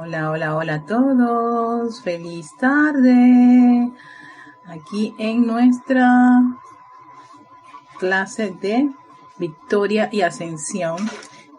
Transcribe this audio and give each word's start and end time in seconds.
Hola, 0.00 0.30
hola, 0.30 0.54
hola 0.54 0.74
a 0.74 0.86
todos. 0.86 2.02
Feliz 2.02 2.56
tarde. 2.56 3.92
Aquí 4.68 5.12
en 5.18 5.44
nuestra 5.44 6.40
clase 7.98 8.56
de 8.60 8.92
Victoria 9.38 10.08
y 10.12 10.20
Ascensión. 10.20 10.98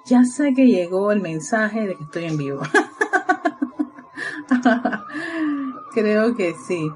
Ya 0.06 0.24
sé 0.24 0.54
que 0.54 0.68
llegó 0.68 1.12
el 1.12 1.20
mensaje 1.20 1.86
de 1.86 1.98
que 1.98 2.04
estoy 2.06 2.24
en 2.24 2.38
vivo. 2.38 2.62
Creo 5.92 6.34
que 6.34 6.56
sí. 6.66 6.90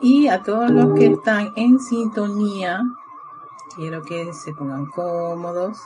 Y 0.00 0.28
a 0.28 0.42
todos 0.42 0.70
los 0.70 0.98
que 0.98 1.08
están 1.08 1.52
en 1.56 1.78
sintonía, 1.78 2.80
quiero 3.76 4.00
que 4.00 4.32
se 4.32 4.54
pongan 4.54 4.86
cómodos. 4.86 5.78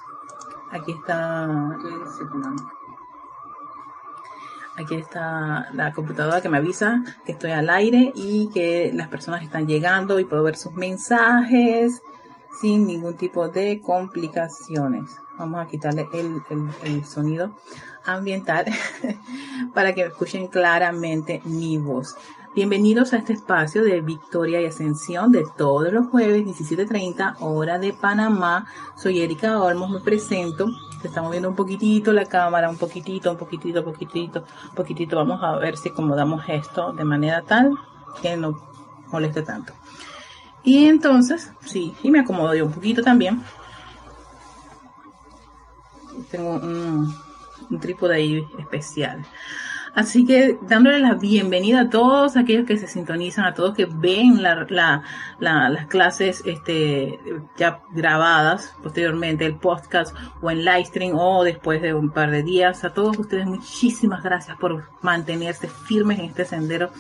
Aquí 0.71 0.93
está, 0.93 1.77
que 1.83 2.11
se 2.17 2.25
pongan 2.27 2.78
Aquí 4.79 4.95
está 4.95 5.69
la 5.73 5.93
computadora 5.93 6.41
que 6.41 6.49
me 6.49 6.59
avisa 6.59 7.03
que 7.27 7.33
estoy 7.33 7.51
al 7.51 7.69
aire 7.69 8.13
y 8.15 8.49
que 8.55 8.93
las 8.95 9.09
personas 9.09 9.43
están 9.43 9.67
llegando 9.67 10.21
y 10.21 10.25
puedo 10.25 10.45
ver 10.45 10.57
sus 10.57 10.73
mensajes 10.75 12.01
sin 12.61 12.87
ningún 12.87 13.17
tipo 13.17 13.49
de 13.49 13.81
complicaciones. 13.81 15.11
Vamos 15.37 15.67
a 15.67 15.69
quitarle 15.69 16.07
el, 16.13 17.05
sonido 17.05 17.57
ambiental 18.05 18.67
para 19.75 19.95
que 19.95 20.03
escuchen 20.03 20.47
claramente 20.47 21.43
mi 21.45 21.77
voz. 21.77 22.17
Bienvenidos 22.59 23.13
a 23.13 23.19
este 23.19 23.35
espacio 23.35 23.85
de 23.85 24.01
Victoria 24.01 24.61
y 24.61 24.67
Ascensión 24.67 25.31
de 25.31 25.47
todos 25.57 25.93
los 25.93 26.09
jueves 26.09 26.45
17.30 26.45 27.37
hora 27.39 27.79
de 27.79 27.93
Panamá. 27.93 28.67
Soy 28.97 29.21
Erika 29.21 29.63
Olmos, 29.63 29.91
me 29.91 30.01
presento. 30.01 30.67
Estamos 31.05 31.31
viendo 31.31 31.49
un 31.51 31.55
poquitito 31.55 32.13
la 32.13 32.25
cámara, 32.25 32.69
un 32.69 32.77
poquitito, 32.77 33.31
un 33.31 33.37
poquitito, 33.37 33.85
poquitito, 33.85 34.45
poquitito. 34.75 35.15
Vamos 35.15 35.41
a 35.41 35.55
ver 35.59 35.77
si 35.77 35.91
acomodamos 35.91 36.43
esto 36.49 36.93
de 36.93 37.05
manera 37.05 37.43
tal 37.43 37.71
que 38.21 38.37
no 38.37 38.61
moleste 39.13 39.43
tanto. 39.43 39.73
Y 40.65 40.87
entonces, 40.87 41.53
sí, 41.65 41.95
y 42.03 42.11
me 42.11 42.19
acomodo 42.19 42.57
yo 42.57 42.67
un 42.67 42.73
poquito 42.73 43.03
también. 43.05 43.41
Tengo 46.29 46.57
un, 46.57 47.15
un 47.71 47.79
trípode 47.79 48.17
ahí 48.17 48.45
especial. 48.59 49.25
Así 49.95 50.25
que 50.25 50.59
dándole 50.63 51.01
la 51.01 51.15
bienvenida 51.15 51.81
a 51.81 51.91
todos 51.91 52.37
aquellos 52.37 52.67
que 52.67 52.77
se 52.77 52.87
sintonizan, 52.87 53.45
a 53.45 53.55
todos 53.55 53.75
que 53.75 53.87
ven 53.87 54.43
las 54.43 55.87
clases 55.87 56.43
este, 56.45 57.19
ya 57.57 57.81
grabadas 57.93 58.75
posteriormente, 58.83 59.47
el 59.47 59.57
podcast 59.57 60.15
o 60.41 60.51
en 60.51 60.65
live 60.65 60.85
stream 60.85 61.17
o 61.17 61.43
después 61.45 61.83
de 61.83 61.95
un 61.95 62.11
par 62.11 62.31
de 62.31 62.43
días. 62.43 62.85
A 62.85 62.93
todos 62.93 63.19
ustedes 63.19 63.47
muchísimas 63.47 64.23
gracias 64.23 64.57
por 64.59 64.89
mantenerse 65.03 65.69
firmes 65.69 66.19
en 66.19 66.27
este 66.27 66.45
sendero 66.45 66.91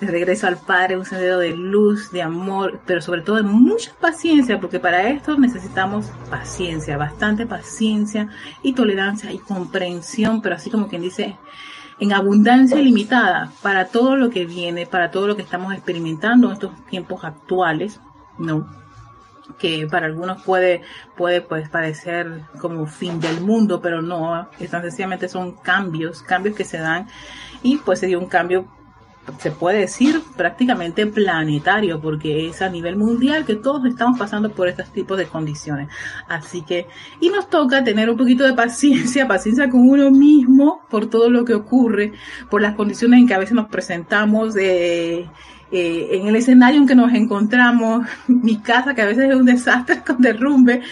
de 0.00 0.06
regreso 0.08 0.46
al 0.46 0.58
Padre, 0.58 0.98
un 0.98 1.04
sendero 1.04 1.38
de 1.38 1.56
luz, 1.56 2.10
de 2.10 2.22
amor, 2.22 2.80
pero 2.86 3.00
sobre 3.00 3.22
todo 3.22 3.36
de 3.36 3.42
mucha 3.42 3.92
paciencia, 3.94 4.60
porque 4.60 4.78
para 4.78 5.08
esto 5.08 5.38
necesitamos 5.38 6.06
paciencia, 6.30 6.96
bastante 6.96 7.46
paciencia 7.46 8.28
y 8.62 8.74
tolerancia 8.74 9.32
y 9.32 9.38
comprensión, 9.38 10.42
pero 10.42 10.56
así 10.56 10.70
como 10.70 10.88
quien 10.88 11.02
dice, 11.02 11.36
en 11.98 12.12
abundancia 12.12 12.78
limitada 12.78 13.52
para 13.62 13.86
todo 13.86 14.16
lo 14.16 14.30
que 14.30 14.44
viene, 14.44 14.86
para 14.86 15.10
todo 15.10 15.26
lo 15.26 15.36
que 15.36 15.42
estamos 15.42 15.72
experimentando 15.72 16.48
en 16.48 16.54
estos 16.54 16.86
tiempos 16.86 17.24
actuales, 17.24 18.00
¿no? 18.38 18.66
que 19.58 19.86
para 19.86 20.06
algunos 20.06 20.42
puede, 20.42 20.82
puede 21.16 21.40
pues 21.40 21.68
parecer 21.68 22.42
como 22.60 22.86
fin 22.86 23.20
del 23.20 23.40
mundo, 23.40 23.80
pero 23.80 24.02
no, 24.02 24.48
tan 24.70 24.82
sencillamente 24.82 25.28
son 25.28 25.52
cambios, 25.52 26.22
cambios 26.22 26.56
que 26.56 26.64
se 26.64 26.78
dan 26.78 27.06
y 27.62 27.78
pues 27.78 28.00
se 28.00 28.06
dio 28.06 28.18
un 28.18 28.26
cambio 28.26 28.66
se 29.38 29.50
puede 29.50 29.80
decir 29.80 30.22
prácticamente 30.36 31.06
planetario, 31.06 32.00
porque 32.00 32.48
es 32.48 32.62
a 32.62 32.68
nivel 32.68 32.96
mundial 32.96 33.44
que 33.44 33.56
todos 33.56 33.84
estamos 33.86 34.18
pasando 34.18 34.50
por 34.50 34.68
estos 34.68 34.90
tipos 34.92 35.18
de 35.18 35.26
condiciones. 35.26 35.88
Así 36.28 36.62
que, 36.62 36.86
y 37.20 37.28
nos 37.28 37.48
toca 37.50 37.84
tener 37.84 38.08
un 38.10 38.16
poquito 38.16 38.44
de 38.44 38.54
paciencia, 38.54 39.28
paciencia 39.28 39.68
con 39.68 39.88
uno 39.88 40.10
mismo 40.10 40.82
por 40.88 41.06
todo 41.06 41.30
lo 41.30 41.44
que 41.44 41.54
ocurre, 41.54 42.12
por 42.50 42.62
las 42.62 42.74
condiciones 42.74 43.20
en 43.20 43.26
que 43.26 43.34
a 43.34 43.38
veces 43.38 43.54
nos 43.54 43.68
presentamos, 43.68 44.56
eh, 44.56 45.28
eh, 45.72 46.08
en 46.12 46.28
el 46.28 46.36
escenario 46.36 46.80
en 46.80 46.86
que 46.86 46.94
nos 46.94 47.12
encontramos, 47.12 48.06
mi 48.28 48.58
casa 48.58 48.94
que 48.94 49.02
a 49.02 49.06
veces 49.06 49.30
es 49.30 49.34
un 49.34 49.44
desastre 49.44 50.02
con 50.06 50.20
derrumbe 50.20 50.82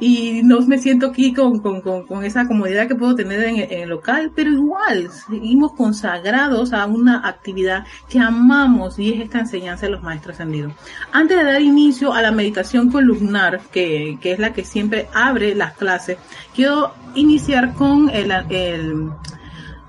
y 0.00 0.42
no 0.42 0.60
me 0.62 0.78
siento 0.78 1.06
aquí 1.06 1.32
con, 1.32 1.60
con, 1.60 1.80
con, 1.80 2.24
esa 2.24 2.46
comodidad 2.46 2.88
que 2.88 2.94
puedo 2.94 3.14
tener 3.14 3.42
en, 3.44 3.56
el 3.70 3.88
local, 3.88 4.32
pero 4.34 4.50
igual 4.50 5.08
seguimos 5.10 5.72
consagrados 5.72 6.72
a 6.72 6.84
una 6.86 7.26
actividad 7.26 7.84
que 8.08 8.18
amamos 8.18 8.98
y 8.98 9.14
es 9.14 9.20
esta 9.20 9.40
enseñanza 9.40 9.86
de 9.86 9.92
los 9.92 10.02
maestros 10.02 10.34
ascendidos. 10.34 10.72
Antes 11.12 11.38
de 11.38 11.44
dar 11.44 11.62
inicio 11.62 12.12
a 12.12 12.20
la 12.20 12.30
meditación 12.30 12.90
columnar, 12.90 13.60
que, 13.72 14.18
que 14.20 14.32
es 14.32 14.38
la 14.38 14.52
que 14.52 14.64
siempre 14.64 15.08
abre 15.14 15.54
las 15.54 15.74
clases, 15.74 16.18
quiero 16.54 16.92
iniciar 17.14 17.72
con 17.74 18.10
el, 18.10 18.30
el 18.50 19.10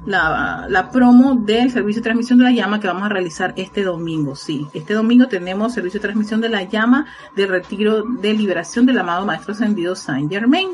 la, 0.06 0.90
promo 0.92 1.36
del 1.36 1.72
servicio 1.72 2.02
de 2.02 2.04
transmisión 2.04 2.40
de 2.40 2.46
la 2.46 2.52
llama 2.52 2.80
que 2.80 2.88
vamos 2.88 3.04
a 3.04 3.10
realizar 3.10 3.54
este 3.58 3.84
domingo. 3.84 4.36
Sí, 4.36 4.68
este 4.74 4.94
domingo 4.94 5.28
tenemos 5.28 5.74
servicio 5.74 6.00
de 6.00 6.04
transmisión 6.04 6.42
de 6.42 6.50
la 6.50 6.64
llama 6.64 7.08
de 7.36 7.48
retiro 7.48 8.04
de 8.04 8.34
liberación 8.34 8.86
del 8.86 9.00
amado 9.00 9.26
Maestro 9.26 9.54
Ascendido 9.54 9.96
Saint 9.96 10.32
Germain. 10.32 10.70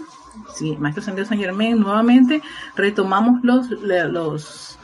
Sí, 0.53 0.77
Maestro 0.79 1.01
Ascendido 1.01 1.27
Saint 1.27 1.41
Germain, 1.41 1.79
nuevamente 1.79 2.41
retomamos 2.75 3.43
los, 3.43 3.69
los, 3.69 4.77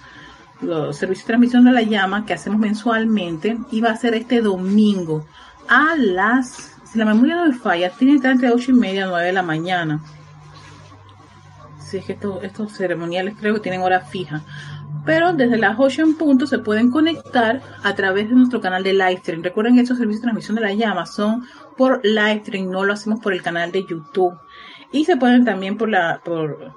servicios 0.95 1.25
de 1.25 1.27
transmisión 1.27 1.65
de 1.65 1.71
la 1.71 1.81
llama 1.81 2.25
que 2.25 2.33
hacemos 2.33 2.59
mensualmente 2.59 3.57
y 3.71 3.81
va 3.81 3.91
a 3.91 3.95
ser 3.95 4.13
este 4.15 4.41
domingo 4.41 5.25
a 5.67 5.95
las, 5.95 6.77
si 6.83 6.99
la 6.99 7.05
memoria 7.05 7.35
no 7.35 7.47
me 7.47 7.53
falla, 7.53 7.89
tiene 7.91 8.13
que 8.13 8.17
estar 8.17 8.31
entre 8.31 8.51
8 8.51 8.71
y 8.71 8.73
media 8.73 9.05
y 9.05 9.09
9 9.09 9.25
de 9.25 9.33
la 9.33 9.43
mañana 9.43 10.01
es 11.97 12.05
que 12.05 12.17
estos, 12.41 12.73
ceremoniales 12.73 13.35
creo 13.39 13.55
que 13.55 13.59
tienen 13.59 13.81
hora 13.81 14.01
fija. 14.01 14.41
Pero 15.05 15.33
desde 15.33 15.57
las 15.57 15.79
8 15.79 16.01
en 16.01 16.15
punto 16.15 16.45
se 16.45 16.59
pueden 16.59 16.91
conectar 16.91 17.61
a 17.83 17.95
través 17.95 18.29
de 18.29 18.35
nuestro 18.35 18.61
canal 18.61 18.83
de 18.83 18.93
Livestream. 18.93 19.41
Recuerden 19.41 19.75
que 19.75 19.81
estos 19.81 19.97
servicios 19.97 20.21
de 20.21 20.25
transmisión 20.27 20.55
de 20.55 20.61
la 20.61 20.73
llama 20.73 21.05
son 21.05 21.45
por 21.75 22.01
Livestream, 22.03 22.69
no 22.69 22.85
lo 22.85 22.93
hacemos 22.93 23.19
por 23.19 23.33
el 23.33 23.41
canal 23.41 23.71
de 23.71 23.85
YouTube. 23.85 24.37
Y 24.91 25.05
se 25.05 25.17
pueden 25.17 25.43
también 25.43 25.77
por 25.77 25.89
la, 25.89 26.21
por, 26.23 26.73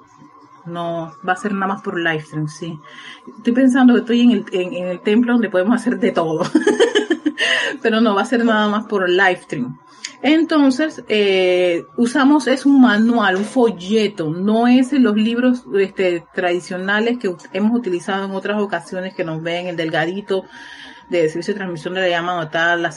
no, 0.65 1.13
va 1.27 1.33
a 1.33 1.37
ser 1.37 1.53
nada 1.53 1.67
más 1.67 1.81
por 1.81 1.99
Livestream, 1.99 2.47
sí. 2.47 2.79
Estoy 3.37 3.53
pensando 3.53 3.93
que 3.93 3.99
estoy 3.99 4.21
en 4.21 4.31
el, 4.31 4.45
en 4.51 4.87
el 4.87 5.01
templo 5.01 5.33
donde 5.33 5.49
podemos 5.49 5.75
hacer 5.75 5.99
de 5.99 6.11
todo. 6.11 6.43
Pero 7.81 8.01
no, 8.01 8.15
va 8.15 8.21
a 8.21 8.25
ser 8.25 8.43
nada 8.43 8.67
más 8.67 8.85
por 8.85 9.07
Livestream. 9.09 9.77
Entonces, 10.21 11.03
eh, 11.07 11.85
usamos, 11.97 12.47
es 12.47 12.65
un 12.65 12.81
manual, 12.81 13.35
un 13.35 13.45
folleto, 13.45 14.29
no 14.29 14.67
es 14.67 14.93
en 14.93 15.03
los 15.03 15.15
libros 15.15 15.63
este, 15.77 16.23
tradicionales 16.33 17.17
que 17.17 17.33
hemos 17.53 17.77
utilizado 17.77 18.25
en 18.25 18.31
otras 18.31 18.61
ocasiones 18.61 19.13
que 19.13 19.23
nos 19.23 19.41
ven, 19.41 19.67
el 19.67 19.75
delgadito, 19.75 20.45
de 21.09 21.29
servicio 21.29 21.53
de 21.53 21.59
transmisión 21.59 21.93
de 21.93 22.01
la 22.01 22.09
llama, 22.09 22.33
donde 22.33 22.47
está 22.47 22.75
la, 22.75 22.93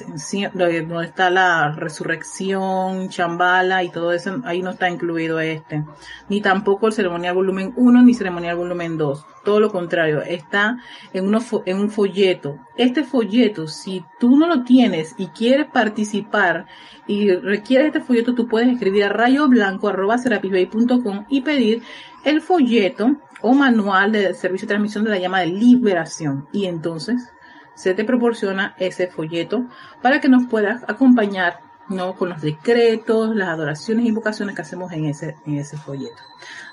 donde 0.54 1.04
está 1.04 1.30
la 1.30 1.70
resurrección, 1.72 3.08
chambala 3.08 3.84
y 3.84 3.90
todo 3.90 4.12
eso, 4.12 4.40
ahí 4.44 4.62
no 4.62 4.70
está 4.70 4.88
incluido 4.88 5.40
este. 5.40 5.84
Ni 6.28 6.40
tampoco 6.40 6.86
el 6.86 6.92
ceremonial 6.92 7.34
volumen 7.34 7.72
1 7.76 8.02
ni 8.02 8.14
ceremonial 8.14 8.56
volumen 8.56 8.96
2. 8.96 9.26
Todo 9.44 9.60
lo 9.60 9.70
contrario, 9.70 10.22
está 10.22 10.78
en, 11.12 11.30
en 11.66 11.78
un 11.78 11.90
folleto. 11.90 12.58
Este 12.76 13.04
folleto, 13.04 13.66
si 13.66 14.04
tú 14.18 14.36
no 14.36 14.46
lo 14.46 14.64
tienes 14.64 15.14
y 15.18 15.26
quieres 15.28 15.66
participar 15.66 16.66
y 17.06 17.30
requieres 17.32 17.88
este 17.88 18.00
folleto, 18.00 18.34
tú 18.34 18.48
puedes 18.48 18.68
escribir 18.68 19.04
a 19.04 19.10
rayoblanco.com 19.10 21.26
y 21.28 21.42
pedir 21.42 21.82
el 22.24 22.40
folleto 22.40 23.16
o 23.40 23.54
manual 23.54 24.12
de 24.12 24.34
servicio 24.34 24.66
de 24.66 24.72
transmisión 24.72 25.04
de 25.04 25.10
la 25.10 25.18
llama 25.18 25.40
de 25.40 25.46
liberación. 25.46 26.48
Y 26.52 26.66
entonces 26.66 27.32
se 27.78 27.94
te 27.94 28.04
proporciona 28.04 28.74
ese 28.76 29.06
folleto 29.06 29.64
para 30.02 30.20
que 30.20 30.28
nos 30.28 30.46
puedas 30.46 30.82
acompañar 30.88 31.60
¿no? 31.88 32.16
con 32.16 32.28
los 32.28 32.40
decretos, 32.40 33.36
las 33.36 33.50
adoraciones 33.50 34.04
e 34.04 34.08
invocaciones 34.08 34.56
que 34.56 34.62
hacemos 34.62 34.90
en 34.90 35.04
ese, 35.04 35.36
en 35.46 35.58
ese 35.58 35.76
folleto. 35.76 36.20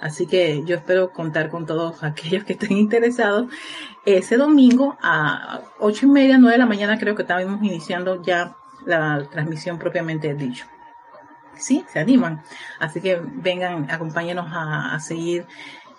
Así 0.01 0.25
que 0.25 0.63
yo 0.65 0.75
espero 0.75 1.11
contar 1.11 1.51
con 1.51 1.67
todos 1.67 2.03
aquellos 2.03 2.43
que 2.43 2.53
estén 2.53 2.73
interesados. 2.73 3.51
Ese 4.03 4.35
domingo 4.35 4.97
a 4.99 5.61
ocho 5.79 6.07
y 6.07 6.09
media, 6.09 6.39
nueve 6.39 6.53
de 6.53 6.59
la 6.59 6.65
mañana 6.65 6.97
creo 6.97 7.13
que 7.13 7.21
estábamos 7.21 7.63
iniciando 7.63 8.23
ya 8.23 8.55
la 8.83 9.27
transmisión 9.29 9.77
propiamente 9.77 10.33
dicho. 10.33 10.65
Sí, 11.55 11.85
se 11.87 11.99
animan. 11.99 12.41
Así 12.79 12.99
que 12.99 13.21
vengan, 13.23 13.91
acompáñenos 13.91 14.47
a, 14.51 14.95
a 14.95 14.99
seguir 14.99 15.45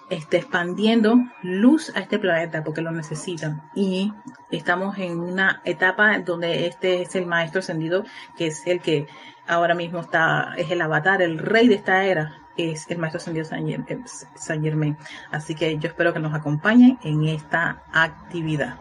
este, 0.09 0.39
expandiendo 0.39 1.17
luz 1.43 1.93
a 1.97 2.01
este 2.01 2.19
planeta 2.19 2.63
porque 2.63 2.81
lo 2.81 2.91
necesitan. 2.93 3.63
Y 3.75 4.13
estamos 4.51 4.99
en 4.99 5.19
una 5.19 5.63
etapa 5.65 6.19
donde 6.21 6.67
este 6.67 7.03
es 7.03 7.15
el 7.17 7.27
maestro 7.27 7.61
ascendido, 7.61 8.05
que 8.37 8.49
es 8.49 8.67
el 8.67 8.81
que 8.81 9.07
ahora 9.47 9.75
mismo 9.75 10.01
está, 10.01 10.55
es 10.57 10.71
el 10.71 10.81
avatar, 10.81 11.23
el 11.23 11.39
rey 11.39 11.69
de 11.69 11.75
esta 11.75 12.05
era, 12.05 12.39
es 12.57 12.91
el 12.91 12.99
maestro 12.99 13.19
ascendido 13.19 13.47
eh, 13.47 14.05
San 14.35 14.63
Germain. 14.63 14.97
Así 15.31 15.55
que 15.55 15.77
yo 15.79 15.89
espero 15.89 16.13
que 16.13 16.21
nos 16.21 16.35
acompañen 16.35 16.99
en 17.03 17.25
esta 17.25 17.83
actividad. 17.93 18.79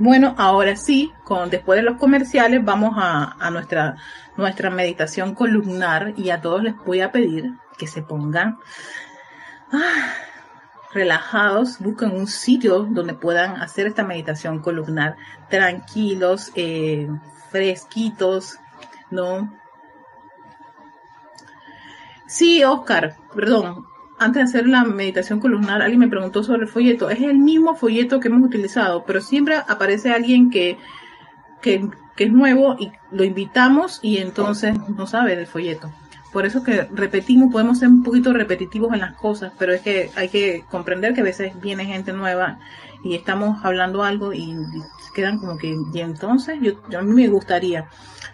Bueno, 0.00 0.34
ahora 0.38 0.76
sí, 0.76 1.12
con, 1.24 1.50
después 1.50 1.76
de 1.76 1.82
los 1.82 1.98
comerciales, 1.98 2.64
vamos 2.64 2.94
a, 2.96 3.50
nuestra, 3.50 3.96
nuestra 4.36 4.70
meditación 4.70 5.34
columnar 5.34 6.14
y 6.16 6.30
a 6.30 6.40
todos 6.40 6.62
les 6.62 6.76
voy 6.76 7.00
a 7.00 7.10
pedir 7.10 7.54
que 7.76 7.88
se 7.88 8.02
pongan 8.02 8.58
ah, 9.72 10.14
relajados, 10.92 11.78
busquen 11.78 12.12
un 12.12 12.26
sitio 12.26 12.86
donde 12.90 13.14
puedan 13.14 13.56
hacer 13.56 13.86
esta 13.86 14.04
meditación 14.04 14.60
columnar, 14.60 15.16
tranquilos, 15.48 16.52
eh, 16.54 17.08
fresquitos, 17.50 18.58
¿no? 19.10 19.52
Sí, 22.26 22.62
Oscar, 22.62 23.16
perdón, 23.34 23.86
antes 24.18 24.40
de 24.42 24.58
hacer 24.58 24.68
la 24.68 24.84
meditación 24.84 25.40
columnar, 25.40 25.80
alguien 25.80 26.00
me 26.00 26.08
preguntó 26.08 26.42
sobre 26.42 26.62
el 26.62 26.68
folleto. 26.68 27.08
Es 27.08 27.20
el 27.20 27.38
mismo 27.38 27.74
folleto 27.74 28.20
que 28.20 28.28
hemos 28.28 28.46
utilizado, 28.46 29.04
pero 29.04 29.20
siempre 29.20 29.56
aparece 29.56 30.12
alguien 30.12 30.50
que, 30.50 30.76
que, 31.62 31.88
es 32.16 32.32
nuevo 32.32 32.76
y 32.78 32.90
lo 33.12 33.22
invitamos 33.22 34.00
y 34.02 34.18
entonces 34.18 34.76
no 34.88 35.06
sabe 35.06 35.36
del 35.36 35.46
folleto. 35.46 35.92
Por 36.38 36.46
eso 36.46 36.62
que 36.62 36.86
repetimos, 36.92 37.50
podemos 37.50 37.80
ser 37.80 37.88
un 37.88 38.04
poquito 38.04 38.32
repetitivos 38.32 38.92
en 38.92 39.00
las 39.00 39.16
cosas, 39.16 39.52
pero 39.58 39.72
es 39.72 39.80
que 39.80 40.12
hay 40.14 40.28
que 40.28 40.64
comprender 40.70 41.12
que 41.12 41.22
a 41.22 41.24
veces 41.24 41.60
viene 41.60 41.84
gente 41.84 42.12
nueva 42.12 42.60
y 43.02 43.16
estamos 43.16 43.64
hablando 43.64 44.04
algo 44.04 44.32
y 44.32 44.54
quedan 45.16 45.40
como 45.40 45.58
que, 45.58 45.76
y 45.92 45.98
entonces 45.98 46.60
yo, 46.60 46.74
a 46.96 47.02
mí 47.02 47.12
me 47.12 47.26
gustaría 47.26 47.88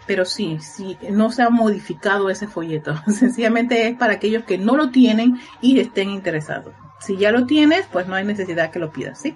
pero 0.05 0.23
sí, 0.23 0.59
sí, 0.61 0.99
no 1.09 1.31
se 1.31 1.41
ha 1.41 1.49
modificado 1.49 2.29
ese 2.29 2.47
folleto. 2.47 2.95
Sencillamente 3.07 3.87
es 3.87 3.97
para 3.97 4.13
aquellos 4.13 4.43
que 4.43 4.59
no 4.59 4.77
lo 4.77 4.91
tienen 4.91 5.39
y 5.59 5.79
estén 5.79 6.11
interesados. 6.11 6.75
Si 6.99 7.17
ya 7.17 7.31
lo 7.31 7.47
tienes, 7.47 7.87
pues 7.91 8.05
no 8.07 8.13
hay 8.13 8.23
necesidad 8.23 8.69
que 8.69 8.77
lo 8.77 8.91
pidas, 8.91 9.19
¿sí? 9.19 9.35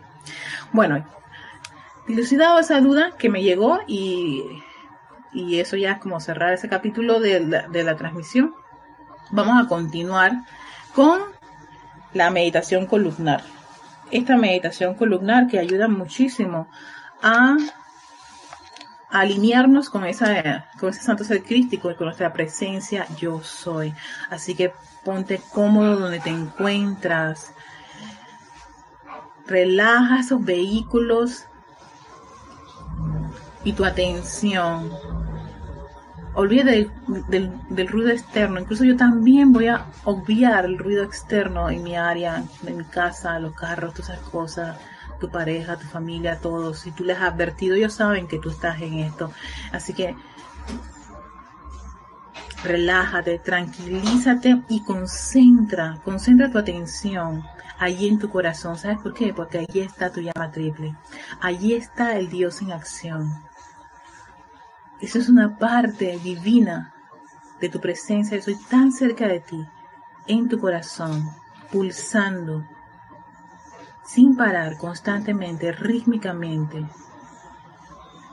Bueno, 0.73 1.03
dilucidado 2.07 2.59
esa 2.59 2.79
duda 2.81 3.13
que 3.17 3.29
me 3.29 3.41
llegó 3.41 3.79
y, 3.87 4.43
y 5.33 5.59
eso 5.59 5.75
ya 5.75 5.93
es 5.93 5.99
como 5.99 6.19
cerrar 6.19 6.53
ese 6.53 6.69
capítulo 6.69 7.19
de 7.19 7.39
la, 7.39 7.67
de 7.67 7.83
la 7.83 7.97
transmisión. 7.97 8.53
Vamos 9.31 9.63
a 9.63 9.67
continuar 9.67 10.43
con 10.95 11.19
la 12.13 12.29
meditación 12.31 12.87
columnar. 12.87 13.43
Esta 14.11 14.37
meditación 14.37 14.95
columnar 14.95 15.47
que 15.47 15.59
ayuda 15.59 15.87
muchísimo 15.87 16.67
a 17.21 17.57
alinearnos 19.09 19.89
con, 19.89 20.05
esa, 20.05 20.65
con 20.79 20.89
ese 20.89 21.01
santo 21.01 21.23
ser 21.23 21.43
crístico 21.43 21.91
y 21.91 21.95
con 21.95 22.05
nuestra 22.05 22.33
presencia 22.33 23.05
yo 23.17 23.41
soy. 23.43 23.93
Así 24.29 24.55
que 24.55 24.73
ponte 25.03 25.41
cómodo 25.53 25.97
donde 25.97 26.19
te 26.19 26.29
encuentras. 26.29 27.53
Relaja 29.45 30.19
esos 30.19 30.43
vehículos 30.43 31.45
y 33.63 33.73
tu 33.73 33.85
atención. 33.85 34.91
Del, 36.35 36.89
del, 37.69 37.87
ruido 37.87 38.11
externo. 38.11 38.59
Incluso 38.59 38.83
yo 38.85 38.95
también 38.95 39.51
voy 39.51 39.67
a 39.67 39.85
obviar 40.05 40.65
el 40.65 40.77
ruido 40.77 41.03
externo 41.03 41.69
en 41.69 41.83
mi 41.83 41.95
área, 41.97 42.43
en 42.65 42.77
mi 42.77 42.85
casa, 42.85 43.39
los 43.39 43.53
carros, 43.53 43.93
todas 43.93 44.11
esas 44.11 44.29
cosas 44.29 44.77
tu 45.19 45.29
pareja, 45.29 45.77
tu 45.77 45.85
familia, 45.87 46.39
todos. 46.39 46.79
Si 46.79 46.91
tú 46.91 47.03
les 47.03 47.17
has 47.17 47.33
advertido, 47.33 47.75
ellos 47.75 47.93
saben 47.93 48.27
que 48.27 48.39
tú 48.39 48.49
estás 48.49 48.81
en 48.81 48.99
esto. 48.99 49.31
Así 49.71 49.93
que 49.93 50.15
relájate, 52.63 53.39
tranquilízate 53.39 54.63
y 54.69 54.83
concentra, 54.83 55.99
concentra 56.03 56.51
tu 56.51 56.57
atención 56.57 57.43
allí 57.77 58.07
en 58.07 58.19
tu 58.19 58.29
corazón. 58.29 58.77
¿Sabes 58.77 58.99
por 58.99 59.13
qué? 59.13 59.33
Porque 59.33 59.59
allí 59.59 59.81
está 59.81 60.11
tu 60.11 60.21
llama 60.21 60.51
triple. 60.51 60.95
Allí 61.41 61.73
está 61.73 62.17
el 62.17 62.29
Dios 62.29 62.61
en 62.61 62.71
acción. 62.71 63.48
Eso 65.01 65.17
es 65.17 65.29
una 65.29 65.57
parte 65.57 66.19
divina 66.21 66.93
de 67.61 67.69
tu 67.69 67.79
presencia. 67.79 68.37
Yo 68.37 68.43
soy 68.43 68.57
tan 68.69 68.91
cerca 68.91 69.27
de 69.27 69.39
ti, 69.39 69.65
en 70.27 70.49
tu 70.49 70.59
corazón, 70.59 71.23
pulsando, 71.71 72.65
sin 74.05 74.35
parar, 74.35 74.77
constantemente, 74.77 75.71
rítmicamente. 75.71 76.85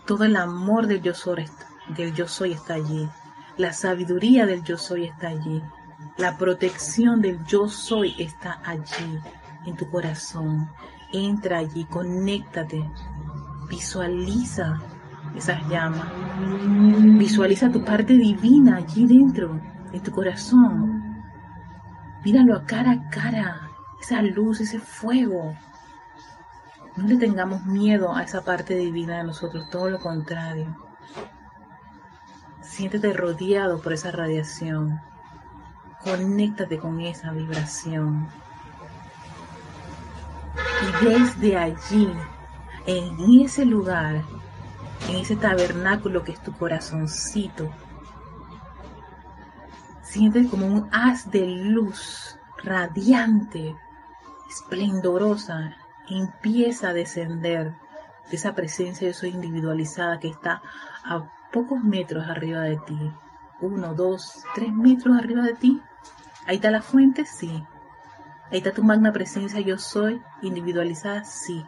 Todo 0.06 0.24
el 0.24 0.36
amor 0.36 0.88
del 0.88 1.02
yo 1.02 1.14
soy, 1.14 1.48
del 1.88 2.14
yo 2.14 2.26
soy 2.26 2.52
está 2.52 2.74
allí. 2.74 3.08
La 3.56 3.72
sabiduría 3.72 4.44
del 4.44 4.64
yo 4.64 4.76
soy 4.76 5.04
está 5.04 5.28
allí. 5.28 5.62
La 6.16 6.36
protección 6.36 7.20
del 7.20 7.44
yo 7.44 7.68
soy 7.68 8.14
está 8.18 8.60
allí, 8.64 9.20
en 9.66 9.76
tu 9.76 9.88
corazón. 9.88 10.68
Entra 11.12 11.58
allí, 11.58 11.84
conéctate, 11.84 12.90
visualiza 13.68 14.80
esas 15.37 15.69
llamas. 15.69 16.06
Visualiza 17.19 17.71
tu 17.71 17.85
parte 17.85 18.15
divina 18.15 18.77
allí 18.77 19.06
dentro, 19.06 19.61
en 19.93 20.03
tu 20.03 20.11
corazón. 20.11 21.23
Míralo 22.25 22.56
a 22.56 22.65
cara 22.65 22.93
a 22.93 23.11
cara, 23.11 23.71
esa 24.00 24.23
luz, 24.23 24.61
ese 24.61 24.79
fuego. 24.79 25.55
No 26.97 27.06
le 27.06 27.17
tengamos 27.17 27.65
miedo 27.67 28.15
a 28.15 28.23
esa 28.23 28.43
parte 28.43 28.75
divina 28.75 29.19
de 29.19 29.25
nosotros, 29.25 29.69
todo 29.71 29.91
lo 29.91 30.00
contrario. 30.00 30.75
Siéntete 32.62 33.12
rodeado 33.12 33.81
por 33.81 33.93
esa 33.93 34.11
radiación. 34.11 35.00
Conéctate 36.03 36.79
con 36.79 37.00
esa 37.00 37.33
vibración. 37.33 38.29
Y 40.83 41.05
desde 41.05 41.56
allí, 41.56 42.12
en 42.87 43.44
ese 43.44 43.65
lugar, 43.65 44.23
en 45.08 45.16
ese 45.16 45.37
tabernáculo 45.37 46.25
que 46.25 46.32
es 46.32 46.43
tu 46.43 46.52
corazoncito, 46.52 47.70
sientes 50.02 50.48
como 50.48 50.66
un 50.66 50.88
haz 50.93 51.31
de 51.31 51.46
luz 51.46 52.38
radiante 52.62 53.76
esplendorosa 54.48 55.76
empieza 56.08 56.88
a 56.88 56.93
descender 56.93 57.75
de 58.31 58.37
esa 58.37 58.54
presencia 58.54 59.06
yo 59.06 59.14
soy 59.14 59.31
individualizada 59.31 60.19
que 60.19 60.28
está 60.28 60.62
a 61.04 61.31
pocos 61.52 61.82
metros 61.82 62.28
arriba 62.28 62.62
de 62.62 62.76
ti. 62.78 63.12
Uno, 63.60 63.94
dos, 63.94 64.44
tres 64.54 64.72
metros 64.72 65.16
arriba 65.16 65.42
de 65.42 65.54
ti. 65.54 65.82
Ahí 66.46 66.56
está 66.56 66.70
la 66.70 66.82
fuente, 66.82 67.25
sí. 67.25 67.64
Ahí 68.50 68.58
está 68.58 68.72
tu 68.72 68.82
magna 68.82 69.12
presencia 69.12 69.60
yo 69.60 69.78
soy 69.78 70.22
individualizada, 70.42 71.25
sí. 71.25 71.64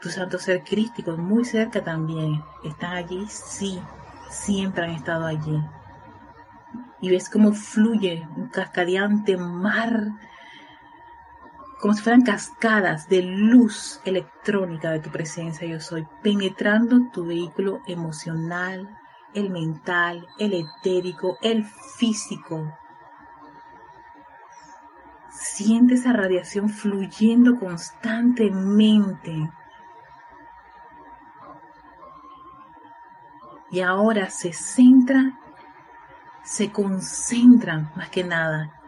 Tu 0.00 0.08
santo 0.08 0.38
ser 0.38 0.64
crístico, 0.64 1.16
muy 1.16 1.44
cerca 1.44 1.82
también. 1.82 2.42
¿Están 2.64 2.96
allí? 2.96 3.26
Sí. 3.28 3.80
Siempre 4.30 4.84
han 4.84 4.90
estado 4.90 5.26
allí. 5.26 5.62
Y 7.00 7.10
ves 7.10 7.28
cómo 7.28 7.52
fluye 7.52 8.26
un 8.36 8.48
cascadeante 8.48 9.36
mar 9.36 10.12
como 11.80 11.94
si 11.94 12.02
fueran 12.02 12.22
cascadas 12.22 13.08
de 13.08 13.22
luz 13.22 14.00
electrónica 14.04 14.90
de 14.90 15.00
tu 15.00 15.10
presencia 15.10 15.66
yo 15.66 15.80
soy, 15.80 16.06
penetrando 16.22 17.10
tu 17.10 17.24
vehículo 17.24 17.80
emocional, 17.86 18.98
el 19.32 19.48
mental, 19.48 20.26
el 20.38 20.52
etérico, 20.52 21.38
el 21.40 21.64
físico. 21.64 22.76
Siente 25.30 25.94
esa 25.94 26.12
radiación 26.12 26.68
fluyendo 26.68 27.58
constantemente. 27.58 29.50
Y 33.70 33.80
ahora 33.80 34.30
se 34.30 34.52
centra, 34.52 35.38
se 36.42 36.72
concentran 36.72 37.92
más 37.96 38.10
que 38.10 38.24
nada 38.24 38.80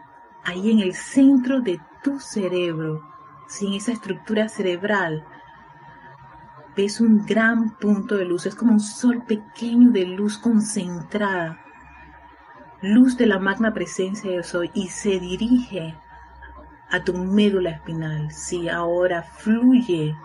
ahí 0.43 0.71
en 0.71 0.79
el 0.79 0.93
centro 0.93 1.61
de 1.61 1.79
tu 2.03 2.19
cerebro, 2.19 3.01
sin 3.47 3.73
esa 3.73 3.91
estructura 3.91 4.49
cerebral, 4.49 5.25
ves 6.75 6.99
un 6.99 7.25
gran 7.25 7.77
punto 7.77 8.17
de 8.17 8.25
luz, 8.25 8.45
es 8.45 8.55
como 8.55 8.73
un 8.73 8.79
sol 8.79 9.23
pequeño 9.25 9.91
de 9.91 10.05
luz 10.05 10.37
concentrada, 10.37 11.59
luz 12.81 13.17
de 13.17 13.27
la 13.27 13.39
magna 13.39 13.73
presencia 13.73 14.31
de 14.31 14.43
soy, 14.43 14.69
y 14.73 14.87
se 14.87 15.19
dirige 15.19 15.95
a 16.91 17.03
tu 17.03 17.13
médula 17.13 17.71
espinal. 17.71 18.31
Si 18.31 18.67
ahora 18.67 19.23
fluye 19.23 20.15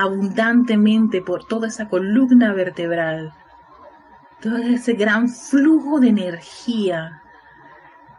abundantemente 0.00 1.20
por 1.20 1.44
toda 1.44 1.68
esa 1.68 1.90
columna 1.90 2.54
vertebral, 2.54 3.34
todo 4.40 4.56
ese 4.56 4.94
gran 4.94 5.28
flujo 5.28 6.00
de 6.00 6.08
energía 6.08 7.22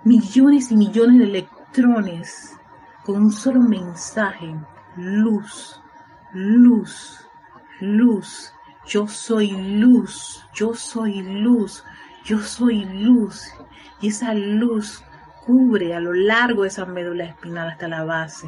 millones 0.03 0.71
y 0.71 0.75
millones 0.75 1.17
de 1.17 1.23
electrones 1.25 2.55
con 3.03 3.15
un 3.15 3.31
solo 3.31 3.61
mensaje, 3.61 4.55
luz, 4.95 5.81
luz, 6.33 7.27
luz, 7.79 8.53
yo 8.85 9.07
soy 9.07 9.50
luz, 9.50 10.45
yo 10.53 10.75
soy 10.75 11.23
luz, 11.23 11.83
Yo 12.23 12.38
soy 12.38 12.85
luz. 12.85 13.51
Y 14.00 14.09
esa 14.09 14.35
luz 14.35 15.03
cubre 15.43 15.95
a 15.95 16.00
lo 16.00 16.13
largo 16.13 16.61
de 16.61 16.67
esa 16.67 16.85
médula 16.85 17.23
espinal 17.23 17.69
hasta 17.69 17.88
la 17.88 18.03
base. 18.03 18.47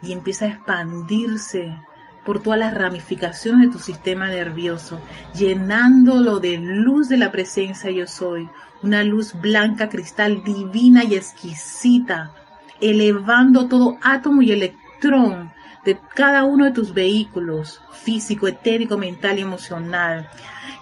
Y 0.00 0.12
empieza 0.12 0.46
a 0.46 0.48
expandirse 0.48 1.78
por 2.26 2.42
todas 2.42 2.58
las 2.58 2.74
ramificaciones 2.74 3.68
de 3.68 3.72
tu 3.72 3.78
sistema 3.78 4.28
nervioso, 4.28 5.00
llenándolo 5.32 6.40
de 6.40 6.58
luz 6.58 7.08
de 7.08 7.16
la 7.16 7.30
presencia 7.30 7.90
yo 7.90 8.06
soy, 8.08 8.50
una 8.82 9.04
luz 9.04 9.32
blanca, 9.40 9.88
cristal, 9.88 10.42
divina 10.44 11.04
y 11.04 11.14
exquisita, 11.14 12.32
elevando 12.80 13.68
todo 13.68 13.96
átomo 14.02 14.42
y 14.42 14.50
electrón 14.50 15.52
de 15.84 15.98
cada 16.14 16.44
uno 16.44 16.64
de 16.64 16.72
tus 16.72 16.92
vehículos, 16.92 17.80
físico, 17.92 18.48
etérico, 18.48 18.98
mental 18.98 19.38
y 19.38 19.42
emocional, 19.42 20.28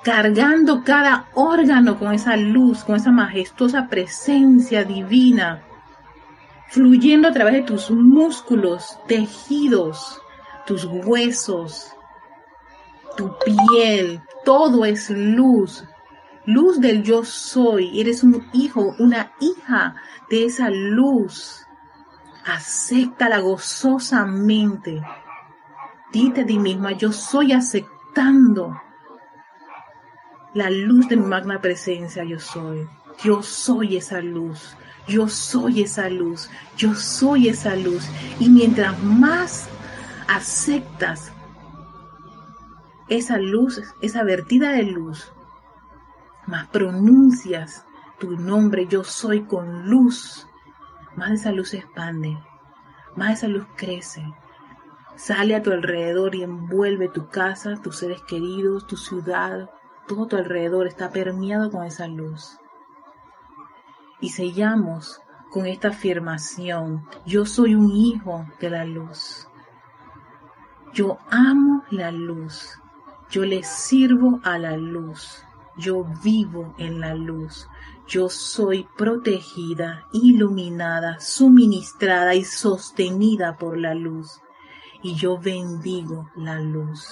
cargando 0.03 0.83
cada 0.83 1.27
órgano 1.35 1.99
con 1.99 2.15
esa 2.15 2.37
luz, 2.39 2.85
con 2.85 2.97
esa 2.97 3.11
majestuosa 3.11 3.89
presencia 3.89 4.83
divina, 4.83 5.63
fluyendo 6.71 7.29
a 7.29 7.33
través 7.33 7.53
de 7.53 7.63
tus 7.63 7.91
músculos, 7.91 8.99
tejidos, 9.07 10.23
tus 10.67 10.85
huesos, 10.85 11.93
tu 13.17 13.37
piel, 13.39 14.21
todo 14.45 14.85
es 14.85 15.11
luz, 15.11 15.85
luz 16.47 16.81
del 16.81 17.03
yo 17.03 17.25
soy, 17.25 18.01
eres 18.01 18.23
un 18.23 18.47
hijo, 18.53 18.95
una 18.99 19.33
hija 19.41 19.97
de 20.31 20.45
esa 20.45 20.71
luz. 20.71 21.61
Acéptala 22.47 23.39
gozosamente. 23.39 25.03
Dite 26.13 26.43
a 26.43 26.47
ti 26.47 26.59
misma, 26.59 26.93
yo 26.93 27.11
soy 27.11 27.53
aceptando 27.53 28.79
la 30.53 30.71
luz 30.71 31.09
de 31.09 31.17
mi 31.17 31.27
magna 31.27 31.61
presencia, 31.61 32.23
yo 32.25 32.39
soy. 32.39 32.87
Yo 33.23 33.43
soy 33.43 33.97
esa 33.97 34.21
luz. 34.21 34.77
Yo 35.09 35.29
soy 35.29 35.83
esa 35.83 36.09
luz. 36.09 36.49
Yo 36.77 36.95
soy 36.95 37.49
esa 37.49 37.75
luz. 37.77 38.05
Y 38.39 38.49
mientras 38.49 39.03
más 39.03 39.69
aceptas 40.29 41.33
esa 43.09 43.39
luz, 43.39 43.83
esa 44.01 44.23
vertida 44.23 44.73
de 44.73 44.85
luz, 44.85 45.33
más 46.47 46.69
pronuncias 46.69 47.85
tu 48.19 48.37
nombre, 48.37 48.87
yo 48.87 49.05
soy 49.05 49.43
con 49.43 49.89
luz, 49.89 50.47
más 51.17 51.33
esa 51.33 51.53
luz 51.53 51.71
se 51.71 51.79
expande, 51.79 52.39
más 53.17 53.39
esa 53.39 53.49
luz 53.49 53.67
crece. 53.77 54.25
Sale 55.17 55.55
a 55.55 55.63
tu 55.63 55.71
alrededor 55.71 56.35
y 56.35 56.43
envuelve 56.43 57.09
tu 57.09 57.29
casa, 57.29 57.77
tus 57.83 57.99
seres 57.99 58.23
queridos, 58.23 58.87
tu 58.87 58.97
ciudad, 58.97 59.71
todo 60.09 60.27
tu 60.27 60.37
alrededor 60.37 60.87
está 60.87 61.11
permeado 61.11 61.71
con 61.71 61.85
esa 61.85 62.09
luz. 62.09 62.59
Y 64.21 64.31
sellamos 64.31 65.21
con 65.51 65.67
esta 65.67 65.89
afirmación, 65.89 67.07
yo 67.27 67.47
soy 67.47 67.75
un 67.75 67.91
hijo 67.91 68.47
de 68.61 68.71
la 68.71 68.85
luz. 68.85 69.49
Yo 70.95 71.19
amo 71.29 71.83
la 71.91 72.13
luz. 72.13 72.81
Yo 73.29 73.45
le 73.45 73.65
sirvo 73.65 74.39
a 74.45 74.59
la 74.59 74.77
luz. 74.77 75.45
Yo 75.77 76.05
vivo 76.23 76.73
en 76.79 77.01
la 77.01 77.15
luz. 77.15 77.69
Yo 78.07 78.29
soy 78.29 78.87
protegida, 78.97 80.07
iluminada, 80.13 81.19
suministrada 81.19 82.37
y 82.37 82.45
sostenida 82.45 83.57
por 83.57 83.77
la 83.77 83.95
luz. 83.95 84.41
Y 85.03 85.17
yo 85.17 85.37
bendigo 85.37 86.31
la 86.37 86.61
luz. 86.61 87.05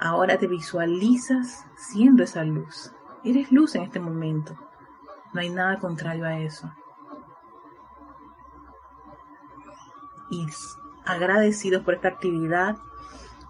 Ahora 0.00 0.38
te 0.38 0.46
visualizas 0.46 1.66
siendo 1.76 2.22
esa 2.22 2.44
luz. 2.44 2.92
Eres 3.24 3.52
luz 3.52 3.74
en 3.74 3.82
este 3.82 4.00
momento. 4.00 4.56
No 5.34 5.40
hay 5.42 5.50
nada 5.50 5.78
contrario 5.78 6.24
a 6.24 6.38
eso. 6.38 6.72
Y 10.30 10.46
agradecidos 11.04 11.82
por 11.82 11.94
esta 11.94 12.08
actividad, 12.08 12.76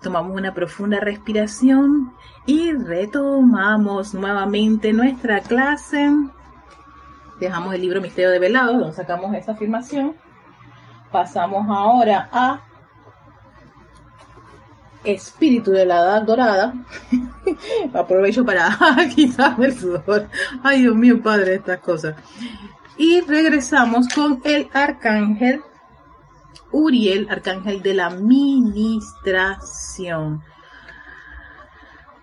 tomamos 0.02 0.36
una 0.36 0.54
profunda 0.54 1.00
respiración 1.00 2.12
y 2.44 2.72
retomamos 2.72 4.14
nuevamente 4.14 4.92
nuestra 4.92 5.40
clase. 5.40 6.10
Dejamos 7.40 7.74
el 7.74 7.80
libro 7.80 8.00
Misterio 8.00 8.30
de 8.30 8.38
Velado, 8.38 8.78
donde 8.78 8.94
sacamos 8.94 9.34
esa 9.34 9.52
afirmación. 9.52 10.14
Pasamos 11.10 11.66
ahora 11.68 12.28
a 12.32 12.60
Espíritu 15.04 15.70
de 15.70 15.86
la 15.86 15.96
Edad 15.96 16.22
Dorada. 16.22 16.74
Aprovecho 17.94 18.44
para 18.44 18.76
quitarme 19.14 19.66
el 19.66 19.78
sudor. 19.78 20.28
Ay, 20.62 20.82
Dios 20.82 20.96
mío, 20.96 21.22
padre, 21.22 21.54
estas 21.54 21.78
cosas. 21.78 22.16
Y 22.98 23.20
regresamos 23.20 24.08
con 24.08 24.40
el 24.44 24.68
Arcángel 24.72 25.62
Uriel, 26.72 27.28
Arcángel 27.30 27.82
de 27.82 27.94
la 27.94 28.10
Ministración. 28.10 30.42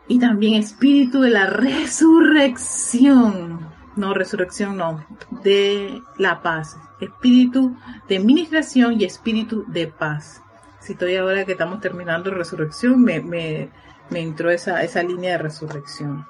Y 0.08 0.20
también 0.20 0.56
Espíritu 0.56 1.22
de 1.22 1.30
la 1.30 1.46
Resurrección. 1.48 3.72
No, 3.96 4.14
resurrección 4.14 4.76
no, 4.78 5.06
de 5.44 6.02
la 6.18 6.42
paz. 6.42 6.76
Espíritu 7.00 7.78
de 8.08 8.20
ministración 8.20 9.00
y 9.00 9.06
espíritu 9.06 9.64
de 9.68 9.88
paz 9.88 10.44
si 10.84 10.94
estoy 10.94 11.16
ahora 11.16 11.46
que 11.46 11.54
estamos 11.54 11.80
terminando 11.80 12.30
resurrección, 12.30 13.02
me, 13.02 13.22
me, 13.22 13.70
me 14.10 14.20
entró 14.20 14.52
esa, 14.52 14.84
esa 14.84 15.02
línea 15.02 15.32
de 15.32 15.38
resurrección. 15.38 16.26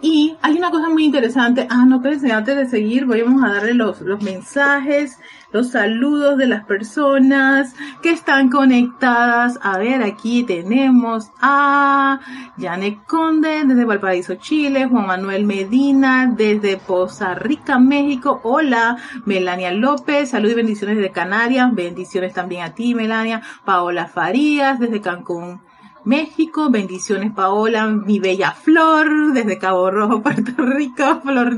Y 0.00 0.36
hay 0.42 0.56
una 0.56 0.70
cosa 0.70 0.88
muy 0.88 1.04
interesante. 1.04 1.66
Ah, 1.70 1.84
no 1.86 2.02
pensé, 2.02 2.32
antes 2.32 2.56
de 2.56 2.66
seguir, 2.66 3.06
vamos 3.06 3.42
a 3.42 3.54
darle 3.54 3.74
los, 3.74 4.00
los 4.00 4.22
mensajes, 4.22 5.18
los 5.52 5.70
saludos 5.70 6.36
de 6.36 6.46
las 6.46 6.64
personas 6.64 7.74
que 8.02 8.10
están 8.10 8.50
conectadas. 8.50 9.58
A 9.62 9.78
ver, 9.78 10.02
aquí 10.02 10.42
tenemos 10.44 11.30
a 11.40 12.20
Janet 12.58 13.04
Conde 13.06 13.64
desde 13.64 13.84
Valparaíso, 13.84 14.34
Chile, 14.34 14.88
Juan 14.88 15.06
Manuel 15.06 15.44
Medina 15.44 16.30
desde 16.36 16.76
Poza 16.76 17.34
Rica, 17.34 17.78
México. 17.78 18.40
Hola, 18.42 18.96
Melania 19.24 19.72
López, 19.72 20.30
salud 20.30 20.50
y 20.50 20.54
bendiciones 20.54 20.96
desde 20.96 21.12
Canarias. 21.12 21.74
Bendiciones 21.74 22.34
también 22.34 22.62
a 22.62 22.74
ti, 22.74 22.94
Melania. 22.94 23.42
Paola 23.64 24.06
Farías 24.06 24.78
desde 24.78 25.00
Cancún. 25.00 25.60
México. 26.04 26.70
Bendiciones, 26.70 27.32
Paola, 27.32 27.86
mi 27.86 28.18
bella 28.18 28.52
Flor, 28.52 29.32
desde 29.32 29.58
Cabo 29.58 29.90
Rojo, 29.90 30.20
Puerto 30.22 30.52
Rico. 30.56 31.20
Flor, 31.22 31.56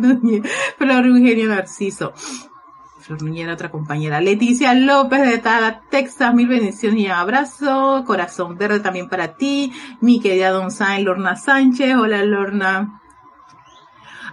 Flor 0.78 1.06
Eugenio 1.06 1.48
Narciso. 1.48 2.12
Flor 3.00 3.22
Nuñera, 3.22 3.52
otra 3.52 3.70
compañera. 3.70 4.20
Leticia 4.20 4.74
López 4.74 5.22
de 5.22 5.38
Tala, 5.38 5.82
Texas. 5.90 6.34
Mil 6.34 6.48
bendiciones 6.48 7.00
y 7.00 7.06
abrazo. 7.06 8.02
Corazón 8.06 8.56
verde 8.56 8.80
también 8.80 9.08
para 9.08 9.34
ti. 9.36 9.72
Mi 10.00 10.20
querida 10.20 10.50
Don 10.50 10.70
Sain, 10.70 11.04
Lorna 11.04 11.36
Sánchez. 11.36 11.94
Hola, 11.94 12.24
Lorna. 12.24 13.00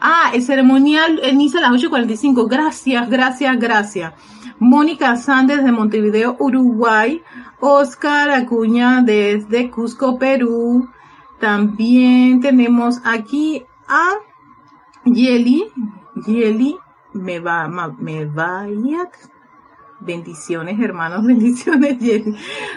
Ah, 0.06 0.32
el 0.34 0.42
ceremonial 0.44 1.22
inicia 1.24 1.60
a 1.60 1.72
las 1.72 1.82
8.45. 1.82 2.50
Gracias, 2.50 3.10
gracias, 3.10 3.58
gracias. 3.58 4.14
Mónica 4.60 5.16
Sández 5.16 5.64
de 5.64 5.72
Montevideo, 5.72 6.36
Uruguay. 6.40 7.24
Oscar 7.62 8.30
Acuña 8.30 9.02
desde 9.02 9.70
Cusco, 9.70 10.20
Perú. 10.20 10.90
También 11.40 12.42
tenemos 12.42 13.00
aquí 13.06 13.66
a 13.88 14.16
Yeli, 15.06 15.72
Yeli 16.28 16.78
me 17.14 17.40
va, 17.40 17.68
me 17.98 18.26
vaya. 18.26 19.10
Bendiciones, 20.06 20.80
hermanos, 20.80 21.24
bendiciones, 21.26 22.00
Yeli. 22.00 22.36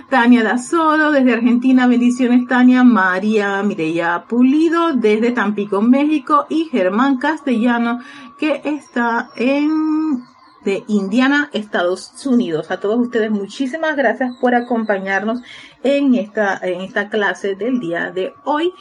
Tania 0.08 0.44
Dazodo, 0.44 1.10
desde 1.10 1.32
Argentina, 1.32 1.86
bendiciones, 1.86 2.46
Tania. 2.46 2.84
María 2.84 3.62
Mireya 3.62 4.24
Pulido, 4.28 4.92
desde 4.94 5.32
Tampico, 5.32 5.82
México. 5.82 6.46
Y 6.48 6.64
Germán 6.66 7.18
Castellano, 7.18 8.00
que 8.38 8.60
está 8.64 9.30
en 9.36 10.24
de 10.64 10.84
Indiana, 10.88 11.48
Estados 11.52 12.26
Unidos. 12.26 12.70
A 12.72 12.80
todos 12.80 12.98
ustedes, 12.98 13.30
muchísimas 13.30 13.96
gracias 13.96 14.36
por 14.40 14.54
acompañarnos 14.54 15.40
en 15.84 16.16
esta, 16.16 16.58
en 16.60 16.80
esta 16.80 17.08
clase 17.08 17.54
del 17.54 17.78
día 17.78 18.10
de 18.10 18.34
hoy, 18.44 18.72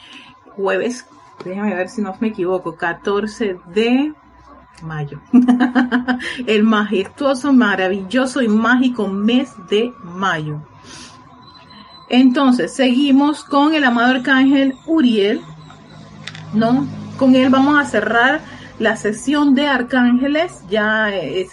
jueves, 0.55 1.05
déjame 1.43 1.75
ver 1.75 1.89
si 1.89 2.01
no 2.01 2.15
me 2.19 2.29
equivoco, 2.29 2.75
14 2.75 3.59
de 3.67 4.13
mayo. 4.81 5.21
El 6.47 6.63
majestuoso, 6.63 7.53
maravilloso 7.53 8.41
y 8.41 8.47
mágico 8.47 9.07
mes 9.07 9.53
de 9.69 9.93
mayo. 10.03 10.61
Entonces, 12.09 12.73
seguimos 12.73 13.43
con 13.43 13.73
el 13.73 13.83
amado 13.83 14.13
arcángel 14.13 14.75
Uriel, 14.85 15.41
¿no? 16.53 16.85
Con 17.17 17.35
él 17.35 17.49
vamos 17.49 17.79
a 17.79 17.85
cerrar 17.85 18.41
la 18.77 18.95
sesión 18.95 19.55
de 19.55 19.67
arcángeles, 19.67 20.61
ya 20.69 21.09
eh, 21.15 21.47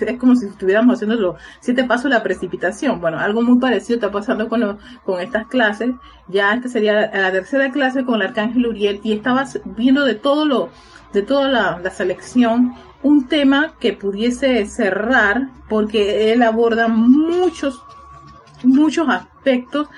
es 0.00 0.18
como 0.18 0.34
si 0.34 0.46
estuviéramos 0.46 0.94
haciendo 0.94 1.16
los 1.16 1.36
siete 1.60 1.84
pasos 1.84 2.04
de 2.04 2.10
la 2.10 2.22
precipitación. 2.22 3.00
Bueno, 3.00 3.18
algo 3.18 3.42
muy 3.42 3.58
parecido 3.60 3.96
está 3.96 4.10
pasando 4.10 4.48
con, 4.48 4.78
con 5.04 5.20
estas 5.20 5.46
clases. 5.46 5.94
Ya 6.28 6.54
esta 6.54 6.68
sería 6.68 7.10
la 7.12 7.30
tercera 7.30 7.70
clase 7.70 8.04
con 8.04 8.16
el 8.16 8.28
arcángel 8.28 8.66
Uriel 8.66 9.00
y 9.04 9.12
estabas 9.12 9.60
viendo 9.64 10.04
de 10.04 10.14
todo 10.14 10.44
lo, 10.46 10.70
de 11.14 11.22
toda 11.22 11.48
la, 11.48 11.90
selección 11.90 12.74
un 13.02 13.28
tema 13.28 13.74
que 13.78 13.92
pudiese 13.92 14.66
cerrar 14.66 15.48
porque 15.68 16.32
él 16.32 16.42
aborda 16.42 16.88
muchos, 16.88 17.82
muchos 18.64 19.08
aspectos 19.08 19.88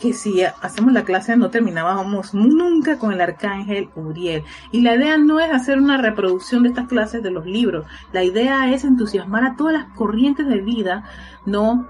que 0.00 0.12
si 0.12 0.42
hacemos 0.42 0.92
la 0.92 1.04
clase 1.04 1.36
no 1.36 1.50
terminábamos 1.50 2.34
nunca 2.34 2.98
con 2.98 3.12
el 3.12 3.20
arcángel 3.20 3.88
Uriel. 3.94 4.44
Y 4.72 4.80
la 4.80 4.96
idea 4.96 5.16
no 5.16 5.40
es 5.40 5.50
hacer 5.52 5.78
una 5.78 5.96
reproducción 5.96 6.62
de 6.62 6.70
estas 6.70 6.88
clases 6.88 7.22
de 7.22 7.30
los 7.30 7.46
libros. 7.46 7.86
La 8.12 8.24
idea 8.24 8.72
es 8.72 8.84
entusiasmar 8.84 9.44
a 9.44 9.56
todas 9.56 9.74
las 9.74 9.84
corrientes 9.94 10.46
de 10.48 10.60
vida, 10.60 11.04
no 11.46 11.88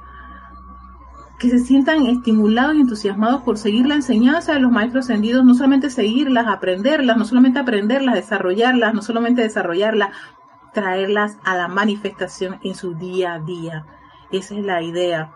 que 1.42 1.50
se 1.50 1.58
sientan 1.58 2.06
estimulados 2.06 2.76
y 2.76 2.82
entusiasmados 2.82 3.42
por 3.42 3.58
seguir 3.58 3.88
la 3.88 3.96
enseñanza 3.96 4.52
de 4.52 4.60
los 4.60 4.70
maestros 4.70 5.06
ascendidos, 5.06 5.44
no 5.44 5.54
solamente 5.54 5.90
seguirlas, 5.90 6.46
aprenderlas, 6.46 7.16
no 7.16 7.24
solamente 7.24 7.58
aprenderlas, 7.58 8.14
desarrollarlas, 8.14 8.94
no 8.94 9.02
solamente 9.02 9.42
desarrollarlas, 9.42 10.10
traerlas 10.72 11.38
a 11.42 11.56
la 11.56 11.66
manifestación 11.66 12.60
en 12.62 12.76
su 12.76 12.94
día 12.94 13.34
a 13.34 13.38
día. 13.40 13.86
Esa 14.30 14.54
es 14.54 14.64
la 14.64 14.82
idea. 14.82 15.34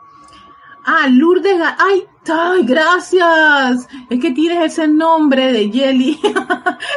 Ah, 0.88 1.08
Lourdes, 1.10 1.60
ay, 1.78 2.04
ay, 2.28 2.64
gracias. 2.64 3.88
Es 4.08 4.20
que 4.20 4.30
tienes 4.30 4.72
ese 4.72 4.86
nombre 4.86 5.52
de 5.52 5.68
Jelly. 5.68 6.20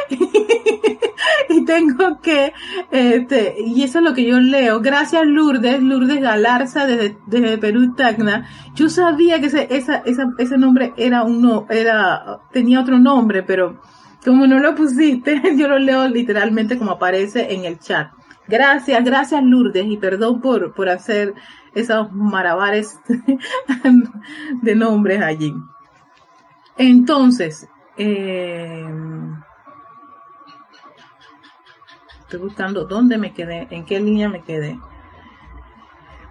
y 1.48 1.64
tengo 1.64 2.20
que, 2.20 2.52
este, 2.92 3.56
y 3.58 3.82
eso 3.82 3.98
es 3.98 4.04
lo 4.04 4.14
que 4.14 4.24
yo 4.24 4.38
leo. 4.38 4.80
Gracias 4.80 5.26
Lourdes, 5.26 5.82
Lourdes 5.82 6.20
Galarza 6.20 6.86
desde, 6.86 7.18
desde 7.26 7.58
Perú 7.58 7.96
Tacna. 7.96 8.48
Yo 8.76 8.88
sabía 8.88 9.40
que 9.40 9.46
ese, 9.46 9.66
esa, 9.70 9.96
esa, 10.06 10.26
ese 10.38 10.56
nombre 10.56 10.92
era 10.96 11.24
uno, 11.24 11.66
era, 11.68 12.42
tenía 12.52 12.80
otro 12.80 12.96
nombre, 13.00 13.42
pero 13.42 13.80
como 14.24 14.46
no 14.46 14.60
lo 14.60 14.76
pusiste, 14.76 15.42
yo 15.56 15.66
lo 15.66 15.80
leo 15.80 16.06
literalmente 16.06 16.78
como 16.78 16.92
aparece 16.92 17.52
en 17.52 17.64
el 17.64 17.80
chat. 17.80 18.12
Gracias, 18.46 19.04
gracias 19.04 19.42
Lourdes 19.42 19.86
y 19.86 19.96
perdón 19.96 20.40
por, 20.40 20.74
por 20.74 20.88
hacer 20.88 21.34
esos 21.74 22.12
marabares 22.12 22.98
de 24.62 24.74
nombres 24.74 25.22
allí. 25.22 25.54
Entonces, 26.76 27.68
eh, 27.96 28.86
estoy 32.20 32.40
buscando 32.40 32.84
dónde 32.84 33.18
me 33.18 33.32
quedé, 33.32 33.66
en 33.70 33.84
qué 33.84 34.00
línea 34.00 34.28
me 34.28 34.42
quedé. 34.42 34.78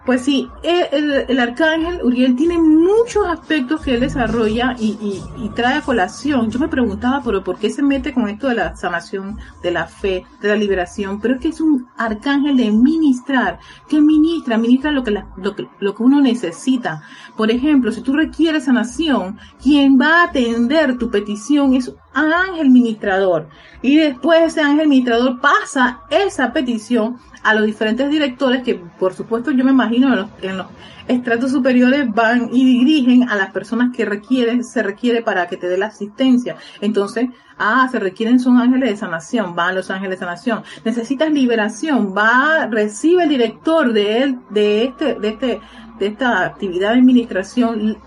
Pues 0.10 0.24
sí, 0.24 0.50
el, 0.64 1.40
arcángel 1.40 2.02
Uriel 2.04 2.36
tiene 2.36 2.58
muchos 2.58 3.28
aspectos 3.28 3.82
que 3.82 3.94
él 3.94 4.00
desarrolla 4.00 4.76
y, 4.80 5.22
trae 5.54 5.78
a 5.78 5.82
colación. 5.82 6.50
Yo 6.50 6.58
me 6.58 6.68
preguntaba, 6.68 7.22
pero 7.24 7.44
¿por 7.44 7.60
qué 7.60 7.70
se 7.70 7.84
mete 7.84 8.12
con 8.12 8.28
esto 8.28 8.48
de 8.48 8.56
la 8.56 8.76
sanación, 8.76 9.38
de 9.62 9.70
la 9.70 9.86
fe, 9.86 10.26
de 10.42 10.48
la 10.48 10.56
liberación? 10.56 11.22
Pero 11.22 11.36
es 11.36 11.42
que 11.42 11.50
es 11.50 11.62
un 11.62 11.88
arcángel 11.96 12.58
de 12.58 12.72
ministrar, 12.72 13.60
que 13.88 14.02
ministra, 14.02 14.58
ministra 14.58 14.92
lo 14.92 15.04
que, 15.04 15.12
lo 15.12 15.56
lo 15.80 15.94
que 15.94 16.04
uno 16.04 16.22
necesita. 16.22 17.04
Por 17.38 17.52
ejemplo, 17.52 17.92
si 17.92 18.02
tú 18.02 18.14
requieres 18.14 18.66
sanación, 18.66 19.38
quien 19.62 20.02
va 20.02 20.22
a 20.22 20.24
atender 20.24 20.98
tu 20.98 21.12
petición 21.12 21.76
es 21.76 21.94
ángel 22.14 22.70
ministrador. 22.70 23.48
Y 23.82 23.98
después 23.98 24.42
ese 24.42 24.62
ángel 24.62 24.88
ministrador 24.88 25.40
pasa 25.40 26.02
esa 26.10 26.52
petición 26.52 27.18
a 27.44 27.54
los 27.54 27.66
diferentes 27.66 28.10
directores 28.10 28.64
que 28.64 28.76
por 28.76 29.14
supuesto 29.14 29.52
yo 29.52 29.64
me 29.64 29.72
imagino 29.72 29.99
en 30.08 30.58
los, 30.58 30.68
estratos 31.08 31.52
superiores 31.52 32.06
van 32.14 32.50
y 32.54 32.64
dirigen 32.64 33.30
a 33.30 33.36
las 33.36 33.52
personas 33.52 33.96
que 33.96 34.06
requieren, 34.06 34.64
se 34.64 34.84
requiere 34.84 35.24
para 35.24 35.48
que 35.48 35.58
te 35.58 35.68
dé 35.68 35.78
la 35.78 35.88
asistencia. 35.88 36.56
Entonces, 36.82 37.30
ah, 37.58 37.88
se 37.92 38.00
requieren 38.00 38.40
son 38.40 38.58
ángeles 38.58 38.92
de 38.92 38.98
sanación, 38.98 39.56
van 39.56 39.76
los 39.76 39.90
ángeles 39.90 40.20
de 40.20 40.26
sanación. 40.26 40.64
Necesitas 40.86 41.32
liberación, 41.32 42.14
va, 42.16 42.68
recibe 42.68 43.24
el 43.24 43.30
director 43.30 43.92
de 43.92 44.24
él, 44.24 44.40
de 44.52 44.84
este, 44.86 45.16
de 45.16 45.30
este, 45.30 45.62
de 45.98 46.08
esta 46.08 46.46
actividad 46.46 46.94
de 46.94 47.00
administración 47.00 47.98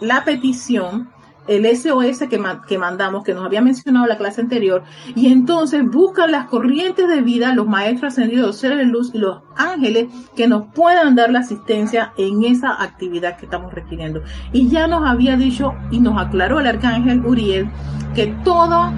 la 0.00 0.24
petición 0.24 1.13
el 1.46 1.64
SOS 1.76 2.28
que, 2.28 2.42
que 2.66 2.78
mandamos, 2.78 3.24
que 3.24 3.34
nos 3.34 3.44
había 3.44 3.60
mencionado 3.60 4.06
la 4.06 4.16
clase 4.16 4.40
anterior, 4.40 4.82
y 5.14 5.32
entonces 5.32 5.82
buscan 5.88 6.32
las 6.32 6.46
corrientes 6.46 7.08
de 7.08 7.20
vida, 7.20 7.54
los 7.54 7.66
maestros 7.66 8.12
ascendidos, 8.12 8.46
los 8.46 8.56
seres 8.56 8.78
de 8.78 8.84
luz 8.84 9.10
y 9.14 9.18
los 9.18 9.42
ángeles 9.56 10.06
que 10.36 10.48
nos 10.48 10.72
puedan 10.74 11.14
dar 11.14 11.30
la 11.30 11.40
asistencia 11.40 12.12
en 12.16 12.44
esa 12.44 12.82
actividad 12.82 13.36
que 13.36 13.46
estamos 13.46 13.72
requiriendo. 13.72 14.22
Y 14.52 14.68
ya 14.68 14.86
nos 14.86 15.08
había 15.08 15.36
dicho 15.36 15.74
y 15.90 16.00
nos 16.00 16.20
aclaró 16.20 16.60
el 16.60 16.66
arcángel 16.66 17.24
Uriel 17.24 17.68
que 18.14 18.28
toda, 18.44 18.92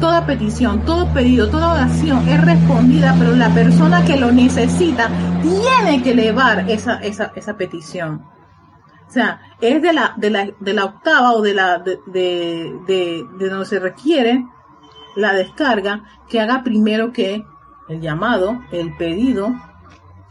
toda 0.00 0.26
petición, 0.26 0.84
todo 0.84 1.12
pedido, 1.12 1.48
toda 1.48 1.72
oración 1.72 2.28
es 2.28 2.44
respondida, 2.44 3.14
pero 3.18 3.34
la 3.34 3.48
persona 3.50 4.04
que 4.04 4.16
lo 4.16 4.30
necesita 4.30 5.08
tiene 5.42 6.02
que 6.02 6.12
elevar 6.12 6.70
esa, 6.70 6.96
esa, 6.96 7.32
esa 7.34 7.56
petición. 7.56 8.31
O 9.12 9.14
sea, 9.14 9.42
es 9.60 9.82
de 9.82 9.92
la, 9.92 10.14
de 10.16 10.30
la, 10.30 10.48
de 10.58 10.72
la 10.72 10.86
octava 10.86 11.34
o 11.34 11.42
de 11.42 11.52
la, 11.52 11.78
de, 11.80 11.98
de, 12.06 12.72
de, 12.86 13.48
donde 13.50 13.66
se 13.66 13.78
requiere 13.78 14.46
la 15.16 15.34
descarga 15.34 16.02
que 16.30 16.40
haga 16.40 16.64
primero 16.64 17.12
que 17.12 17.44
el 17.90 18.00
llamado, 18.00 18.62
el 18.72 18.96
pedido. 18.96 19.54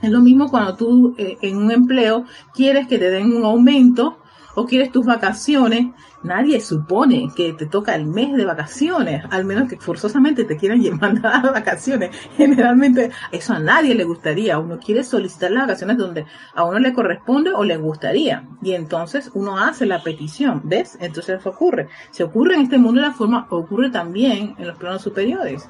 Es 0.01 0.09
lo 0.09 0.19
mismo 0.19 0.49
cuando 0.49 0.77
tú 0.77 1.13
eh, 1.19 1.37
en 1.43 1.57
un 1.57 1.69
empleo 1.69 2.25
quieres 2.55 2.87
que 2.87 2.97
te 2.97 3.11
den 3.11 3.31
un 3.35 3.45
aumento 3.45 4.17
o 4.55 4.65
quieres 4.65 4.91
tus 4.91 5.05
vacaciones, 5.05 5.87
nadie 6.23 6.59
supone 6.61 7.29
que 7.35 7.53
te 7.53 7.65
toca 7.65 7.95
el 7.95 8.05
mes 8.05 8.35
de 8.35 8.45
vacaciones, 8.45 9.23
al 9.29 9.45
menos 9.45 9.69
que 9.69 9.77
forzosamente 9.77 10.43
te 10.43 10.57
quieran 10.57 10.81
mandar 10.99 11.45
a 11.45 11.51
vacaciones. 11.51 12.15
Generalmente 12.35 13.11
eso 13.31 13.53
a 13.53 13.59
nadie 13.59 13.95
le 13.95 14.03
gustaría. 14.03 14.59
Uno 14.59 14.79
quiere 14.79 15.03
solicitar 15.03 15.51
las 15.51 15.63
vacaciones 15.63 15.97
donde 15.97 16.25
a 16.53 16.63
uno 16.63 16.79
le 16.79 16.93
corresponde 16.93 17.51
o 17.51 17.63
le 17.63 17.77
gustaría. 17.77 18.47
Y 18.61 18.73
entonces 18.73 19.31
uno 19.33 19.57
hace 19.57 19.85
la 19.85 20.03
petición, 20.03 20.61
¿ves? 20.63 20.97
Entonces 20.99 21.39
eso 21.39 21.49
ocurre. 21.49 21.87
Se 22.11 22.23
ocurre 22.23 22.55
en 22.55 22.61
este 22.61 22.77
mundo 22.77 23.01
de 23.01 23.07
la 23.07 23.13
forma, 23.13 23.47
ocurre 23.49 23.89
también 23.89 24.55
en 24.57 24.67
los 24.67 24.77
planos 24.77 25.01
superiores. 25.01 25.67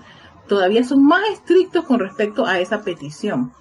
Todavía 0.48 0.84
son 0.84 1.06
más 1.06 1.22
estrictos 1.32 1.86
con 1.86 2.00
respecto 2.00 2.46
a 2.46 2.60
esa 2.60 2.84
petición. 2.84 3.54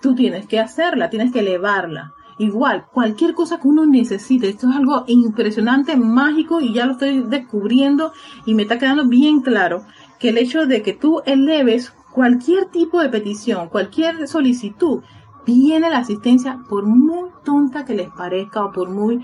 Tú 0.00 0.14
tienes 0.14 0.46
que 0.46 0.58
hacerla, 0.58 1.10
tienes 1.10 1.30
que 1.30 1.40
elevarla 1.40 2.14
Igual, 2.40 2.86
cualquier 2.90 3.34
cosa 3.34 3.60
que 3.60 3.68
uno 3.68 3.84
necesite, 3.84 4.48
esto 4.48 4.70
es 4.70 4.74
algo 4.74 5.04
impresionante, 5.08 5.94
mágico 5.94 6.58
y 6.62 6.72
ya 6.72 6.86
lo 6.86 6.92
estoy 6.92 7.20
descubriendo 7.20 8.14
y 8.46 8.54
me 8.54 8.62
está 8.62 8.78
quedando 8.78 9.06
bien 9.06 9.42
claro 9.42 9.84
que 10.18 10.30
el 10.30 10.38
hecho 10.38 10.64
de 10.64 10.80
que 10.80 10.94
tú 10.94 11.20
eleves 11.26 11.92
cualquier 12.14 12.70
tipo 12.70 12.98
de 13.02 13.10
petición, 13.10 13.68
cualquier 13.68 14.26
solicitud, 14.26 15.02
viene 15.44 15.90
la 15.90 15.98
asistencia 15.98 16.60
por 16.66 16.86
muy 16.86 17.28
tonta 17.44 17.84
que 17.84 17.94
les 17.94 18.08
parezca 18.08 18.64
o 18.64 18.72
por 18.72 18.88
muy 18.88 19.22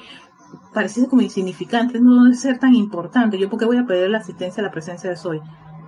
pareciera 0.75 1.09
como 1.09 1.23
insignificante, 1.23 1.99
no 1.99 2.25
debe 2.25 2.37
ser 2.37 2.59
tan 2.59 2.75
importante. 2.75 3.39
Yo 3.39 3.49
porque 3.49 3.65
voy 3.65 3.79
a 3.79 3.87
pedir 3.87 4.11
la 4.11 4.19
asistencia 4.19 4.61
a 4.61 4.67
la 4.67 4.73
presencia 4.73 5.09
de 5.09 5.17
Soy. 5.17 5.41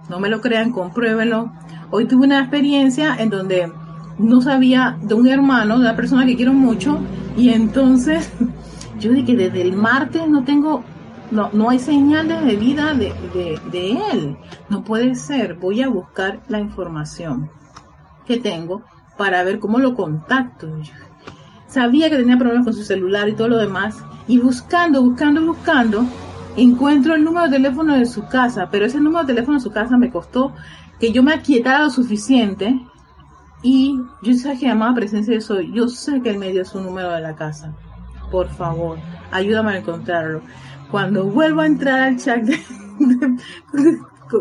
No 0.08 0.18
me 0.18 0.30
lo 0.30 0.40
crean, 0.40 0.72
compruébenlo. 0.72 1.52
Hoy 1.90 2.06
tuve 2.06 2.24
una 2.24 2.40
experiencia 2.40 3.16
en 3.16 3.28
donde 3.28 3.70
no 4.18 4.40
sabía 4.40 4.98
de 5.00 5.14
un 5.14 5.26
hermano, 5.28 5.74
de 5.76 5.80
una 5.80 5.96
persona 5.96 6.26
que 6.26 6.36
quiero 6.36 6.52
mucho, 6.52 6.98
y 7.36 7.50
entonces 7.50 8.32
yo 9.00 9.12
dije 9.12 9.36
desde 9.36 9.62
el 9.62 9.72
martes 9.72 10.28
no 10.28 10.44
tengo, 10.44 10.82
no, 11.30 11.50
no 11.52 11.70
hay 11.70 11.78
señales 11.78 12.44
de 12.44 12.56
vida 12.56 12.94
de, 12.94 13.12
de, 13.70 13.98
él. 14.12 14.36
No 14.68 14.82
puede 14.82 15.14
ser, 15.14 15.54
voy 15.54 15.82
a 15.82 15.88
buscar 15.88 16.40
la 16.48 16.58
información 16.58 17.50
que 18.26 18.38
tengo 18.38 18.82
para 19.16 19.42
ver 19.44 19.58
cómo 19.58 19.78
lo 19.78 19.94
contacto. 19.94 20.68
sabía 21.68 22.10
que 22.10 22.16
tenía 22.16 22.38
problemas 22.38 22.64
con 22.64 22.74
su 22.74 22.82
celular 22.82 23.28
y 23.28 23.34
todo 23.34 23.48
lo 23.48 23.58
demás, 23.58 23.96
y 24.26 24.38
buscando, 24.38 25.02
buscando, 25.02 25.44
buscando, 25.44 26.04
encuentro 26.56 27.14
el 27.14 27.24
número 27.24 27.46
de 27.46 27.56
teléfono 27.56 27.94
de 27.94 28.06
su 28.06 28.26
casa, 28.26 28.68
pero 28.70 28.86
ese 28.86 29.00
número 29.00 29.24
de 29.24 29.32
teléfono 29.34 29.58
de 29.58 29.62
su 29.62 29.70
casa 29.70 29.96
me 29.96 30.10
costó 30.10 30.52
que 30.98 31.12
yo 31.12 31.22
me 31.22 31.32
aquietara 31.32 31.84
lo 31.84 31.90
suficiente 31.90 32.80
y 33.62 34.00
yo 34.22 34.34
sé 34.34 34.58
que 34.58 34.66
llamaba 34.66 34.94
presencia 34.94 35.34
de 35.34 35.40
soy. 35.40 35.72
Yo 35.72 35.88
sé 35.88 36.20
que 36.22 36.30
el 36.30 36.38
medio 36.38 36.62
es 36.62 36.68
su 36.68 36.80
número 36.80 37.10
de 37.10 37.20
la 37.20 37.34
casa. 37.34 37.74
Por 38.30 38.48
favor, 38.48 38.98
ayúdame 39.30 39.72
a 39.72 39.78
encontrarlo. 39.78 40.42
Cuando 40.90 41.24
vuelvo 41.24 41.62
a 41.62 41.66
entrar 41.66 42.00
al 42.00 42.18
chat 42.18 42.44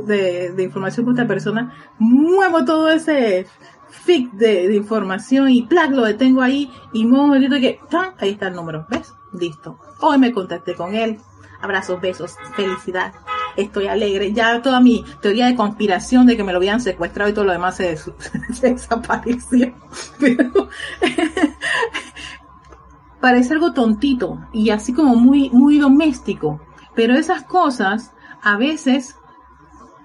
de, 0.07 0.63
información 0.63 1.05
con 1.05 1.15
esta 1.15 1.27
persona, 1.27 1.73
muevo 1.97 2.63
todo 2.65 2.89
ese 2.89 3.47
fic 3.89 4.31
de, 4.33 4.75
información 4.75 5.49
y 5.49 5.63
plac 5.63 5.91
lo 5.91 6.03
detengo 6.03 6.41
ahí 6.41 6.71
y 6.93 7.05
un 7.05 7.11
momentito 7.11 7.55
que 7.55 7.79
¡tan! 7.89 8.11
ahí 8.19 8.31
está 8.31 8.47
el 8.47 8.55
número. 8.55 8.85
¿Ves? 8.89 9.13
Listo. 9.33 9.79
Hoy 9.99 10.19
me 10.19 10.31
contacté 10.31 10.75
con 10.75 10.95
él. 10.95 11.17
Abrazos, 11.61 11.99
besos, 11.99 12.35
felicidad. 12.55 13.13
Estoy 13.57 13.87
alegre, 13.87 14.31
ya 14.31 14.61
toda 14.61 14.79
mi 14.79 15.03
teoría 15.21 15.47
de 15.47 15.55
conspiración 15.55 16.25
de 16.25 16.37
que 16.37 16.43
me 16.43 16.51
lo 16.51 16.59
habían 16.59 16.79
secuestrado 16.79 17.29
y 17.29 17.33
todo 17.33 17.45
lo 17.45 17.51
demás 17.51 17.75
se, 17.75 17.97
desapareció. 18.61 19.73
Pero 20.19 20.69
parece 23.19 23.53
algo 23.53 23.73
tontito 23.73 24.39
y 24.53 24.69
así 24.69 24.93
como 24.93 25.15
muy, 25.15 25.49
muy 25.49 25.79
doméstico. 25.79 26.61
Pero 26.95 27.15
esas 27.15 27.43
cosas 27.43 28.13
a 28.41 28.57
veces 28.57 29.17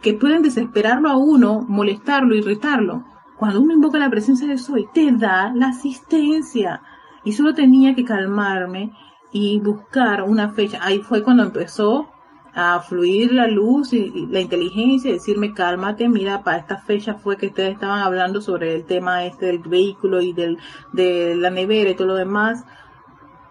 que 0.01 0.15
pueden 0.15 0.43
desesperarlo 0.43 1.09
a 1.09 1.17
uno, 1.17 1.65
molestarlo, 1.69 2.35
irritarlo, 2.35 3.05
cuando 3.37 3.61
uno 3.61 3.75
invoca 3.75 3.99
la 3.99 4.11
presencia 4.11 4.47
de 4.47 4.59
Soy, 4.59 4.89
te 4.93 5.13
da 5.13 5.53
la 5.55 5.69
asistencia. 5.69 6.83
Y 7.25 7.33
solo 7.33 7.55
tenía 7.55 7.95
que 7.95 8.05
calmarme 8.05 8.93
y 9.33 9.61
buscar 9.61 10.23
una 10.23 10.51
fecha. 10.51 10.79
Ahí 10.81 11.01
fue 11.01 11.23
cuando 11.23 11.45
empezó 11.45 12.12
a 12.55 12.81
fluir 12.81 13.33
la 13.33 13.47
luz 13.47 13.93
y, 13.93 14.27
la 14.27 14.41
inteligencia 14.41 15.11
y 15.11 15.15
decirme 15.15 15.55
cálmate, 15.55 16.09
mira, 16.09 16.43
para 16.43 16.59
esta 16.59 16.79
fecha 16.79 17.15
fue 17.15 17.37
que 17.37 17.47
ustedes 17.47 17.75
estaban 17.75 18.01
hablando 18.01 18.41
sobre 18.41 18.75
el 18.75 18.85
tema 18.85 19.25
este 19.25 19.47
del 19.47 19.59
vehículo 19.61 20.21
y 20.21 20.33
del, 20.33 20.59
de 20.93 21.35
la 21.35 21.51
nevera 21.51 21.91
y 21.91 21.95
todo 21.95 22.09
lo 22.09 22.15
demás. 22.15 22.65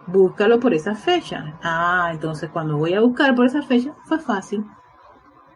Búscalo 0.06 0.60
por 0.60 0.74
esa 0.74 0.94
fecha. 0.94 1.58
Ah, 1.62 2.10
entonces 2.12 2.50
cuando 2.50 2.76
voy 2.76 2.94
a 2.94 3.00
buscar 3.00 3.34
por 3.34 3.46
esa 3.46 3.62
fecha 3.62 3.94
fue 4.04 4.18
fácil. 4.18 4.64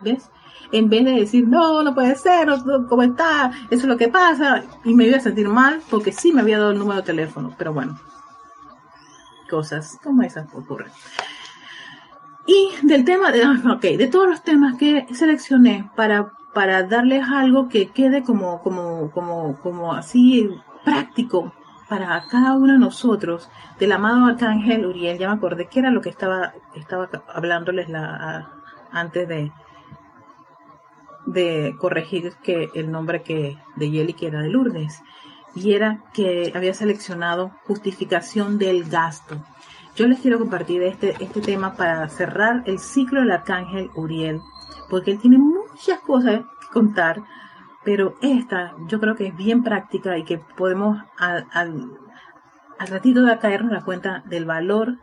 ¿Ves? 0.01 0.31
En 0.73 0.89
vez 0.89 1.05
de 1.05 1.13
decir, 1.13 1.47
no, 1.47 1.83
no 1.83 1.95
puede 1.95 2.17
ser, 2.17 2.49
¿cómo 2.89 3.03
está? 3.03 3.53
Eso 3.71 3.83
es 3.83 3.85
lo 3.85 3.97
que 3.97 4.09
pasa. 4.09 4.65
Y 4.85 4.95
me 4.95 5.05
iba 5.05 5.17
a 5.17 5.21
sentir 5.21 5.49
mal 5.49 5.81
porque 5.91 6.13
sí 6.13 6.33
me 6.33 6.41
había 6.41 6.59
dado 6.59 6.73
el 6.73 6.79
número 6.79 7.01
de 7.01 7.07
teléfono. 7.07 7.55
Pero 7.57 7.73
bueno, 7.73 7.99
cosas 9.49 9.99
como 10.03 10.23
esas 10.23 10.53
ocurren. 10.53 10.91
Y 12.47 12.87
del 12.87 13.05
tema, 13.05 13.33
de, 13.33 13.45
ok, 13.45 13.83
de 13.83 14.07
todos 14.07 14.29
los 14.29 14.43
temas 14.43 14.77
que 14.77 15.07
seleccioné 15.13 15.91
para, 15.97 16.33
para 16.55 16.85
darles 16.85 17.27
algo 17.29 17.69
que 17.69 17.89
quede 17.89 18.23
como, 18.23 18.63
como, 18.63 19.11
como, 19.11 19.59
como 19.61 19.93
así 19.93 20.49
práctico 20.85 21.53
para 21.89 22.25
cada 22.29 22.55
uno 22.55 22.75
de 22.75 22.79
nosotros, 22.79 23.49
del 23.79 23.93
amado 23.93 24.27
arcángel 24.27 24.87
Uriel, 24.87 25.19
ya 25.19 25.29
me 25.29 25.37
acordé 25.37 25.67
que 25.67 25.81
era 25.81 25.91
lo 25.91 26.01
que 26.01 26.09
estaba, 26.09 26.53
estaba 26.75 27.09
hablándoles 27.33 27.89
la, 27.89 28.51
antes 28.91 29.29
de, 29.29 29.53
de 31.27 31.77
corregir 31.79 32.33
que 32.43 32.71
el 32.75 32.91
nombre 32.91 33.23
que 33.23 33.59
de 33.77 33.91
Yeli 33.91 34.15
que 34.15 34.29
era 34.29 34.43
de 34.43 34.49
Lourdes 34.49 35.03
y 35.55 35.73
era 35.73 36.05
que 36.13 36.53
había 36.55 36.75
seleccionado 36.75 37.51
justificación 37.67 38.59
del 38.59 38.85
gasto. 38.85 39.37
Yo 39.97 40.07
les 40.07 40.21
quiero 40.21 40.39
compartir 40.39 40.83
este, 40.83 41.17
este 41.21 41.41
tema 41.41 41.75
para 41.75 42.07
cerrar 42.11 42.63
el 42.67 42.79
ciclo 42.79 43.21
del 43.21 43.31
arcángel 43.31 43.91
Uriel, 43.95 44.43
porque 44.91 45.13
él 45.13 45.19
tiene 45.19 45.39
muchas 45.39 46.01
cosas 46.01 46.43
que 46.61 46.67
contar, 46.71 47.23
pero 47.83 48.15
esta 48.21 48.75
yo 48.89 49.01
creo 49.01 49.17
que 49.17 49.29
es 49.29 49.37
bien 49.37 49.63
práctica 49.63 50.19
y 50.19 50.25
que 50.25 50.37
podemos 50.37 51.03
al, 51.17 51.47
al, 51.51 51.93
al 52.79 52.89
ratito 52.89 53.23
de 53.23 53.39
caernos 53.39 53.73
la 53.73 53.85
cuenta 53.87 54.23
del 54.27 54.45
valor 54.45 54.99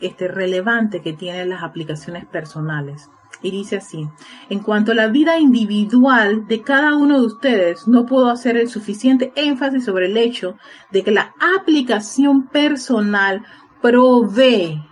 este, 0.00 0.28
relevante 0.28 1.02
que 1.02 1.12
tienen 1.12 1.50
las 1.50 1.64
aplicaciones 1.64 2.26
personales. 2.26 3.10
Y 3.42 3.50
dice 3.50 3.78
así, 3.78 4.08
en 4.50 4.60
cuanto 4.60 4.92
a 4.92 4.94
la 4.94 5.08
vida 5.08 5.38
individual 5.38 6.46
de 6.46 6.62
cada 6.62 6.94
uno 6.94 7.20
de 7.20 7.26
ustedes, 7.26 7.88
no 7.88 8.06
puedo 8.06 8.28
hacer 8.28 8.56
el 8.56 8.68
suficiente 8.68 9.32
énfasis 9.34 9.84
sobre 9.84 10.06
el 10.06 10.16
hecho 10.16 10.56
de 10.90 11.02
que 11.02 11.10
la 11.10 11.34
aplicación 11.58 12.46
personal 12.48 13.44
provee 13.80 14.82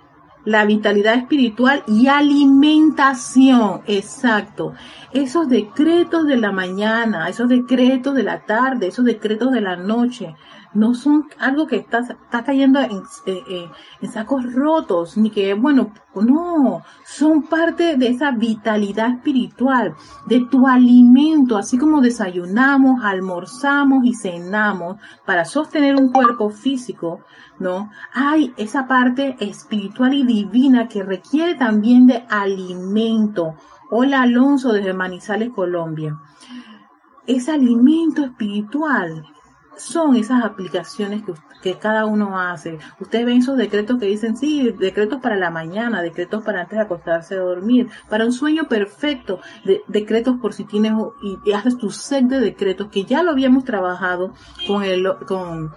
la 0.45 0.65
vitalidad 0.65 1.15
espiritual 1.15 1.83
y 1.87 2.07
alimentación, 2.07 3.83
exacto. 3.87 4.73
Esos 5.13 5.49
decretos 5.49 6.27
de 6.27 6.39
la 6.39 6.53
mañana, 6.53 7.29
esos 7.29 7.49
decretos 7.49 8.15
de 8.15 8.23
la 8.23 8.47
tarde, 8.47 8.87
esos 8.87 9.05
decretos 9.05 9.53
de 9.53 9.61
la 9.61 9.77
noche, 9.77 10.35
no 10.75 10.95
son 10.95 11.29
algo 11.39 11.67
que 11.67 11.77
está, 11.77 12.01
está 12.01 12.45
cayendo 12.45 12.81
en, 12.81 13.03
eh, 13.27 13.43
eh, 13.49 13.71
en, 14.01 14.13
sacos 14.13 14.53
rotos, 14.53 15.17
ni 15.17 15.31
que, 15.31 15.55
bueno, 15.55 15.93
no, 16.15 16.83
son 17.05 17.43
parte 17.43 17.97
de 17.97 18.09
esa 18.09 18.33
vitalidad 18.33 19.11
espiritual, 19.11 19.95
de 20.27 20.47
tu 20.51 20.67
alimento, 20.67 21.57
así 21.57 21.79
como 21.79 22.01
desayunamos, 22.01 23.05
almorzamos 23.05 24.05
y 24.05 24.15
cenamos 24.15 24.97
para 25.25 25.45
sostener 25.45 25.97
un 25.97 26.13
cuerpo 26.13 26.51
físico, 26.51 27.21
¿no? 27.59 27.91
Hay 28.13 28.53
esa 28.57 28.87
parte 28.87 29.37
espiritual 29.41 30.15
y 30.15 30.25
divina 30.25 30.89
que 30.89 31.03
requiere 31.03 31.55
también 31.55 32.07
de 32.07 32.25
alimento. 32.29 33.55
Hola 33.91 34.23
Alonso 34.23 34.73
desde 34.73 34.93
Manizales, 34.93 35.51
Colombia. 35.51 36.19
Ese 37.27 37.53
alimento 37.53 38.25
espiritual 38.25 39.25
son 39.79 40.17
esas 40.17 40.45
aplicaciones 40.45 41.23
que, 41.23 41.33
que, 41.63 41.79
cada 41.79 42.07
uno 42.07 42.39
hace. 42.39 42.79
Ustedes 43.01 43.27
ven 43.27 43.39
esos 43.39 43.57
decretos 43.57 43.99
que 43.99 44.07
dicen, 44.07 44.37
sí, 44.37 44.75
decretos 44.79 45.21
para 45.21 45.37
la 45.37 45.51
mañana, 45.51 46.03
decretos 46.03 46.43
para 46.43 46.63
antes 46.63 46.79
de 46.79 46.85
acostarse 46.85 47.35
a 47.35 47.41
dormir, 47.41 47.89
para 48.09 48.25
un 48.25 48.33
sueño 48.33 48.69
perfecto, 48.69 49.41
de, 49.65 49.83
decretos 49.89 50.37
por 50.41 50.53
si 50.53 50.65
tienes, 50.65 50.93
y, 51.23 51.53
haces 51.53 51.79
tu 51.79 51.91
set 51.91 52.25
de 52.27 52.41
decretos, 52.41 52.89
que 52.89 53.05
ya 53.05 53.23
lo 53.23 53.31
habíamos 53.31 53.65
trabajado 53.65 54.35
con 54.67 54.83
el, 54.83 55.09
con, 55.27 55.73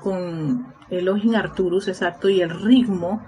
con 0.00 0.74
Elohim 0.90 1.34
Arturus, 1.34 1.88
exacto, 1.88 2.28
y 2.28 2.40
el 2.40 2.50
ritmo, 2.50 3.22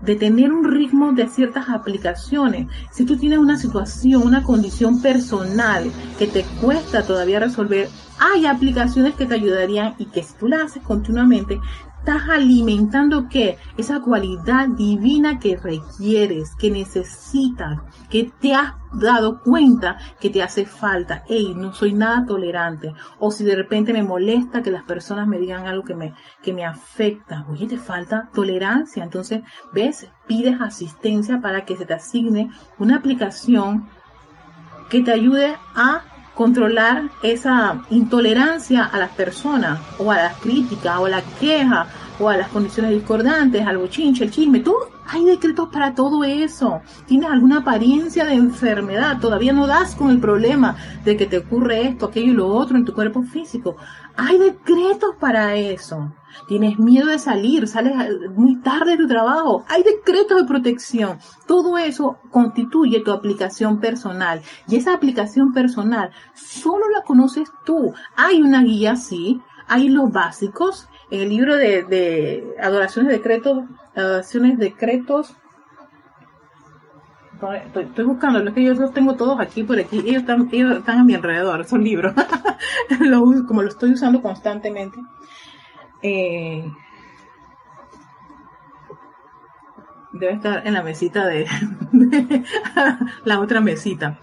de 0.00 0.16
tener 0.16 0.52
un 0.52 0.64
ritmo 0.64 1.12
de 1.12 1.28
ciertas 1.28 1.68
aplicaciones. 1.70 2.68
Si 2.90 3.04
tú 3.04 3.16
tienes 3.16 3.38
una 3.38 3.56
situación, 3.56 4.22
una 4.22 4.42
condición 4.42 5.00
personal 5.00 5.90
que 6.18 6.26
te 6.26 6.44
cuesta 6.60 7.06
todavía 7.06 7.40
resolver, 7.40 7.88
hay 8.18 8.46
aplicaciones 8.46 9.14
que 9.14 9.26
te 9.26 9.34
ayudarían 9.34 9.94
y 9.98 10.06
que 10.06 10.22
si 10.22 10.34
tú 10.34 10.48
las 10.48 10.62
haces 10.62 10.82
continuamente, 10.82 11.60
estás 12.04 12.28
alimentando 12.28 13.28
qué? 13.30 13.56
Esa 13.78 14.00
cualidad 14.00 14.68
divina 14.68 15.38
que 15.38 15.56
requieres, 15.56 16.54
que 16.54 16.70
necesitas, 16.70 17.80
que 18.10 18.30
te 18.40 18.54
has 18.54 18.74
dado 18.92 19.40
cuenta 19.40 19.96
que 20.20 20.28
te 20.28 20.42
hace 20.42 20.66
falta. 20.66 21.24
Hey, 21.26 21.54
no 21.56 21.72
soy 21.72 21.94
nada 21.94 22.26
tolerante. 22.26 22.92
O 23.18 23.30
si 23.30 23.42
de 23.42 23.56
repente 23.56 23.94
me 23.94 24.02
molesta 24.02 24.62
que 24.62 24.70
las 24.70 24.84
personas 24.84 25.26
me 25.26 25.38
digan 25.38 25.66
algo 25.66 25.82
que 25.82 25.94
me, 25.94 26.12
que 26.42 26.52
me 26.52 26.66
afecta. 26.66 27.46
Oye, 27.48 27.66
te 27.66 27.78
falta 27.78 28.28
tolerancia. 28.34 29.02
Entonces, 29.02 29.40
ves, 29.72 30.06
pides 30.26 30.60
asistencia 30.60 31.40
para 31.40 31.64
que 31.64 31.74
se 31.74 31.86
te 31.86 31.94
asigne 31.94 32.50
una 32.78 32.96
aplicación 32.96 33.88
que 34.90 35.00
te 35.00 35.12
ayude 35.12 35.56
a 35.74 36.02
controlar 36.34 37.10
esa 37.22 37.84
intolerancia 37.90 38.84
a 38.84 38.98
las 38.98 39.10
personas 39.10 39.80
o 39.98 40.10
a 40.10 40.16
las 40.16 40.36
críticas 40.38 40.98
o 40.98 41.06
a 41.06 41.10
la 41.10 41.22
queja 41.40 41.86
o 42.18 42.28
a 42.28 42.36
las 42.36 42.48
condiciones 42.48 42.92
discordantes, 42.92 43.66
al 43.66 43.78
bochinche, 43.78 44.24
el 44.24 44.30
chisme. 44.30 44.60
Tú 44.60 44.74
hay 45.06 45.24
decretos 45.24 45.68
para 45.70 45.94
todo 45.94 46.24
eso. 46.24 46.80
Tienes 47.06 47.30
alguna 47.30 47.58
apariencia 47.58 48.24
de 48.24 48.34
enfermedad, 48.34 49.20
todavía 49.20 49.52
no 49.52 49.66
das 49.66 49.94
con 49.94 50.10
el 50.10 50.18
problema 50.18 50.76
de 51.04 51.16
que 51.16 51.26
te 51.26 51.38
ocurre 51.38 51.88
esto, 51.88 52.06
aquello 52.06 52.32
y 52.32 52.36
lo 52.36 52.48
otro 52.48 52.76
en 52.76 52.84
tu 52.84 52.94
cuerpo 52.94 53.22
físico. 53.22 53.76
Hay 54.16 54.38
decretos 54.38 55.16
para 55.18 55.56
eso. 55.56 56.12
Tienes 56.46 56.78
miedo 56.78 57.08
de 57.08 57.18
salir, 57.18 57.66
sales 57.66 57.94
muy 58.34 58.60
tarde 58.60 58.92
de 58.92 58.98
tu 58.98 59.08
trabajo. 59.08 59.64
Hay 59.68 59.82
decretos 59.82 60.40
de 60.40 60.46
protección. 60.46 61.18
Todo 61.46 61.78
eso 61.78 62.18
constituye 62.30 63.00
tu 63.00 63.12
aplicación 63.12 63.80
personal. 63.80 64.42
Y 64.68 64.76
esa 64.76 64.94
aplicación 64.94 65.52
personal 65.52 66.10
solo 66.34 66.88
la 66.90 67.02
conoces 67.02 67.50
tú. 67.64 67.92
Hay 68.16 68.42
una 68.42 68.62
guía, 68.62 68.96
sí. 68.96 69.40
Hay 69.66 69.88
los 69.88 70.12
básicos. 70.12 70.88
El 71.10 71.28
libro 71.28 71.56
de, 71.56 71.84
de 71.84 72.54
adoraciones 72.60 73.10
de 73.10 73.18
decretos, 73.18 73.64
adoraciones 73.94 74.58
decretos, 74.58 75.36
Estoy, 77.52 78.04
buscando, 78.04 78.38
los 78.40 78.54
que 78.54 78.64
yo 78.64 78.74
los 78.74 78.92
tengo 78.92 79.14
todos 79.14 79.38
aquí 79.40 79.62
por 79.62 79.78
aquí, 79.78 79.98
ellos 79.98 80.22
están, 80.22 80.48
ellos 80.52 80.78
están 80.78 80.98
a 80.98 81.04
mi 81.04 81.14
alrededor, 81.14 81.64
son 81.64 81.84
libros, 81.84 82.14
como 83.46 83.62
lo 83.62 83.68
estoy 83.68 83.92
usando 83.92 84.22
constantemente. 84.22 84.98
Eh, 86.02 86.64
debe 90.12 90.32
estar 90.32 90.66
en 90.66 90.74
la 90.74 90.82
mesita 90.82 91.26
de, 91.26 91.46
la 93.24 93.40
otra 93.40 93.60
mesita, 93.60 94.18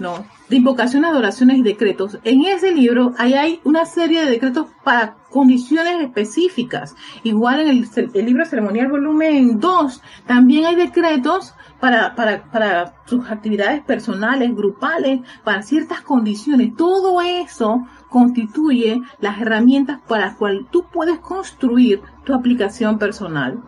¿no? 0.00 0.26
De 0.48 0.56
invocaciones, 0.56 1.10
adoraciones 1.10 1.58
y 1.58 1.62
decretos. 1.62 2.18
En 2.24 2.44
ese 2.44 2.72
libro 2.72 3.12
ahí 3.18 3.34
hay 3.34 3.60
una 3.64 3.84
serie 3.84 4.24
de 4.24 4.30
decretos 4.30 4.66
para 4.84 5.16
condiciones 5.30 6.00
específicas. 6.00 6.94
Igual 7.22 7.60
en 7.60 7.68
el, 7.68 8.10
el 8.14 8.26
libro 8.26 8.44
ceremonial 8.44 8.88
volumen 8.88 9.58
2 9.58 10.02
también 10.26 10.66
hay 10.66 10.76
decretos 10.76 11.54
para, 11.80 12.14
para, 12.14 12.50
para 12.50 12.94
sus 13.06 13.28
actividades 13.30 13.82
personales, 13.82 14.54
grupales, 14.54 15.20
para 15.44 15.62
ciertas 15.62 16.00
condiciones. 16.00 16.74
Todo 16.76 17.20
eso 17.20 17.86
constituye 18.08 19.02
las 19.20 19.40
herramientas 19.40 20.00
para 20.06 20.26
las 20.26 20.36
cuales 20.36 20.66
tú 20.70 20.86
puedes 20.92 21.18
construir 21.18 22.00
tu 22.24 22.34
aplicación 22.34 22.98
personal. 22.98 23.62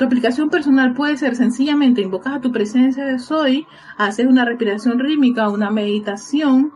Tu 0.00 0.06
aplicación 0.06 0.48
personal 0.48 0.94
puede 0.94 1.18
ser 1.18 1.36
sencillamente 1.36 2.00
invocas 2.00 2.36
a 2.36 2.40
tu 2.40 2.50
presencia 2.50 3.04
de 3.04 3.18
soy, 3.18 3.66
haces 3.98 4.26
una 4.26 4.46
respiración 4.46 4.98
rítmica, 4.98 5.50
una 5.50 5.70
meditación, 5.70 6.72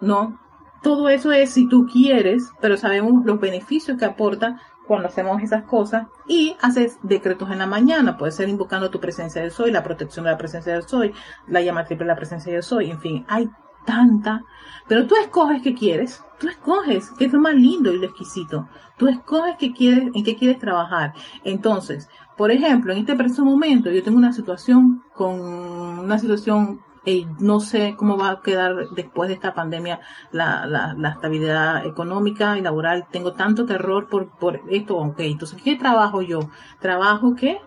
¿no? 0.00 0.40
Todo 0.82 1.08
eso 1.08 1.30
es 1.30 1.50
si 1.50 1.68
tú 1.68 1.86
quieres, 1.86 2.50
pero 2.60 2.76
sabemos 2.76 3.24
los 3.24 3.38
beneficios 3.38 3.96
que 3.96 4.06
aporta 4.06 4.60
cuando 4.88 5.06
hacemos 5.06 5.40
esas 5.40 5.62
cosas 5.66 6.08
y 6.26 6.56
haces 6.60 6.98
decretos 7.04 7.48
en 7.52 7.60
la 7.60 7.66
mañana, 7.68 8.18
puede 8.18 8.32
ser 8.32 8.48
invocando 8.48 8.90
tu 8.90 8.98
presencia 8.98 9.40
de 9.40 9.50
soy, 9.50 9.70
la 9.70 9.84
protección 9.84 10.24
de 10.24 10.32
la 10.32 10.38
presencia 10.38 10.74
de 10.74 10.82
soy, 10.82 11.14
la 11.46 11.60
llama 11.60 11.84
triple 11.84 12.06
de 12.06 12.08
la 12.08 12.16
presencia 12.16 12.52
de 12.52 12.62
soy, 12.62 12.90
en 12.90 12.98
fin, 12.98 13.24
hay 13.28 13.48
tanta, 13.84 14.44
pero 14.88 15.06
tú 15.06 15.14
escoges 15.16 15.62
qué 15.62 15.74
quieres, 15.74 16.24
tú 16.38 16.48
escoges, 16.48 17.10
qué 17.18 17.26
es 17.26 17.32
lo 17.32 17.40
más 17.40 17.54
lindo 17.54 17.92
y 17.92 17.98
lo 17.98 18.06
exquisito, 18.06 18.68
tú 18.96 19.08
escoges 19.08 19.56
quieres, 19.76 20.10
en 20.14 20.24
qué 20.24 20.36
quieres 20.36 20.58
trabajar. 20.58 21.14
Entonces, 21.44 22.08
por 22.36 22.50
ejemplo, 22.50 22.92
en 22.92 23.00
este 23.00 23.14
preciso 23.14 23.44
momento 23.44 23.90
yo 23.90 24.02
tengo 24.02 24.18
una 24.18 24.32
situación 24.32 25.02
con 25.14 25.40
una 25.40 26.18
situación 26.18 26.80
eh, 27.04 27.26
no 27.40 27.58
sé 27.58 27.94
cómo 27.96 28.16
va 28.16 28.30
a 28.30 28.40
quedar 28.42 28.88
después 28.90 29.28
de 29.28 29.34
esta 29.34 29.54
pandemia 29.54 30.00
la, 30.30 30.66
la, 30.66 30.94
la, 30.96 31.10
estabilidad 31.10 31.84
económica 31.84 32.56
y 32.56 32.62
laboral. 32.62 33.06
Tengo 33.10 33.32
tanto 33.32 33.66
terror 33.66 34.08
por, 34.08 34.30
por 34.38 34.60
esto. 34.70 34.98
Ok, 34.98 35.18
entonces, 35.20 35.60
¿qué 35.62 35.74
trabajo 35.74 36.22
yo? 36.22 36.48
Trabajo 36.80 37.34
que 37.34 37.58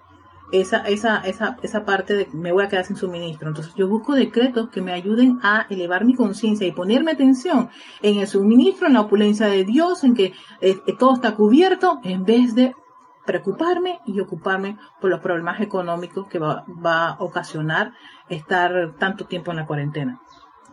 esa, 0.54 0.78
esa, 0.88 1.18
esa, 1.18 1.58
esa 1.64 1.84
parte 1.84 2.14
de 2.14 2.28
me 2.32 2.54
voy 2.54 2.64
a 2.64 2.70
quedar 2.70 2.86
sin 2.86 2.96
suministro. 2.96 3.50
Entonces 3.50 3.74
yo 3.76 3.90
busco 3.90 4.14
decretos 4.14 4.70
que 4.70 4.82
me 4.82 4.94
ayuden 4.94 5.40
a 5.44 5.66
elevar 5.70 6.06
mi 6.06 6.16
conciencia 6.16 6.66
y 6.66 6.72
ponerme 6.72 7.12
atención 7.12 7.70
en 8.02 8.20
el 8.20 8.28
suministro, 8.28 8.88
en 8.88 8.94
la 8.94 9.02
opulencia 9.02 9.48
de 9.48 9.66
Dios, 9.66 10.06
en 10.06 10.16
que 10.16 10.34
eh, 10.62 10.78
todo 10.98 11.16
está 11.16 11.36
cubierto, 11.36 12.00
en 12.04 12.24
vez 12.24 12.56
de 12.56 12.74
preocuparme 13.26 14.00
y 14.06 14.20
ocuparme 14.20 14.78
por 15.02 15.10
los 15.10 15.20
problemas 15.20 15.60
económicos 15.62 16.28
que 16.28 16.40
va, 16.40 16.66
va 16.68 17.10
a 17.10 17.18
ocasionar 17.20 17.94
estar 18.30 18.96
tanto 18.98 19.26
tiempo 19.26 19.52
en 19.52 19.58
la 19.58 19.66
cuarentena. 19.66 20.22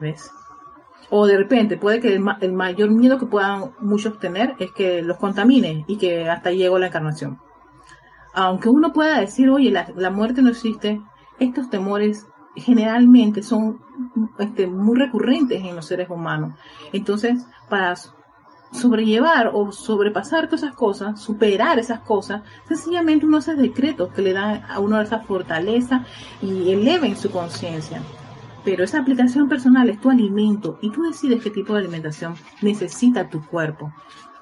¿Ves? 0.01 0.31
O 1.11 1.27
de 1.27 1.37
repente 1.37 1.77
puede 1.77 2.01
que 2.01 2.15
el, 2.15 2.25
el, 2.41 2.53
mayor 2.53 2.91
miedo 2.91 3.19
que 3.19 3.27
puedan 3.27 3.73
muchos 3.81 4.19
tener 4.19 4.55
es 4.59 4.73
que 4.73 5.03
los 5.03 5.19
contamine 5.19 5.85
y 5.87 5.99
que 5.99 6.29
hasta 6.29 6.53
llegó 6.53 6.79
la 6.79 6.87
encarnación. 6.87 7.39
Aunque 8.35 8.71
uno 8.71 8.93
pueda 8.93 9.21
decir, 9.21 9.51
oye, 9.51 9.71
la, 9.71 9.89
la 9.95 10.11
muerte 10.11 10.41
no 10.41 10.49
existe, 10.51 11.03
estos 11.39 11.69
temores 11.69 12.27
generalmente 12.57 13.43
son 13.43 13.81
este, 14.39 14.67
muy 14.67 14.99
recurrentes 14.99 15.63
en 15.63 15.77
los 15.77 15.87
seres 15.87 16.09
humanos. 16.11 16.55
Entonces, 16.93 17.47
para 17.69 17.95
sobrellevar 18.73 19.51
o 19.55 19.71
sobrepasar 19.71 20.47
todas 20.47 20.63
esas 20.63 20.75
cosas, 20.75 21.21
superar 21.21 21.79
esas 21.79 22.01
cosas, 22.01 22.43
sencillamente 22.67 23.27
uno 23.27 23.39
hace 23.39 23.55
decretos 23.55 24.13
que 24.13 24.23
le 24.23 24.33
dan 24.33 24.65
a 24.69 24.81
uno 24.81 25.01
esa 25.01 25.21
fortaleza 25.21 26.05
y 26.41 26.73
eleven 26.73 27.17
su 27.17 27.31
conciencia. 27.31 28.03
Pero 28.65 28.85
esa 28.85 29.01
aplicación 29.01 29.49
personal 29.49 29.89
es 29.89 30.01
tu 30.01 30.11
alimento 30.11 30.79
y 30.81 30.91
tú 30.91 31.03
decides 31.03 31.43
qué 31.43 31.51
tipo 31.51 31.75
de 31.75 31.81
alimentación 31.81 32.35
necesita 32.61 33.29
tu 33.29 33.45
cuerpo. 33.45 33.93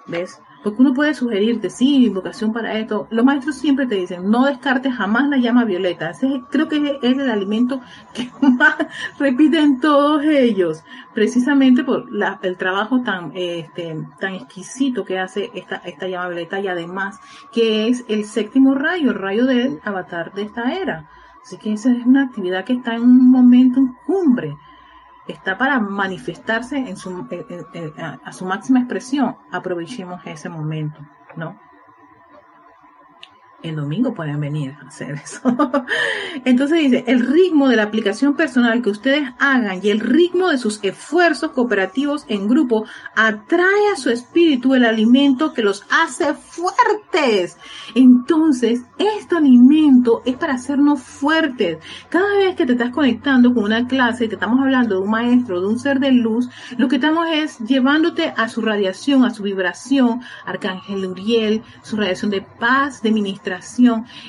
¿Ves? 0.07 0.41
Porque 0.63 0.83
uno 0.83 0.93
puede 0.93 1.15
sugerirte, 1.15 1.71
sí, 1.71 2.07
invocación 2.07 2.53
para 2.53 2.79
esto. 2.79 3.07
Los 3.11 3.25
maestros 3.25 3.57
siempre 3.57 3.87
te 3.87 3.95
dicen, 3.95 4.31
no 4.31 4.45
descartes 4.45 4.95
jamás 4.95 5.29
la 5.29 5.39
llama 5.39 5.65
violeta. 5.65 6.11
Ese, 6.11 6.43
creo 6.51 6.69
que 6.69 6.99
es 7.03 7.19
el 7.19 7.31
alimento 7.31 7.81
que 8.13 8.31
más 8.47 8.77
repiten 9.19 9.81
todos 9.81 10.23
ellos, 10.25 10.85
precisamente 11.15 11.83
por 11.83 12.13
la, 12.13 12.39
el 12.43 12.57
trabajo 12.57 13.03
tan, 13.03 13.33
este, 13.35 13.97
tan 14.19 14.35
exquisito 14.35 15.05
que 15.05 15.19
hace 15.19 15.51
esta, 15.55 15.77
esta 15.77 16.09
llama 16.09 16.29
violeta 16.29 16.61
y 16.61 16.69
además 16.69 17.19
que 17.53 17.89
es 17.89 18.05
el 18.09 18.25
séptimo 18.25 18.75
rayo, 18.75 19.11
el 19.11 19.19
rayo 19.19 19.47
del 19.47 19.81
avatar 19.85 20.35
de 20.35 20.43
esta 20.43 20.75
era. 20.75 21.09
Así 21.43 21.57
que 21.57 21.73
esa 21.73 21.91
es 21.91 22.05
una 22.05 22.25
actividad 22.25 22.65
que 22.65 22.75
está 22.75 22.95
en 22.95 23.03
un 23.03 23.31
momento 23.31 23.81
en 23.81 23.95
cumbre 24.07 24.57
está 25.27 25.59
para 25.59 25.79
manifestarse 25.79 26.77
en 26.77 26.97
su, 26.97 27.27
a 28.25 28.33
su 28.33 28.45
máxima 28.45 28.81
expresión, 28.81 29.37
aprovechemos 29.53 30.23
ese 30.27 30.49
momento, 30.49 31.01
¿no? 31.37 31.59
El 33.63 33.77
domingo 33.77 34.15
pueden 34.15 34.41
venir 34.41 34.75
a 34.83 34.89
hacer 34.89 35.13
eso. 35.13 35.41
Entonces 36.45 36.79
dice, 36.79 37.05
el 37.07 37.27
ritmo 37.27 37.69
de 37.69 37.77
la 37.77 37.85
aplicación 37.85 38.35
personal 38.35 38.83
que 38.83 38.91
ustedes 38.91 39.29
hagan 39.39 39.81
y 39.83 39.91
el 39.91 40.01
ritmo 40.01 40.49
de 40.49 40.59
sus 40.59 40.81
esfuerzos 40.83 41.51
cooperativos 41.53 42.25
en 42.29 42.49
grupo 42.49 42.85
atrae 43.15 43.89
a 43.93 43.97
su 43.97 44.11
espíritu 44.11 44.75
el 44.75 44.85
alimento 44.85 45.53
que 45.53 45.63
los 45.63 45.85
hace 45.91 46.35
fuertes. 46.35 47.59
Entonces, 47.95 48.83
este 48.99 49.37
alimento 49.37 50.23
es 50.25 50.37
para 50.37 50.55
hacernos 50.55 51.03
fuertes. 51.03 51.79
Cada 52.09 52.37
vez 52.39 52.57
que 52.57 52.67
te 52.67 52.73
estás 52.73 52.91
conectando 52.91 53.53
con 53.53 53.65
una 53.65 53.87
clase 53.87 54.25
y 54.25 54.29
te 54.29 54.35
estamos 54.35 54.61
hablando 54.61 54.97
de 54.97 55.03
un 55.03 55.11
maestro, 55.11 55.61
de 55.61 55.67
un 55.67 55.79
ser 55.79 56.01
de 56.01 56.13
luz, 56.13 56.49
lo 56.79 56.89
que 56.89 56.97
estamos 56.97 57.27
es 57.33 57.59
llevándote 57.59 58.33
a 58.37 58.49
su 58.49 58.63
radiación, 58.63 59.25
a 59.25 59.31
su 59.31 59.43
vibración, 59.43 60.21
Arcángel 60.47 61.07
Uriel, 61.07 61.63
su 61.83 61.97
radiación 61.97 62.31
de 62.31 62.43
paz, 62.43 63.03
de 63.03 63.11
ministración 63.11 63.50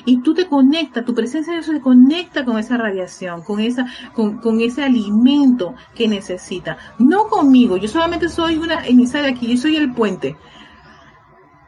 y 0.04 0.22
tú 0.22 0.34
te 0.34 0.46
conectas, 0.46 1.04
tu 1.04 1.14
presencia 1.14 1.52
de 1.52 1.60
eso 1.60 1.72
se 1.72 1.80
conecta 1.80 2.44
con 2.44 2.58
esa 2.58 2.76
radiación, 2.76 3.42
con 3.42 3.60
esa, 3.60 3.86
con, 4.14 4.38
con 4.38 4.60
ese 4.60 4.82
alimento 4.82 5.74
que 5.94 6.08
necesita. 6.08 6.76
No 6.98 7.28
conmigo, 7.28 7.76
yo 7.76 7.88
solamente 7.88 8.28
soy 8.28 8.56
una 8.56 8.86
emisaria 8.86 9.30
aquí, 9.30 9.46
yo 9.48 9.56
soy 9.56 9.76
el 9.76 9.92
puente 9.92 10.36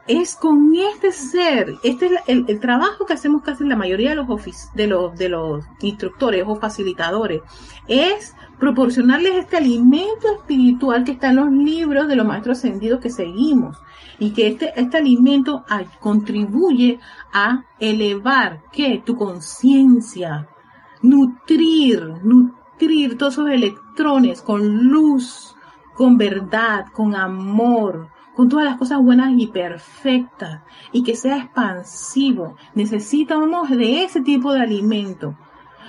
es 0.07 0.37
con 0.37 0.75
este 0.75 1.13
ser, 1.13 1.77
este 1.83 2.07
es 2.07 2.13
el, 2.27 2.61
trabajo 2.61 3.07
que 3.07 3.15
hacemos 3.15 3.43
casi 3.43 3.65
la 3.65 3.77
mayoría 3.77 4.11
de 4.11 4.17
los, 4.17 4.29
de 4.75 4.87
los 4.87 5.17
de 5.17 5.29
los 5.31 5.65
instructores 5.81 6.45
o 6.47 6.57
facilitadores, 6.57 7.41
es 7.89 8.35
proporcionarles 8.59 9.35
este 9.37 9.57
alimento 9.57 10.33
espiritual 10.39 11.05
que 11.05 11.13
está 11.13 11.31
en 11.31 11.37
los 11.37 11.51
libros 11.51 12.09
de 12.09 12.17
los 12.17 12.27
maestros 12.27 12.59
ascendidos 12.59 13.01
que 13.01 13.11
seguimos 13.11 13.79
y 14.19 14.31
que 14.31 14.49
este, 14.49 14.73
este 14.81 14.99
alimento 14.99 15.65
contribuye 16.01 17.01
a 17.33 17.65
elevar 17.79 18.63
que 18.73 19.03
tu 19.05 19.17
conciencia, 19.17 20.49
nutrir, 21.03 22.03
nutrir 22.23 23.19
todos 23.19 23.35
esos 23.35 23.51
electrones 23.51 24.43
con 24.43 24.85
luz, 24.85 25.57
con 25.95 26.17
verdad, 26.17 26.87
con 26.93 27.15
amor, 27.15 28.09
con 28.35 28.49
todas 28.49 28.65
las 28.65 28.77
cosas 28.77 29.01
buenas 29.01 29.33
y 29.37 29.47
perfectas 29.47 30.63
y 30.93 31.03
que 31.03 31.15
sea 31.15 31.39
expansivo. 31.39 32.57
Necesitamos 32.75 33.71
de 33.71 34.05
ese 34.05 34.21
tipo 34.21 34.53
de 34.53 34.61
alimento 34.61 35.37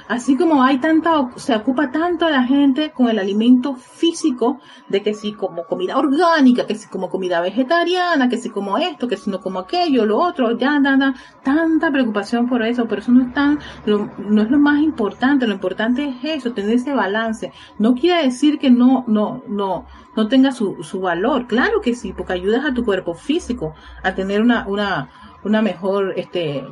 Así 0.08 0.38
como 0.38 0.62
hay 0.62 0.78
tanta, 0.78 1.30
se 1.36 1.56
ocupa 1.56 1.90
tanto 1.90 2.28
a 2.28 2.30
la 2.30 2.44
gente 2.44 2.92
con 2.92 3.10
el 3.10 3.18
alimento 3.18 3.74
físico, 3.76 4.60
de 4.88 5.02
que 5.02 5.16
si 5.16 5.34
como 5.34 5.66
comida 5.66 5.98
orgánica, 5.98 6.68
que 6.68 6.76
si 6.76 6.88
como 6.88 7.10
comida 7.10 7.42
vegetariana, 7.42 8.30
que 8.30 8.38
si 8.38 8.52
como 8.52 8.78
esto, 8.78 9.08
que 9.08 9.18
si 9.18 9.32
no 9.32 9.42
como 9.42 9.60
aquello, 9.60 10.06
lo 10.06 10.20
otro, 10.20 10.56
ya, 10.58 10.80
ya, 10.84 10.96
ya, 11.00 11.16
tanta 11.44 11.92
preocupación 11.92 12.48
por 12.48 12.62
eso, 12.62 12.88
pero 12.88 13.02
eso 13.02 13.12
no 13.12 13.24
es 13.24 13.34
tan, 13.34 13.60
no 13.86 14.42
es 14.42 14.52
lo 14.52 14.60
más 14.60 14.80
importante, 14.82 15.48
lo 15.48 15.54
importante 15.54 16.08
es 16.08 16.38
eso, 16.38 16.54
tener 16.54 16.76
ese 16.76 16.94
balance. 16.94 17.52
No 17.80 17.96
quiere 17.96 18.24
decir 18.24 18.60
que 18.60 18.70
no, 18.70 19.06
no, 19.08 19.44
no, 19.48 19.86
no 20.16 20.28
tenga 20.28 20.52
su, 20.52 20.84
su 20.84 21.02
valor, 21.02 21.48
claro 21.48 21.82
que 21.82 21.96
sí, 21.96 22.14
porque 22.14 22.34
ayudas 22.34 22.64
a 22.64 22.74
tu 22.76 22.86
cuerpo 22.86 23.16
físico 23.16 23.74
a 24.04 24.14
tener 24.14 24.42
una, 24.42 24.68
una, 24.68 25.10
una 25.44 25.64
mejor, 25.64 26.14
este, 26.16 26.64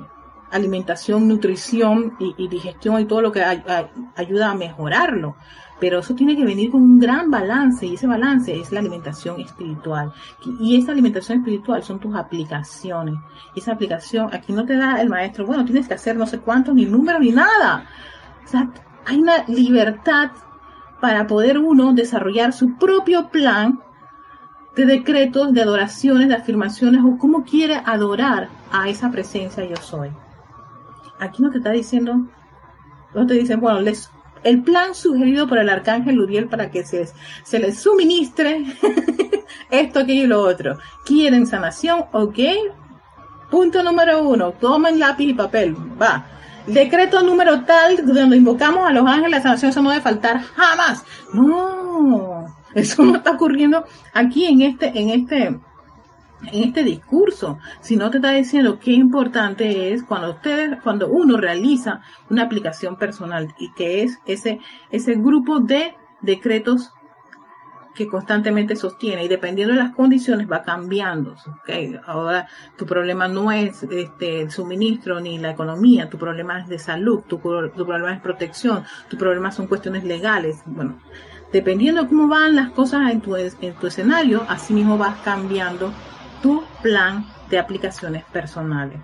alimentación, 0.53 1.27
nutrición 1.27 2.15
y, 2.19 2.47
digestión 2.47 3.01
y 3.01 3.05
todo 3.05 3.21
lo 3.21 3.31
que 3.31 3.43
ayuda 3.43 4.51
a 4.51 4.55
mejorarlo. 4.55 5.35
Pero 5.79 5.99
eso 5.99 6.13
tiene 6.13 6.37
que 6.37 6.45
venir 6.45 6.71
con 6.71 6.81
un 6.81 6.99
gran 6.99 7.29
balance 7.29 7.85
y 7.85 7.95
ese 7.95 8.07
balance 8.07 8.57
es 8.57 8.71
la 8.71 8.79
alimentación 8.79 9.41
espiritual. 9.41 10.13
Y 10.59 10.77
esa 10.77 10.91
alimentación 10.91 11.39
espiritual 11.39 11.83
son 11.83 11.99
tus 11.99 12.15
aplicaciones. 12.15 13.15
Esa 13.55 13.73
aplicación, 13.73 14.29
aquí 14.31 14.53
no 14.53 14.65
te 14.65 14.77
da 14.77 15.01
el 15.01 15.09
maestro, 15.09 15.45
bueno, 15.45 15.65
tienes 15.65 15.87
que 15.87 15.95
hacer 15.95 16.15
no 16.15 16.27
sé 16.27 16.39
cuántos, 16.39 16.75
ni 16.75 16.85
números, 16.85 17.19
ni 17.19 17.31
nada. 17.31 17.85
O 18.45 18.47
sea, 18.47 18.69
hay 19.05 19.19
una 19.19 19.43
libertad 19.47 20.31
para 21.01 21.27
poder 21.27 21.57
uno 21.57 21.93
desarrollar 21.93 22.53
su 22.53 22.77
propio 22.77 23.29
plan 23.29 23.79
de 24.75 24.85
decretos, 24.85 25.51
de 25.51 25.61
adoraciones, 25.61 26.29
de 26.29 26.35
afirmaciones 26.35 27.01
o 27.03 27.17
cómo 27.17 27.43
quiere 27.43 27.81
adorar 27.85 28.49
a 28.71 28.87
esa 28.87 29.11
presencia 29.11 29.65
yo 29.65 29.75
soy 29.75 30.11
aquí 31.23 31.41
no 31.41 31.49
te 31.49 31.57
está 31.57 31.71
diciendo, 31.71 32.27
no 33.13 33.27
te 33.27 33.33
dicen, 33.33 33.59
bueno, 33.59 33.79
el 34.43 34.63
plan 34.63 34.93
sugerido 34.93 35.47
por 35.47 35.57
el 35.57 35.69
arcángel 35.69 36.19
Uriel 36.19 36.47
para 36.47 36.69
que 36.69 36.86
se, 36.86 37.07
se 37.43 37.59
les 37.59 37.79
suministre 37.79 38.65
esto, 39.69 39.99
aquello 39.99 40.23
y 40.23 40.27
lo 40.27 40.41
otro. 40.41 40.77
¿Quieren 41.05 41.47
sanación? 41.47 42.05
Ok. 42.12 42.39
Punto 43.49 43.83
número 43.83 44.23
uno, 44.23 44.51
tomen 44.51 44.99
lápiz 44.99 45.29
y 45.29 45.33
papel, 45.33 45.75
va. 46.01 46.25
Decreto 46.65 47.21
número 47.21 47.63
tal, 47.65 48.05
donde 48.05 48.38
invocamos 48.38 48.88
a 48.88 48.93
los 48.93 49.05
ángeles, 49.05 49.31
la 49.31 49.41
sanación 49.41 49.71
eso 49.71 49.81
no 49.81 49.91
debe 49.91 50.01
faltar 50.01 50.41
jamás. 50.41 51.03
No, 51.33 52.45
eso 52.73 53.03
no 53.03 53.17
está 53.17 53.31
ocurriendo 53.31 53.86
aquí 54.13 54.45
en 54.45 54.62
este, 54.62 54.88
en 54.99 55.09
este, 55.09 55.59
este 56.51 56.84
discurso, 56.84 57.60
sino 57.79 58.10
te 58.10 58.17
está 58.17 58.32
diciendo 58.32 58.79
qué 58.79 58.91
importante 58.91 59.93
es 59.93 60.03
cuando 60.03 60.32
ustedes, 60.32 60.82
cuando 60.84 61.08
uno 61.08 61.38
realiza 61.38 62.01
una 62.29 62.43
aplicación 62.43 62.97
personal 62.97 63.53
y 63.58 63.71
que 63.73 64.03
es 64.03 64.19
ese, 64.25 64.60
ese 64.91 65.15
grupo 65.15 65.60
de 65.60 65.95
decretos 66.21 66.91
que 67.93 68.08
constantemente 68.08 68.75
sostiene 68.75 69.23
y 69.23 69.27
dependiendo 69.27 69.73
de 69.73 69.79
las 69.79 69.93
condiciones 69.93 70.51
va 70.51 70.63
cambiando. 70.63 71.36
¿okay? 71.62 71.99
Ahora 72.06 72.47
tu 72.75 72.86
problema 72.86 73.27
no 73.27 73.51
es 73.51 73.84
este, 73.84 74.41
el 74.41 74.51
suministro 74.51 75.19
ni 75.19 75.38
la 75.38 75.51
economía, 75.51 76.10
tu 76.10 76.17
problema 76.17 76.60
es 76.60 76.67
de 76.67 76.79
salud, 76.79 77.21
tu, 77.27 77.38
tu 77.38 77.86
problema 77.86 78.13
es 78.13 78.21
protección, 78.21 78.84
tu 79.10 79.17
problema 79.17 79.51
son 79.51 79.67
cuestiones 79.67 80.03
legales. 80.03 80.62
Bueno, 80.65 80.99
dependiendo 81.51 82.03
de 82.03 82.10
cómo 82.10 82.27
van 82.27 82.56
las 82.56 82.71
cosas 82.71 83.12
en 83.12 83.21
tu, 83.21 83.36
en 83.36 83.73
tu 83.79 83.88
escenario, 83.88 84.43
así 84.49 84.73
mismo 84.73 84.97
vas 84.97 85.19
cambiando 85.19 85.93
tu 86.43 86.63
plan 86.84 87.25
de 87.49 87.58
aplicaciones 87.58 88.23
personales. 88.25 88.99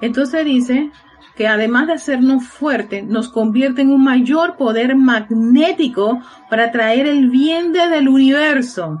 Entonces 0.00 0.44
dice, 0.44 0.92
que 1.38 1.46
además 1.46 1.86
de 1.86 1.92
hacernos 1.92 2.48
fuerte, 2.48 3.02
nos 3.02 3.28
convierte 3.28 3.82
en 3.82 3.90
un 3.90 4.02
mayor 4.02 4.56
poder 4.56 4.96
magnético 4.96 6.20
para 6.50 6.64
atraer 6.64 7.06
el 7.06 7.30
bien 7.30 7.72
desde 7.72 7.98
el 7.98 8.08
universo. 8.08 8.98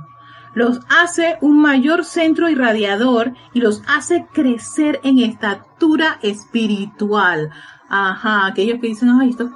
Los 0.54 0.80
hace 0.88 1.36
un 1.40 1.60
mayor 1.60 2.04
centro 2.04 2.48
irradiador 2.48 3.32
y 3.52 3.60
los 3.60 3.82
hace 3.88 4.26
crecer 4.32 5.00
en 5.02 5.18
estatura 5.18 6.20
espiritual. 6.22 7.50
Ajá, 7.88 8.46
aquellos 8.46 8.80
que 8.80 8.86
dicen, 8.86 9.10
ay, 9.20 9.30
esto, 9.30 9.50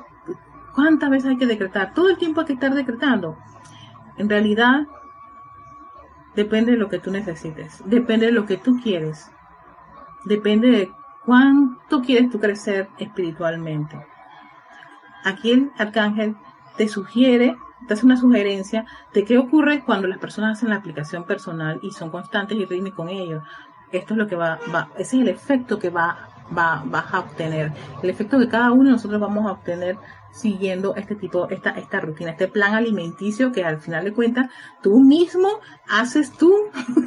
¿cuántas 0.75 1.09
veces 1.09 1.31
hay 1.31 1.37
que 1.37 1.47
decretar? 1.47 1.95
Todo 1.95 2.09
el 2.09 2.19
tiempo 2.19 2.41
hay 2.41 2.47
que 2.47 2.55
estar 2.55 2.75
decretando. 2.75 3.37
En 4.23 4.29
realidad, 4.29 4.87
depende 6.37 6.73
de 6.73 6.79
lo 6.79 6.89
que 6.89 7.01
tú 7.01 7.11
necesites, 7.11 7.83
depende 7.85 8.27
de 8.27 8.33
lo 8.33 8.47
que 8.47 8.57
tú 8.57 8.79
quieres, 8.81 9.33
depende 10.25 10.71
de 10.71 10.93
¿Cuánto 11.25 12.01
quieres 12.01 12.31
tú 12.31 12.41
crecer 12.41 12.89
espiritualmente? 12.99 13.97
Aquí 15.25 15.53
el 15.53 15.71
arcángel 15.79 16.37
te 16.77 16.89
sugiere, 16.89 17.55
te 17.87 17.95
hace 17.95 18.05
una 18.05 18.17
sugerencia 18.17 18.87
de 19.15 19.25
qué 19.25 19.39
ocurre 19.39 19.85
cuando 19.85 20.09
las 20.09 20.19
personas 20.19 20.59
hacen 20.59 20.71
la 20.71 20.77
aplicación 20.77 21.25
personal 21.25 21.79
y 21.81 21.93
son 21.93 22.11
constantes 22.11 22.59
y 22.59 22.65
rítmicos 22.65 22.97
con 22.97 23.09
ello. 23.09 23.43
Esto 23.93 24.15
es 24.15 24.19
lo 24.19 24.27
que 24.27 24.35
va, 24.35 24.59
va, 24.75 24.89
ese 24.99 25.17
es 25.17 25.23
el 25.23 25.29
efecto 25.29 25.79
que 25.79 25.91
va, 25.91 26.29
va, 26.57 26.83
vas 26.87 27.15
a 27.15 27.21
obtener. 27.21 27.73
El 28.03 28.11
efecto 28.11 28.41
que 28.41 28.49
cada 28.49 28.73
uno 28.73 28.85
de 28.85 28.91
nosotros 28.93 29.21
vamos 29.21 29.47
a 29.47 29.53
obtener 29.53 29.97
siguiendo 30.33 30.97
este 30.97 31.15
tipo, 31.15 31.49
esta, 31.51 31.71
esta 31.71 32.01
rutina, 32.01 32.33
este 32.33 32.49
plan 32.49 32.75
alimenticio 32.75 33.53
que 33.53 33.65
al 33.65 33.81
final 33.81 34.05
de 34.05 34.13
cuentas 34.13 34.51
tú 34.83 35.01
mismo 35.01 35.49
haces 35.89 36.33
tú, 36.33 36.53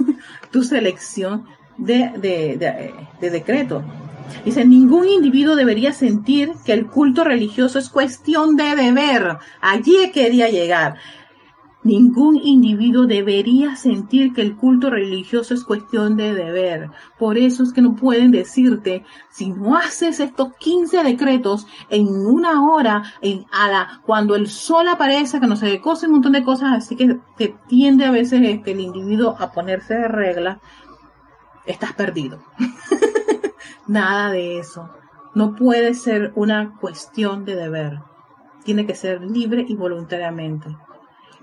tu 0.52 0.64
selección 0.64 1.46
de, 1.78 2.12
de, 2.18 2.58
de, 2.58 2.94
de 3.20 3.30
decreto. 3.30 3.84
Dice, 4.44 4.66
ningún 4.66 5.08
individuo 5.08 5.56
debería 5.56 5.94
sentir 5.94 6.54
que 6.66 6.74
el 6.74 6.88
culto 6.88 7.24
religioso 7.24 7.78
es 7.80 7.90
cuestión 7.90 8.56
de 8.56 8.76
deber. 8.76 9.38
Allí 9.62 10.12
quería 10.14 10.50
llegar. 10.50 10.96
Ningún 11.86 12.36
individuo 12.43 13.06
debería 13.06 13.76
sentir 13.76 14.34
que 14.34 14.41
el 14.41 14.56
culto 14.56 14.89
religioso 14.89 15.54
es 15.54 15.63
cuestión 15.63 16.17
de 16.17 16.34
deber. 16.34 16.89
Por 17.19 17.38
eso 17.38 17.62
es 17.62 17.71
que 17.74 17.84
no 17.84 17.95
pueden 17.95 18.32
decirte, 18.32 19.06
si 19.30 19.52
no 19.52 19.78
haces 19.78 20.19
estos 20.19 20.56
15 20.58 21.04
decretos 21.04 21.67
en 21.91 22.08
una 22.08 22.67
hora, 22.67 23.04
en 23.21 23.45
a 23.52 23.69
la, 23.69 24.02
cuando 24.04 24.34
el 24.36 24.48
sol 24.48 24.88
aparece, 24.88 25.39
que 25.39 25.45
no 25.45 25.56
se 25.56 25.80
cose 25.80 26.08
un 26.08 26.13
montón 26.13 26.32
de 26.32 26.43
cosas, 26.43 26.71
así 26.76 26.95
que, 26.95 27.19
te 27.38 27.56
tiende 27.67 28.06
a 28.06 28.12
veces 28.12 28.41
este, 28.41 28.71
el 28.71 28.80
individuo 28.80 29.36
a 29.38 29.52
ponerse 29.52 29.93
de 29.93 30.08
regla, 30.08 30.60
estás 31.67 31.93
perdido. 31.93 32.39
Nada 33.88 34.32
de 34.32 34.58
eso. 34.58 34.89
No 35.36 35.54
puede 35.54 35.93
ser 35.93 36.34
una 36.36 36.80
cuestión 36.80 37.45
de 37.45 37.56
deber. 37.56 38.00
Tiene 38.63 38.88
que 38.88 38.95
ser 38.95 39.21
libre 39.21 39.63
y 39.67 39.76
voluntariamente. 39.76 40.76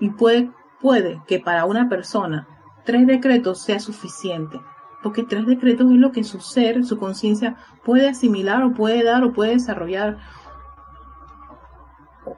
Y 0.03 0.09
puede, 0.09 0.51
puede 0.81 1.23
que 1.27 1.39
para 1.39 1.63
una 1.63 1.87
persona 1.87 2.45
tres 2.83 3.07
decretos 3.07 3.61
sea 3.61 3.79
suficiente. 3.79 4.59
Porque 5.01 5.23
tres 5.23 5.45
decretos 5.45 5.89
es 5.89 5.97
lo 5.97 6.11
que 6.11 6.25
su 6.25 6.41
ser, 6.41 6.83
su 6.83 6.97
conciencia 6.97 7.55
puede 7.85 8.09
asimilar 8.09 8.63
o 8.63 8.73
puede 8.73 9.01
dar 9.01 9.23
o 9.23 9.31
puede 9.31 9.51
desarrollar. 9.51 10.17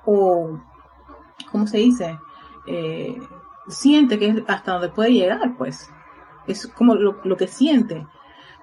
O, 0.05 0.59
¿cómo 1.51 1.65
se 1.65 1.79
dice? 1.79 2.19
Eh, 2.67 3.19
siente 3.67 4.19
que 4.19 4.27
es 4.27 4.43
hasta 4.47 4.73
donde 4.73 4.89
puede 4.89 5.13
llegar, 5.13 5.57
pues. 5.57 5.89
Es 6.45 6.67
como 6.67 6.93
lo, 6.93 7.19
lo 7.23 7.37
que 7.37 7.47
siente. 7.47 8.05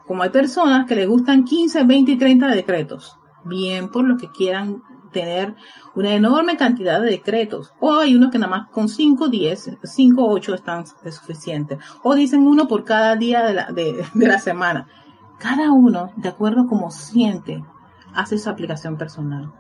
Como 0.07 0.23
hay 0.23 0.31
personas 0.31 0.87
que 0.87 0.95
les 0.95 1.09
gustan 1.09 1.43
15, 1.43 1.83
20 1.83 2.13
y 2.13 2.19
30 2.19 2.47
decretos, 2.51 3.19
bien 3.43 3.89
por 3.89 4.05
los 4.05 4.21
que 4.21 4.31
quieran 4.31 4.81
tener 5.13 5.55
una 5.95 6.15
enorme 6.15 6.57
cantidad 6.57 7.01
de 7.01 7.11
decretos. 7.11 7.73
O 7.81 7.93
hay 7.95 8.17
unos 8.17 8.31
que 8.31 8.39
nada 8.39 8.51
más 8.51 8.71
con 8.71 8.89
5, 8.89 9.29
10, 9.29 9.79
5, 9.83 10.27
8 10.27 10.55
están 10.55 10.85
suficientes. 10.87 11.79
O 12.03 12.15
dicen 12.15 12.47
uno 12.47 12.67
por 12.67 12.85
cada 12.85 13.15
día 13.17 13.45
de 13.45 13.55
la, 13.55 13.67
de, 13.71 14.05
la 14.15 14.39
semana. 14.39 14.89
Cada 15.39 15.73
uno, 15.73 16.13
de 16.17 16.29
acuerdo 16.29 16.63
a 16.63 16.67
como 16.67 16.91
siente, 16.91 17.63
hace 18.15 18.39
su 18.39 18.49
aplicación 18.49 18.97
personal. 18.97 19.53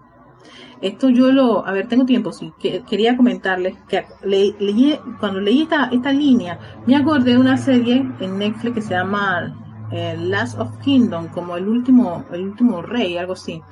Esto 0.80 1.08
yo 1.10 1.30
lo, 1.30 1.64
a 1.64 1.72
ver, 1.72 1.86
tengo 1.86 2.04
tiempo, 2.04 2.32
sí, 2.32 2.52
que, 2.58 2.82
quería 2.82 3.16
comentarles 3.16 3.76
que 3.86 4.04
leí, 4.24 4.98
cuando 5.20 5.40
leí 5.40 5.62
esta, 5.62 5.84
esta 5.92 6.10
línea, 6.12 6.58
me 6.86 6.96
acordé 6.96 7.32
de 7.32 7.38
una 7.38 7.56
serie 7.56 8.04
en 8.18 8.38
Netflix 8.38 8.74
que 8.74 8.82
se 8.82 8.94
llama 8.94 9.54
Last 9.92 10.58
of 10.58 10.78
Kingdom, 10.78 11.28
como 11.28 11.56
el 11.56 11.68
último, 11.68 12.24
el 12.32 12.42
último 12.42 12.82
rey, 12.82 13.16
algo 13.18 13.34
así. 13.34 13.62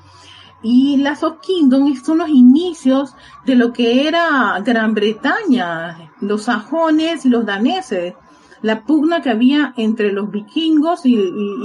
Y 0.62 0.98
Last 0.98 1.22
of 1.22 1.40
Kingdom 1.40 1.94
son 1.96 2.18
los 2.18 2.28
inicios 2.28 3.14
de 3.46 3.54
lo 3.54 3.72
que 3.72 4.06
era 4.06 4.60
Gran 4.64 4.94
Bretaña, 4.94 6.12
los 6.20 6.42
sajones 6.42 7.24
y 7.24 7.30
los 7.30 7.46
daneses, 7.46 8.14
la 8.60 8.84
pugna 8.84 9.22
que 9.22 9.30
había 9.30 9.72
entre 9.76 10.12
los 10.12 10.30
vikingos 10.30 11.06
y, 11.06 11.16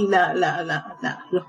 la, 0.08 0.32
la, 0.34 0.64
la, 0.64 1.24
los, 1.30 1.44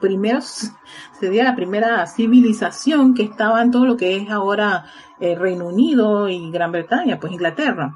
primeros, 0.00 0.72
sería 1.20 1.44
la 1.44 1.54
primera 1.54 2.06
civilización 2.06 3.14
que 3.14 3.22
estaba 3.22 3.62
en 3.62 3.70
todo 3.70 3.86
lo 3.86 3.96
que 3.96 4.16
es 4.16 4.30
ahora 4.30 4.86
eh, 5.20 5.36
Reino 5.36 5.68
Unido 5.68 6.28
y 6.28 6.50
Gran 6.50 6.72
Bretaña, 6.72 7.20
pues 7.20 7.32
Inglaterra. 7.32 7.94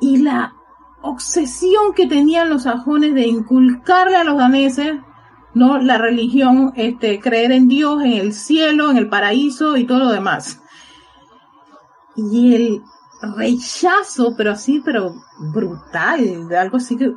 Y 0.00 0.18
la 0.18 0.54
obsesión 1.02 1.92
que 1.94 2.06
tenían 2.06 2.48
los 2.48 2.62
sajones 2.62 3.14
de 3.14 3.26
inculcarle 3.26 4.16
a 4.16 4.24
los 4.24 4.38
daneses 4.38 5.00
no 5.58 5.78
la 5.78 5.98
religión, 5.98 6.72
este, 6.76 7.20
creer 7.20 7.52
en 7.52 7.68
Dios, 7.68 8.02
en 8.02 8.12
el 8.12 8.32
cielo, 8.32 8.90
en 8.90 8.96
el 8.96 9.08
paraíso 9.08 9.76
y 9.76 9.84
todo 9.84 9.98
lo 9.98 10.12
demás. 10.12 10.62
Y 12.16 12.54
el 12.54 12.82
rechazo, 13.36 14.34
pero 14.36 14.52
así, 14.52 14.80
pero 14.84 15.14
brutal, 15.52 16.48
de 16.48 16.56
algo 16.56 16.76
así 16.76 16.96
que 16.96 17.12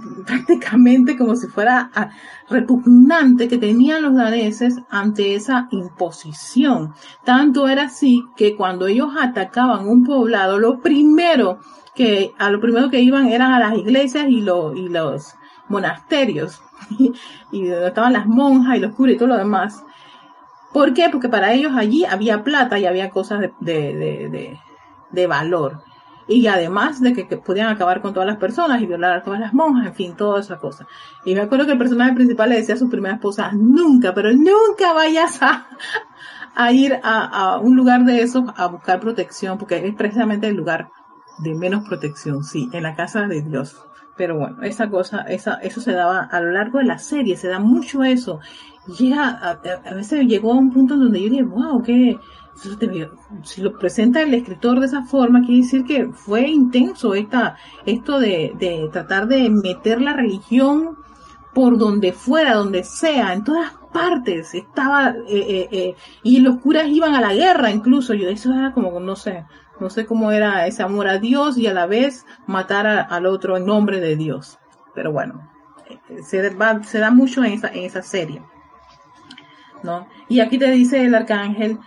prácticamente 0.26 1.16
como 1.16 1.36
si 1.36 1.46
fuera 1.46 1.90
ah, 1.94 2.10
repugnante 2.48 3.48
que 3.48 3.58
tenían 3.58 4.02
los 4.02 4.14
daneses 4.14 4.76
ante 4.90 5.34
esa 5.34 5.68
imposición. 5.70 6.94
Tanto 7.24 7.68
era 7.68 7.84
así 7.84 8.24
que 8.36 8.56
cuando 8.56 8.86
ellos 8.86 9.10
atacaban 9.20 9.88
un 9.88 10.04
poblado, 10.04 10.58
lo 10.58 10.80
primero 10.80 11.58
que 11.94 12.32
a 12.38 12.50
lo 12.50 12.60
primero 12.60 12.90
que 12.90 13.00
iban 13.00 13.28
eran 13.28 13.52
a 13.52 13.58
las 13.58 13.76
iglesias 13.76 14.26
y, 14.28 14.38
y 14.38 14.88
los 14.88 15.34
monasterios, 15.70 16.60
y 17.50 17.66
donde 17.66 17.88
estaban 17.88 18.12
las 18.12 18.26
monjas 18.26 18.76
y 18.76 18.80
los 18.80 18.94
curas 18.94 19.14
y 19.14 19.18
todo 19.18 19.28
lo 19.28 19.36
demás. 19.36 19.82
¿Por 20.72 20.94
qué? 20.94 21.08
Porque 21.10 21.28
para 21.28 21.52
ellos 21.52 21.72
allí 21.76 22.04
había 22.04 22.44
plata 22.44 22.78
y 22.78 22.86
había 22.86 23.10
cosas 23.10 23.40
de, 23.40 23.52
de, 23.60 24.28
de, 24.28 24.58
de 25.10 25.26
valor. 25.26 25.82
Y 26.28 26.46
además 26.46 27.00
de 27.00 27.12
que, 27.12 27.24
podían 27.36 27.68
acabar 27.68 28.00
con 28.00 28.14
todas 28.14 28.28
las 28.28 28.36
personas 28.36 28.80
y 28.80 28.86
violar 28.86 29.14
a 29.14 29.22
todas 29.24 29.40
las 29.40 29.52
monjas, 29.52 29.86
en 29.86 29.94
fin, 29.94 30.14
toda 30.14 30.38
esa 30.38 30.58
cosa. 30.58 30.86
Y 31.24 31.34
me 31.34 31.40
acuerdo 31.40 31.66
que 31.66 31.72
el 31.72 31.78
personaje 31.78 32.12
principal 32.12 32.50
le 32.50 32.56
decía 32.56 32.76
a 32.76 32.78
su 32.78 32.88
primera 32.88 33.16
esposa, 33.16 33.50
nunca, 33.52 34.14
pero 34.14 34.30
nunca 34.32 34.92
vayas 34.94 35.42
a, 35.42 35.66
a 36.54 36.72
ir 36.72 37.00
a, 37.02 37.24
a 37.24 37.58
un 37.58 37.74
lugar 37.74 38.04
de 38.04 38.22
esos 38.22 38.44
a 38.56 38.66
buscar 38.66 39.00
protección, 39.00 39.58
porque 39.58 39.84
es 39.84 39.94
precisamente 39.96 40.46
el 40.46 40.54
lugar 40.54 40.90
de 41.38 41.54
menos 41.54 41.88
protección, 41.88 42.44
sí, 42.44 42.68
en 42.72 42.84
la 42.84 42.94
casa 42.94 43.26
de 43.26 43.42
Dios. 43.42 43.89
Pero 44.20 44.36
bueno, 44.36 44.62
esa 44.64 44.90
cosa, 44.90 45.22
esa, 45.22 45.54
eso 45.62 45.80
se 45.80 45.92
daba 45.92 46.24
a 46.24 46.40
lo 46.42 46.50
largo 46.50 46.76
de 46.76 46.84
la 46.84 46.98
serie, 46.98 47.38
se 47.38 47.48
da 47.48 47.58
mucho 47.58 48.04
eso. 48.04 48.38
Llega, 48.98 49.30
a, 49.30 49.94
veces 49.94 50.26
llegó 50.26 50.52
a 50.52 50.56
un 50.56 50.70
punto 50.70 50.98
donde 50.98 51.22
yo 51.22 51.30
dije, 51.30 51.42
wow, 51.42 51.82
que 51.82 52.18
si 53.44 53.62
lo 53.62 53.78
presenta 53.78 54.20
el 54.20 54.34
escritor 54.34 54.78
de 54.78 54.84
esa 54.84 55.04
forma, 55.04 55.40
quiere 55.40 55.62
decir 55.62 55.84
que 55.86 56.10
fue 56.12 56.50
intenso 56.50 57.14
esta, 57.14 57.56
esto 57.86 58.20
de, 58.20 58.52
de 58.58 58.90
tratar 58.92 59.26
de 59.26 59.48
meter 59.48 60.02
la 60.02 60.12
religión 60.12 60.98
por 61.54 61.78
donde 61.78 62.12
fuera, 62.12 62.56
donde 62.56 62.84
sea, 62.84 63.32
en 63.32 63.42
todas 63.42 63.72
partes. 63.90 64.54
Estaba, 64.54 65.14
eh, 65.28 65.46
eh, 65.48 65.68
eh, 65.72 65.96
y 66.22 66.40
los 66.40 66.58
curas 66.58 66.88
iban 66.88 67.14
a 67.14 67.22
la 67.22 67.32
guerra 67.32 67.70
incluso, 67.70 68.12
yo 68.12 68.28
eso 68.28 68.52
era 68.52 68.74
como, 68.74 69.00
no 69.00 69.16
sé, 69.16 69.46
no 69.80 69.90
sé 69.90 70.06
cómo 70.06 70.30
era 70.30 70.66
ese 70.66 70.82
amor 70.82 71.08
a 71.08 71.18
Dios 71.18 71.58
y 71.58 71.66
a 71.66 71.74
la 71.74 71.86
vez 71.86 72.26
matar 72.46 72.86
al 72.86 73.26
otro 73.26 73.56
en 73.56 73.66
nombre 73.66 74.00
de 74.00 74.16
Dios. 74.16 74.58
Pero 74.94 75.12
bueno, 75.12 75.50
se, 76.22 76.56
se 76.84 76.98
da 76.98 77.10
mucho 77.10 77.42
en 77.44 77.52
esa, 77.54 77.68
en 77.68 77.84
esa 77.84 78.02
serie. 78.02 78.42
¿no? 79.82 80.06
Y 80.28 80.40
aquí 80.40 80.58
te 80.58 80.70
dice 80.70 81.04
el 81.04 81.14
arcángel 81.14 81.78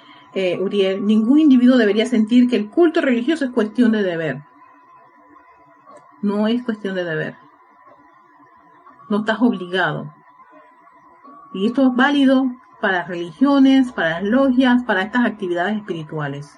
Uriel, 0.59 1.05
ningún 1.05 1.39
individuo 1.39 1.77
debería 1.77 2.05
sentir 2.05 2.49
que 2.49 2.55
el 2.55 2.69
culto 2.69 3.01
religioso 3.01 3.45
es 3.45 3.51
cuestión 3.51 3.91
de 3.91 4.01
deber. 4.01 4.43
No 6.21 6.47
es 6.47 6.63
cuestión 6.63 6.95
de 6.95 7.03
deber. 7.03 7.35
No 9.09 9.19
estás 9.19 9.41
obligado. 9.41 10.11
Y 11.53 11.67
esto 11.67 11.87
es 11.87 11.95
válido 11.95 12.45
para 12.81 13.03
religiones, 13.03 13.91
para 13.91 14.21
las 14.21 14.23
logias, 14.23 14.83
para 14.83 15.03
estas 15.03 15.25
actividades 15.25 15.77
espirituales. 15.77 16.57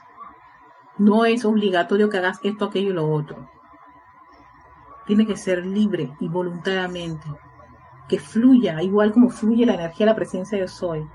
No 0.97 1.25
es 1.25 1.43
obligatorio 1.45 2.09
que 2.09 2.17
hagas 2.17 2.39
esto, 2.43 2.65
aquello 2.65 2.91
y 2.91 2.93
lo 2.93 3.11
otro. 3.11 3.49
Tiene 5.05 5.27
que 5.27 5.35
ser 5.35 5.65
libre 5.65 6.15
y 6.19 6.27
voluntariamente. 6.27 7.27
Que 8.07 8.19
fluya, 8.19 8.81
igual 8.81 9.11
como 9.11 9.29
fluye 9.29 9.65
la 9.65 9.73
energía, 9.73 10.05
la 10.05 10.15
presencia 10.15 10.57
de 10.57 10.67
soy. 10.67 11.05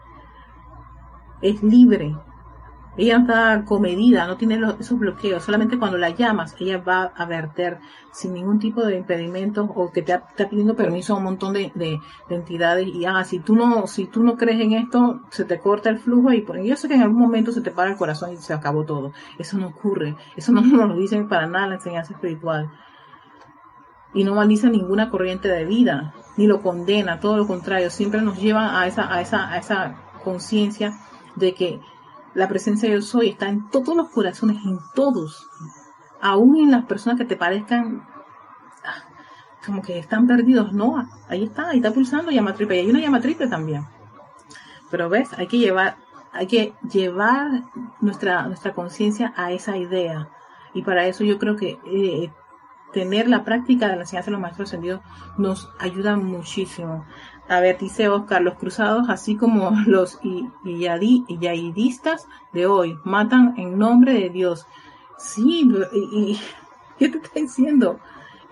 Es 1.41 1.63
libre, 1.63 2.15
ella 2.97 3.19
está 3.19 3.65
comedida, 3.65 4.27
no 4.27 4.37
tiene 4.37 4.61
esos 4.79 4.99
bloqueos. 4.99 5.45
Solamente 5.45 5.79
cuando 5.79 5.97
la 5.97 6.11
llamas, 6.11 6.57
ella 6.59 6.79
va 6.79 7.05
a 7.05 7.25
verter 7.25 7.79
sin 8.13 8.35
ningún 8.35 8.59
tipo 8.59 8.85
de 8.85 8.97
impedimento 8.97 9.65
o 9.65 9.93
que 9.93 10.03
te 10.03 10.13
está 10.13 10.49
pidiendo 10.49 10.75
permiso 10.75 11.15
a 11.15 11.19
un 11.19 11.25
montón 11.25 11.53
de, 11.53 12.01
entidades. 12.29 12.89
Y 12.89 13.05
ah, 13.07 13.25
si 13.25 13.39
tú 13.39 13.55
no, 13.55 13.87
si 13.87 14.07
tú 14.07 14.25
no 14.25 14.37
crees 14.37 14.61
en 14.61 14.73
esto, 14.73 15.21
se 15.31 15.45
te 15.45 15.61
corta 15.61 15.89
el 15.89 15.99
flujo 15.99 16.33
y 16.33 16.43
por, 16.43 16.61
yo 16.61 16.77
sé 16.77 16.89
que 16.89 16.95
en 16.95 17.03
algún 17.03 17.21
momento 17.21 17.53
se 17.53 17.61
te 17.61 17.71
para 17.71 17.91
el 17.91 17.97
corazón 17.97 18.33
y 18.33 18.37
se 18.37 18.53
acabó 18.53 18.85
todo. 18.85 19.13
Eso 19.39 19.57
no 19.57 19.69
ocurre. 19.69 20.17
Eso 20.37 20.53
no 20.53 20.61
nos 20.63 20.89
lo 20.89 20.97
dicen 20.97 21.29
para 21.29 21.47
nada 21.47 21.69
la 21.69 21.75
enseñanza 21.77 22.13
espiritual. 22.13 22.71
Y 24.13 24.25
no 24.25 24.35
maldice 24.35 24.69
ninguna 24.69 25.09
corriente 25.09 25.47
de 25.47 25.65
vida, 25.65 26.13
ni 26.37 26.49
lo 26.49 26.61
condena, 26.61 27.21
todo 27.21 27.37
lo 27.37 27.47
contrario, 27.47 27.91
siempre 27.91 28.21
nos 28.23 28.41
lleva 28.41 28.81
a 28.81 28.89
esa, 28.89 29.15
a 29.15 29.21
esa, 29.21 29.49
a 29.49 29.59
esa 29.59 30.03
conciencia 30.25 30.99
de 31.37 31.55
que 31.55 31.81
la 32.35 32.49
presencia 32.49 32.89
de 32.89 32.97
yo 32.97 33.03
soy 33.03 33.31
está 33.31 33.49
en 33.49 33.69
todos 33.71 33.97
los 33.97 34.09
corazones, 34.11 34.59
en 34.65 34.79
todos. 34.95 35.49
Aún 36.21 36.57
en 36.57 36.71
las 36.71 36.85
personas 36.85 37.19
que 37.19 37.25
te 37.25 37.37
parezcan 37.37 38.07
ah, 38.85 39.05
como 39.65 39.83
que 39.83 39.99
están 39.99 40.27
perdidos. 40.27 40.73
No, 40.73 40.97
ahí 41.29 41.45
está, 41.45 41.71
ahí 41.71 41.79
está 41.79 41.93
pulsando 41.93 42.31
llama 42.31 42.55
triple. 42.55 42.77
Y 42.77 42.81
hay 42.81 42.91
una 42.91 43.01
llama 43.01 43.21
triple 43.21 43.49
también. 43.49 43.87
Pero 44.91 45.09
ves, 45.09 45.31
hay 45.37 45.47
que 45.47 45.59
llevar, 45.59 45.97
hay 46.33 46.47
que 46.47 46.75
llevar 46.91 47.65
nuestra, 48.01 48.47
nuestra 48.47 48.75
conciencia 48.75 49.33
a 49.37 49.53
esa 49.53 49.77
idea. 49.77 50.29
Y 50.75 50.83
para 50.83 51.07
eso 51.07 51.25
yo 51.25 51.39
creo 51.39 51.57
que 51.57 51.79
eh, 51.87 52.33
tener 52.93 53.29
la 53.29 53.45
práctica 53.45 53.89
de 53.89 53.97
la 53.97 54.03
enseñanza 54.03 54.27
de 54.27 54.33
los 54.33 54.41
maestros 54.41 54.69
ascendidos 54.69 55.01
nos 55.37 55.71
ayuda 55.79 56.17
muchísimo 56.17 57.05
a 57.51 57.59
ver, 57.59 57.79
dice 57.79 58.09
Oscar, 58.09 58.43
los 58.43 58.55
cruzados, 58.55 59.11
así 59.11 59.37
como 59.37 59.73
los 59.87 60.21
yaidistas 60.65 62.29
de 62.53 62.67
hoy, 62.67 62.97
matan 63.03 63.55
en 63.57 63.77
nombre 63.77 64.15
de 64.15 64.31
Dios. 64.31 64.67
Sí, 65.19 65.69
y, 65.93 66.39
¿qué 66.99 67.09
te 67.09 67.19
está 67.19 67.41
diciendo? 67.41 67.99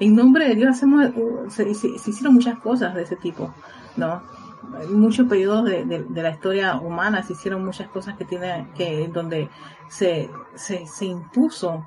En 0.00 0.16
nombre 0.16 0.48
de 0.48 0.56
Dios 0.56 0.70
hacemos, 0.70 1.10
uh, 1.14 1.48
se, 1.48 1.70
hicieron 1.70 2.34
muchas 2.34 2.58
cosas 2.58 2.92
de 2.96 3.02
ese 3.02 3.14
tipo, 3.14 3.54
¿no? 3.96 4.20
En 4.80 4.98
muchos 5.00 5.28
periodos 5.28 5.64
de, 5.64 6.04
la 6.12 6.30
historia 6.30 6.74
humana 6.74 7.22
se 7.22 7.34
hicieron 7.34 7.64
muchas 7.64 7.88
cosas 7.88 8.16
que 8.16 8.24
tiene, 8.24 8.68
que, 8.76 9.08
donde 9.08 9.48
se, 9.88 10.28
se, 10.56 10.86
se 10.88 11.04
impuso 11.06 11.86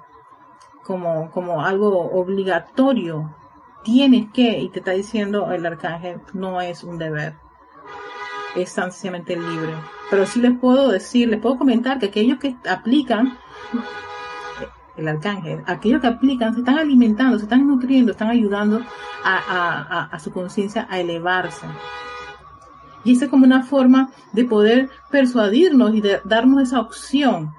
como, 0.84 1.30
como 1.32 1.62
algo 1.62 2.10
obligatorio 2.12 3.36
tienes 3.84 4.32
que, 4.32 4.60
y 4.60 4.70
te 4.70 4.80
está 4.80 4.92
diciendo 4.92 5.52
el 5.52 5.66
arcángel, 5.66 6.22
no 6.34 6.62
es 6.62 6.84
un 6.84 6.98
deber, 6.98 7.36
es 8.56 8.70
sencillamente 8.70 9.36
libre. 9.36 9.74
Pero 10.10 10.26
sí 10.26 10.42
les 10.42 10.58
puedo 10.58 10.90
decir, 10.90 11.30
les 11.30 11.40
puedo 11.40 11.58
comentar 11.58 12.00
que 12.00 12.08
aquellos 12.08 12.40
que 12.40 12.56
aplican, 12.70 13.38
el 14.98 15.08
arcángel, 15.08 15.64
aquellos 15.66 16.02
que 16.02 16.08
aplican, 16.08 16.54
se 16.54 16.60
están 16.60 16.78
alimentando, 16.78 17.38
se 17.38 17.46
están 17.46 17.66
nutriendo, 17.66 18.12
están 18.12 18.30
ayudando 18.30 18.82
a, 19.24 20.18
su 20.20 20.32
conciencia 20.32 20.88
a 20.90 21.00
elevarse. 21.00 21.66
Y 23.04 23.14
esa 23.14 23.26
es 23.26 23.32
como 23.32 23.46
una 23.46 23.64
forma 23.64 24.12
de 24.32 24.46
poder 24.46 24.90
persuadirnos 25.10 25.96
y 25.96 26.02
de 26.02 26.22
darnos 26.24 26.62
esa 26.62 26.80
opción. 26.80 27.56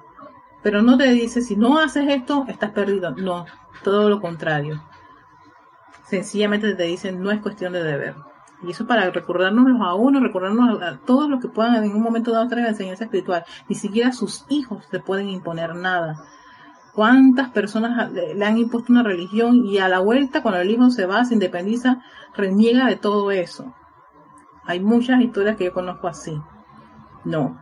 Pero 0.61 0.81
no 0.81 0.97
te 0.97 1.11
dice, 1.11 1.41
si 1.41 1.57
no 1.57 1.79
haces 1.79 2.07
esto, 2.07 2.45
estás 2.47 2.71
perdido. 2.71 3.11
No, 3.11 3.45
todo 3.83 4.09
lo 4.09 4.21
contrario 4.21 4.81
sencillamente 6.13 6.75
te 6.75 6.83
dicen 6.83 7.23
no 7.23 7.31
es 7.31 7.41
cuestión 7.41 7.73
de 7.73 7.83
deber. 7.83 8.15
Y 8.61 8.71
eso 8.71 8.85
para 8.85 9.09
recordarnos 9.09 9.81
a 9.81 9.95
uno, 9.95 10.19
recordarnos 10.19 10.81
a, 10.81 10.99
todos 10.99 11.27
los 11.27 11.41
que 11.41 11.49
puedan 11.49 11.83
en 11.83 11.95
un 11.95 12.03
momento 12.03 12.31
dado 12.31 12.47
traer 12.47 12.65
la 12.65 12.69
enseñanza 12.69 13.05
espiritual. 13.05 13.43
Ni 13.67 13.75
siquiera 13.75 14.11
sus 14.11 14.45
hijos 14.49 14.87
te 14.89 14.99
pueden 14.99 15.29
imponer 15.29 15.75
nada. 15.75 16.23
¿Cuántas 16.93 17.49
personas 17.49 18.11
le 18.11 18.45
han 18.45 18.57
impuesto 18.59 18.93
una 18.93 19.01
religión 19.01 19.65
y 19.65 19.79
a 19.79 19.89
la 19.89 19.99
vuelta 19.99 20.43
cuando 20.43 20.61
el 20.61 20.69
hijo 20.69 20.91
se 20.91 21.07
va, 21.07 21.25
se 21.25 21.33
independiza, 21.33 22.03
reniega 22.35 22.85
de 22.85 22.95
todo 22.95 23.31
eso? 23.31 23.73
Hay 24.65 24.79
muchas 24.79 25.19
historias 25.19 25.57
que 25.57 25.65
yo 25.65 25.73
conozco 25.73 26.07
así. 26.07 26.39
No. 27.25 27.59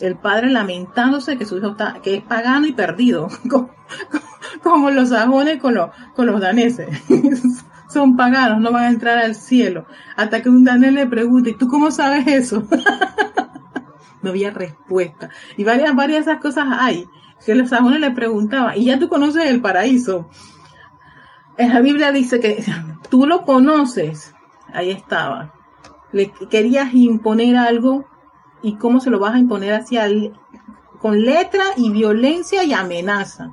El 0.00 0.16
padre 0.16 0.48
lamentándose 0.48 1.36
que 1.36 1.44
su 1.44 1.58
hijo 1.58 1.68
está, 1.68 2.00
que 2.02 2.16
es 2.16 2.22
pagano 2.22 2.66
y 2.66 2.72
perdido, 2.72 3.28
como, 4.62 4.90
los 4.90 5.10
sajones 5.10 5.60
con, 5.60 5.76
con 6.16 6.26
los 6.26 6.40
daneses. 6.40 6.88
Son 7.94 8.16
paganos, 8.16 8.60
no 8.60 8.70
van 8.72 8.84
a 8.84 8.88
entrar 8.90 9.18
al 9.18 9.34
cielo. 9.34 9.86
Hasta 10.16 10.42
que 10.42 10.50
un 10.50 10.64
Daniel 10.64 10.94
le 10.94 11.06
pregunte, 11.06 11.50
¿y 11.50 11.54
tú 11.54 11.68
cómo 11.68 11.90
sabes 11.90 12.26
eso? 12.26 12.64
no 14.22 14.30
había 14.30 14.50
respuesta. 14.50 15.30
Y 15.56 15.64
varias, 15.64 15.94
varias 15.94 16.26
de 16.26 16.32
esas 16.32 16.42
cosas 16.42 16.66
hay, 16.70 17.08
que 17.44 17.54
los 17.54 17.70
sajones 17.70 18.00
le 18.00 18.10
preguntaban, 18.10 18.76
y 18.76 18.86
ya 18.86 18.98
tú 18.98 19.08
conoces 19.08 19.46
el 19.46 19.60
paraíso. 19.60 20.28
En 21.56 21.72
la 21.72 21.80
Biblia 21.80 22.12
dice 22.12 22.40
que 22.40 22.64
tú 23.10 23.26
lo 23.26 23.44
conoces. 23.44 24.34
Ahí 24.72 24.90
estaba. 24.90 25.54
Le 26.12 26.32
querías 26.50 26.92
imponer 26.94 27.56
algo 27.56 28.04
y 28.62 28.76
cómo 28.76 29.00
se 29.00 29.10
lo 29.10 29.18
vas 29.18 29.34
a 29.34 29.38
imponer 29.38 29.74
hacia 29.74 30.06
con 31.00 31.20
letra 31.22 31.64
y 31.76 31.90
violencia 31.90 32.64
y 32.64 32.72
amenaza. 32.72 33.52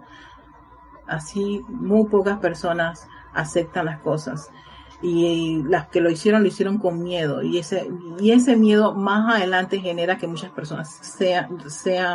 Así 1.06 1.62
muy 1.68 2.08
pocas 2.08 2.40
personas 2.40 3.08
aceptan 3.34 3.86
las 3.86 4.00
cosas. 4.02 4.50
Y, 5.04 5.64
las 5.64 5.88
que 5.88 6.00
lo 6.00 6.12
hicieron 6.12 6.44
lo 6.44 6.48
hicieron 6.48 6.78
con 6.78 7.02
miedo 7.02 7.42
y 7.42 7.58
ese 7.58 7.90
y 8.20 8.34
ese 8.34 8.56
miedo 8.56 8.94
más 8.94 9.36
adelante 9.36 9.80
genera 9.80 10.20
que 10.20 10.28
muchas 10.28 10.52
personas 10.52 10.90
sean 10.90 11.58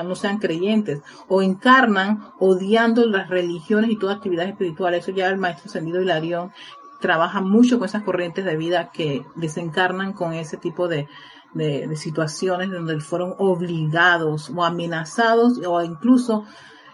no 0.07 0.15
sean 0.15 0.39
creyentes 0.39 1.03
o 1.27 1.43
encarnan 1.43 2.31
odiando 2.39 3.05
las 3.07 3.29
religiones 3.29 3.91
y 3.91 3.99
toda 3.99 4.15
actividad 4.15 4.47
espiritual 4.47 4.95
eso 4.95 5.11
ya 5.11 5.27
el 5.27 5.37
maestro 5.37 5.69
Sendido 5.69 6.01
Hilarión 6.01 6.53
trabaja 7.01 7.41
mucho 7.41 7.79
con 7.79 7.87
esas 7.87 8.05
corrientes 8.05 8.45
de 8.45 8.57
vida 8.57 8.91
que 8.93 9.25
desencarnan 9.35 10.13
con 10.13 10.33
ese 10.33 10.57
tipo 10.57 10.87
de, 10.87 11.09
de, 11.55 11.97
situaciones 11.97 12.71
donde 12.71 13.01
fueron 13.01 13.35
obligados 13.39 14.51
o 14.55 14.65
amenazados 14.65 15.61
o 15.67 15.83
incluso 15.83 16.45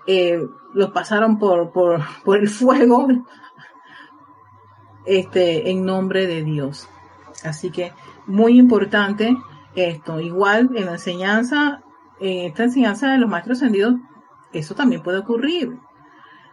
eh, 0.06 0.40
los 0.72 0.90
pasaron 0.90 1.38
por, 1.38 1.72
por, 1.72 2.02
por 2.24 2.38
el 2.38 2.48
fuego 2.48 3.06
este, 5.06 5.70
en 5.70 5.84
nombre 5.84 6.26
de 6.26 6.42
Dios. 6.42 6.88
Así 7.44 7.70
que 7.70 7.92
muy 8.26 8.58
importante 8.58 9.36
esto. 9.74 10.20
Igual 10.20 10.70
en 10.74 10.86
la 10.86 10.92
enseñanza, 10.92 11.82
en 12.20 12.46
esta 12.46 12.64
enseñanza 12.64 13.10
de 13.10 13.18
los 13.18 13.28
maestros 13.28 13.58
ascendidos, 13.58 13.94
eso 14.52 14.74
también 14.74 15.02
puede 15.02 15.18
ocurrir. 15.18 15.78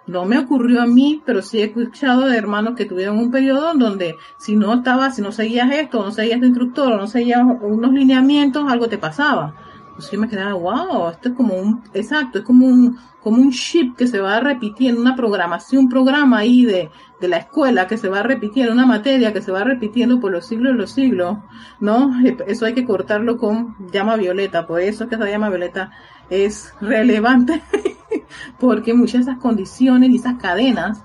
No 0.08 0.26
me 0.26 0.40
ocurrió 0.40 0.82
a 0.82 0.88
mí, 0.88 1.22
pero 1.24 1.44
sí 1.44 1.60
he 1.60 1.66
escuchado 1.66 2.26
de 2.26 2.38
hermanos 2.38 2.74
que 2.76 2.86
tuvieron 2.86 3.20
un 3.20 3.30
periodo 3.30 3.74
donde 3.76 4.16
si 4.40 4.56
no 4.56 4.74
estaba, 4.74 5.12
si 5.12 5.22
no 5.22 5.32
seguías 5.32 5.72
esto, 5.72 6.04
no 6.04 6.12
seguías 6.12 6.40
tu 6.40 6.48
instructor, 6.48 6.98
no 6.98 7.06
seguías 7.06 7.44
unos 7.44 7.92
lineamientos, 7.92 8.72
algo 8.72 8.90
te 8.90 8.98
pasaba. 8.98 9.54
Entonces 9.90 10.12
yo 10.12 10.20
me 10.20 10.30
quedaba, 10.30 10.54
wow, 10.54 11.10
esto 11.10 11.30
es 11.30 11.36
como 11.36 11.54
un, 11.54 11.84
exacto, 11.94 12.40
es 12.40 12.46
como 12.46 12.66
un, 12.66 12.98
como 13.22 13.38
un 13.38 13.52
chip 13.52 13.96
que 13.98 14.08
se 14.08 14.20
va 14.20 14.40
repitiendo, 14.40 15.00
una 15.00 15.16
programación, 15.16 15.84
un 15.84 15.90
programa 15.90 16.40
ahí 16.40 16.66
de, 16.66 16.90
de 17.20 17.28
la 17.28 17.38
escuela 17.38 17.88
que 17.88 17.98
se 17.98 18.10
va 18.10 18.24
repitiendo, 18.24 18.72
una 18.72 18.86
materia 18.86 19.34
que 19.34 19.42
se 19.42 19.52
va 19.52 19.64
repitiendo 19.64 20.20
por 20.20 20.32
los 20.32 20.46
siglos 20.46 20.74
y 20.74 20.78
los 20.78 20.92
siglos, 20.92 21.38
¿no? 21.80 22.12
Eso 22.48 22.66
hay 22.66 22.74
que 22.74 22.86
cortarlo 22.86 23.38
con 23.38 23.76
llama 23.92 24.16
violeta, 24.16 24.66
por 24.66 24.82
eso 24.82 25.04
es 25.04 25.10
que 25.10 25.16
esa 25.16 25.30
llama 25.30 25.50
violeta 25.50 25.92
es 26.30 26.74
relevante, 26.80 27.62
porque 28.60 28.94
muchas 28.94 29.26
de 29.26 29.32
esas 29.32 29.42
condiciones 29.42 30.10
y 30.10 30.16
esas 30.16 30.36
cadenas 30.36 31.04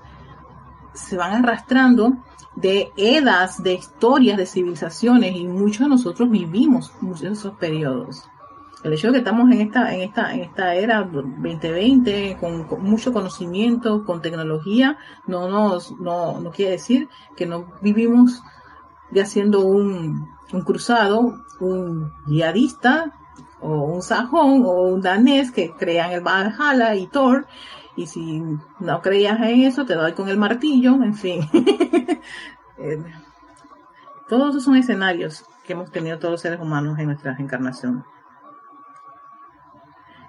se 0.93 1.17
van 1.17 1.33
arrastrando 1.33 2.13
de 2.55 2.91
edas, 2.95 3.61
de 3.61 3.73
historias, 3.73 4.37
de 4.37 4.45
civilizaciones 4.45 5.35
y 5.35 5.45
muchos 5.45 5.79
de 5.79 5.89
nosotros 5.89 6.29
vivimos 6.29 6.93
muchos 7.01 7.21
de 7.21 7.31
esos 7.33 7.57
periodos. 7.57 8.29
El 8.85 8.93
hecho 8.93 9.07
de 9.07 9.13
que 9.13 9.19
estamos 9.19 9.51
en 9.51 9.61
esta, 9.61 9.95
en 9.95 10.01
esta, 10.01 10.31
en 10.31 10.41
esta 10.41 10.75
era 10.75 11.01
2020 11.01 12.37
con, 12.39 12.67
mucho 12.83 13.11
conocimiento, 13.11 14.05
con 14.05 14.21
tecnología, 14.21 14.99
no 15.25 15.49
nos, 15.49 15.91
no, 15.99 16.39
no 16.39 16.51
quiere 16.51 16.73
decir 16.73 17.09
que 17.35 17.47
no 17.47 17.65
vivimos 17.81 18.43
de 19.09 19.21
haciendo 19.21 19.65
un, 19.65 20.29
un 20.53 20.61
cruzado, 20.61 21.33
un 21.59 22.13
yihadista, 22.27 23.11
o 23.59 23.85
un 23.85 24.03
sajón, 24.03 24.63
o 24.63 24.83
un 24.83 25.01
danés 25.01 25.51
que 25.51 25.71
crean 25.71 26.11
el 26.11 26.21
Valhalla 26.21 26.93
y 26.93 27.07
Thor, 27.07 27.47
y 27.95 28.05
si 28.05 28.43
no 28.79 29.01
creías 29.01 29.39
en 29.41 29.61
eso, 29.61 29.87
te 29.87 29.95
doy 29.95 30.13
con 30.13 30.29
el 30.29 30.37
martillo, 30.37 30.93
en 31.01 31.15
fin. 31.15 31.41
Eh, 32.77 33.01
todos 34.27 34.49
esos 34.49 34.65
son 34.65 34.75
escenarios 34.75 35.45
que 35.65 35.71
hemos 35.71 35.89
tenido 35.89 36.19
todos 36.19 36.33
los 36.33 36.41
seres 36.41 36.59
humanos 36.59 36.99
en 36.99 37.05
nuestra 37.05 37.37
encarnación. 37.39 38.03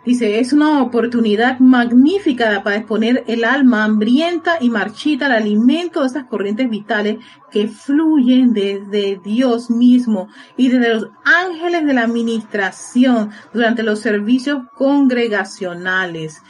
Dice, 0.06 0.38
es 0.38 0.52
una 0.52 0.82
oportunidad 0.82 1.58
magnífica 1.58 2.62
para 2.62 2.76
exponer 2.76 3.24
el 3.26 3.42
alma 3.44 3.82
hambrienta 3.82 4.58
y 4.60 4.70
marchita 4.70 5.26
al 5.26 5.32
alimento 5.32 6.00
de 6.00 6.06
esas 6.06 6.26
corrientes 6.26 6.70
vitales 6.70 7.18
que 7.50 7.66
fluyen 7.66 8.52
desde 8.52 9.20
Dios 9.24 9.68
mismo 9.68 10.28
y 10.56 10.68
desde 10.68 10.94
los 10.94 11.08
ángeles 11.24 11.84
de 11.86 11.92
la 11.92 12.04
administración 12.04 13.30
durante 13.52 13.82
los 13.82 13.98
servicios 13.98 14.62
congregacionales 14.76 16.40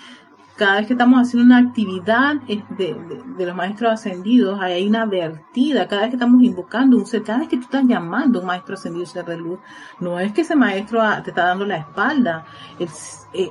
cada 0.57 0.77
vez 0.77 0.87
que 0.87 0.95
estamos 0.95 1.21
haciendo 1.21 1.55
una 1.55 1.69
actividad 1.69 2.37
de, 2.37 2.97
los 3.39 3.55
maestros 3.55 3.93
ascendidos, 3.93 4.59
hay 4.61 4.87
una 4.87 5.05
vertida, 5.05 5.87
cada 5.87 6.03
vez 6.03 6.11
que 6.11 6.17
estamos 6.17 6.43
invocando 6.43 6.97
un 6.97 7.07
ser, 7.07 7.23
cada 7.23 7.41
vez 7.41 7.49
que 7.49 7.57
tú 7.59 7.65
estás 7.65 7.85
llamando 7.87 8.39
a 8.39 8.43
un 8.43 8.49
maestro 8.49 8.75
ascendido 8.75 9.05
ser 9.05 9.27
de 9.27 9.37
luz, 9.37 9.59
no 10.01 10.19
es 10.19 10.33
que 10.33 10.41
ese 10.41 10.57
maestro 10.57 11.03
te 11.23 11.31
está 11.31 11.45
dando 11.45 11.67
la 11.67 11.77
espalda, 11.77 12.47
él, 12.79 12.89
eh, 13.35 13.51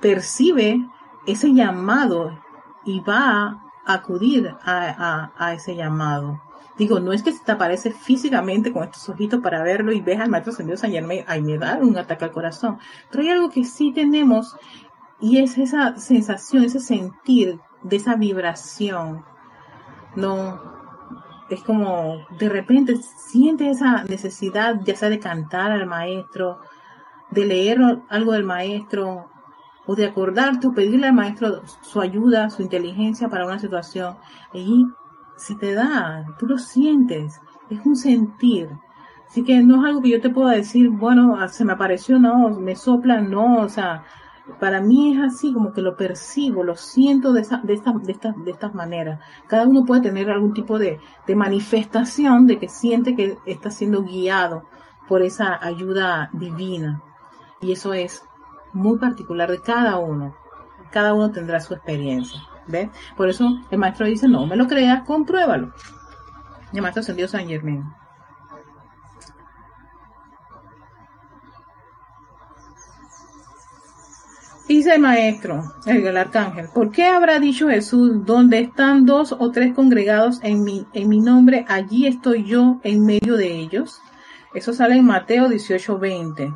percibe 0.00 0.88
ese 1.26 1.52
llamado 1.52 2.38
y 2.84 3.00
va 3.00 3.60
a 3.84 3.92
acudir 3.94 4.54
a, 4.64 5.52
ese 5.54 5.76
llamado. 5.76 6.40
Digo, 6.78 7.00
no 7.00 7.12
es 7.12 7.22
que 7.22 7.32
se 7.32 7.42
te 7.42 7.52
aparece 7.52 7.90
físicamente 7.90 8.72
con 8.72 8.84
estos 8.84 9.08
ojitos 9.08 9.40
para 9.40 9.62
verlo 9.62 9.92
y 9.92 10.00
ves 10.02 10.20
al 10.20 10.28
maestro 10.28 10.52
ascendido 10.52 10.76
San 10.76 10.90
Germain, 10.90 11.24
ahí 11.26 11.40
me 11.40 11.56
da 11.56 11.78
un 11.80 11.96
ataque 11.96 12.26
al 12.26 12.32
corazón. 12.32 12.78
Pero 13.10 13.22
hay 13.22 13.30
algo 13.30 13.50
que 13.50 13.64
sí 13.64 13.92
tenemos 13.92 14.56
y 15.20 15.38
es 15.38 15.58
esa 15.58 15.96
sensación, 15.96 16.64
ese 16.64 16.80
sentir 16.80 17.60
de 17.82 17.96
esa 17.96 18.16
vibración. 18.16 19.24
No, 20.14 20.60
es 21.50 21.62
como 21.62 22.26
de 22.38 22.48
repente 22.48 22.96
sientes 22.96 23.76
esa 23.76 24.04
necesidad 24.04 24.80
ya 24.84 24.96
sea 24.96 25.08
de 25.08 25.20
cantar 25.20 25.72
al 25.72 25.86
maestro, 25.86 26.60
de 27.30 27.46
leer 27.46 27.78
algo 28.08 28.32
del 28.32 28.44
maestro, 28.44 29.30
o 29.86 29.94
de 29.94 30.04
acordarte 30.04 30.66
o 30.66 30.74
pedirle 30.74 31.06
al 31.06 31.14
maestro 31.14 31.62
su 31.80 32.00
ayuda, 32.00 32.50
su 32.50 32.62
inteligencia 32.62 33.28
para 33.28 33.46
una 33.46 33.58
situación. 33.58 34.16
Y 34.52 34.86
si 35.36 35.56
te 35.56 35.74
da, 35.74 36.24
tú 36.38 36.46
lo 36.46 36.58
sientes, 36.58 37.40
es 37.70 37.80
un 37.86 37.96
sentir. 37.96 38.68
Así 39.28 39.44
que 39.44 39.62
no 39.62 39.80
es 39.80 39.88
algo 39.88 40.02
que 40.02 40.10
yo 40.10 40.20
te 40.20 40.30
pueda 40.30 40.52
decir, 40.52 40.90
bueno, 40.90 41.36
se 41.48 41.64
me 41.64 41.72
apareció, 41.72 42.18
no, 42.18 42.50
me 42.50 42.74
sopla, 42.74 43.20
no, 43.20 43.58
o 43.58 43.68
sea, 43.68 44.04
para 44.60 44.80
mí 44.80 45.14
es 45.14 45.22
así, 45.22 45.52
como 45.52 45.72
que 45.72 45.82
lo 45.82 45.96
percibo, 45.96 46.62
lo 46.62 46.76
siento 46.76 47.32
de, 47.32 47.40
esta, 47.40 47.58
de, 47.58 47.74
esta, 47.74 47.92
de 47.92 48.50
estas 48.50 48.74
maneras. 48.74 49.20
Cada 49.48 49.66
uno 49.66 49.84
puede 49.84 50.02
tener 50.02 50.30
algún 50.30 50.54
tipo 50.54 50.78
de, 50.78 51.00
de 51.26 51.36
manifestación 51.36 52.46
de 52.46 52.58
que 52.58 52.68
siente 52.68 53.16
que 53.16 53.38
está 53.44 53.70
siendo 53.70 54.02
guiado 54.02 54.64
por 55.08 55.22
esa 55.22 55.58
ayuda 55.64 56.30
divina. 56.32 57.02
Y 57.60 57.72
eso 57.72 57.92
es 57.92 58.24
muy 58.72 58.98
particular 58.98 59.50
de 59.50 59.60
cada 59.60 59.98
uno. 59.98 60.34
Cada 60.90 61.14
uno 61.14 61.30
tendrá 61.32 61.60
su 61.60 61.74
experiencia. 61.74 62.40
¿Ves? 62.68 62.90
Por 63.16 63.28
eso 63.28 63.48
el 63.70 63.78
maestro 63.78 64.06
dice, 64.06 64.28
no 64.28 64.46
me 64.46 64.56
lo 64.56 64.66
creas, 64.66 65.04
compruébalo. 65.04 65.72
El 66.72 66.82
maestro 66.82 67.00
ascendió 67.00 67.28
San 67.28 67.46
Germán. 67.46 67.94
Dice 74.68 74.96
el 74.96 75.00
maestro, 75.00 75.62
el, 75.86 76.16
arcángel, 76.16 76.68
¿por 76.74 76.90
qué 76.90 77.04
habrá 77.04 77.38
dicho 77.38 77.68
Jesús, 77.68 78.24
donde 78.24 78.58
están 78.58 79.06
dos 79.06 79.30
o 79.30 79.52
tres 79.52 79.72
congregados 79.74 80.40
en 80.42 80.64
mi, 80.64 80.88
en 80.92 81.08
mi 81.08 81.20
nombre, 81.20 81.64
allí 81.68 82.08
estoy 82.08 82.44
yo 82.44 82.80
en 82.82 83.06
medio 83.06 83.36
de 83.36 83.46
ellos? 83.46 84.02
Eso 84.54 84.72
sale 84.72 84.96
en 84.96 85.04
Mateo 85.04 85.48
18, 85.48 85.98
20. 85.98 86.52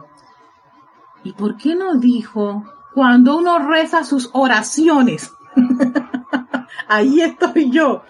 ¿Y 1.22 1.32
por 1.34 1.56
qué 1.56 1.76
no 1.76 1.98
dijo, 1.98 2.64
cuando 2.94 3.36
uno 3.38 3.60
reza 3.60 4.02
sus 4.02 4.30
oraciones, 4.32 5.32
ahí 6.88 7.20
estoy 7.20 7.70
yo, 7.70 8.02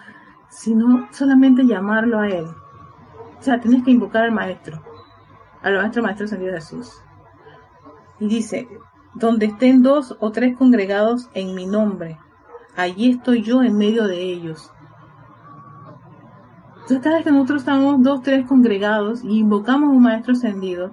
sino 0.48 1.09
solamente 1.11 1.66
llamarlo 1.66 2.20
a 2.20 2.28
él? 2.28 2.46
O 3.38 3.42
sea, 3.42 3.61
tienes 3.61 3.84
que 3.84 3.90
invocar 3.90 4.24
al 4.24 4.32
maestro, 4.32 4.82
al 5.61 5.74
maestro, 5.74 6.03
maestro 6.03 6.26
Señor 6.26 6.55
Jesús. 6.55 6.90
Y 8.18 8.28
dice, 8.28 8.66
donde 9.15 9.47
estén 9.47 9.83
dos 9.83 10.17
o 10.21 10.31
tres 10.31 10.57
congregados 10.57 11.29
en 11.35 11.55
mi 11.55 11.67
nombre, 11.67 12.19
allí 12.77 13.11
estoy 13.11 13.43
yo 13.43 13.63
en 13.63 13.77
medio 13.77 14.07
de 14.07 14.23
ellos. 14.23 14.73
Entonces, 16.75 17.01
cada 17.01 17.17
vez 17.17 17.25
que 17.25 17.33
nosotros 17.33 17.63
estamos 17.63 18.03
dos 18.03 18.23
tres 18.23 18.47
congregados 18.47 19.23
y 19.23 19.39
invocamos 19.39 19.91
a 19.91 19.93
un 19.93 20.03
maestro 20.03 20.33
ascendido, 20.33 20.93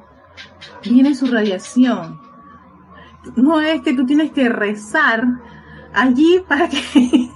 viene 0.84 1.16
su 1.16 1.28
radiación. 1.28 2.20
No 3.36 3.60
es 3.60 3.82
que 3.82 3.94
tú 3.94 4.06
tienes 4.06 4.32
que 4.32 4.50
rezar 4.50 5.24
allí 5.94 6.44
para 6.48 6.70
que 6.70 7.32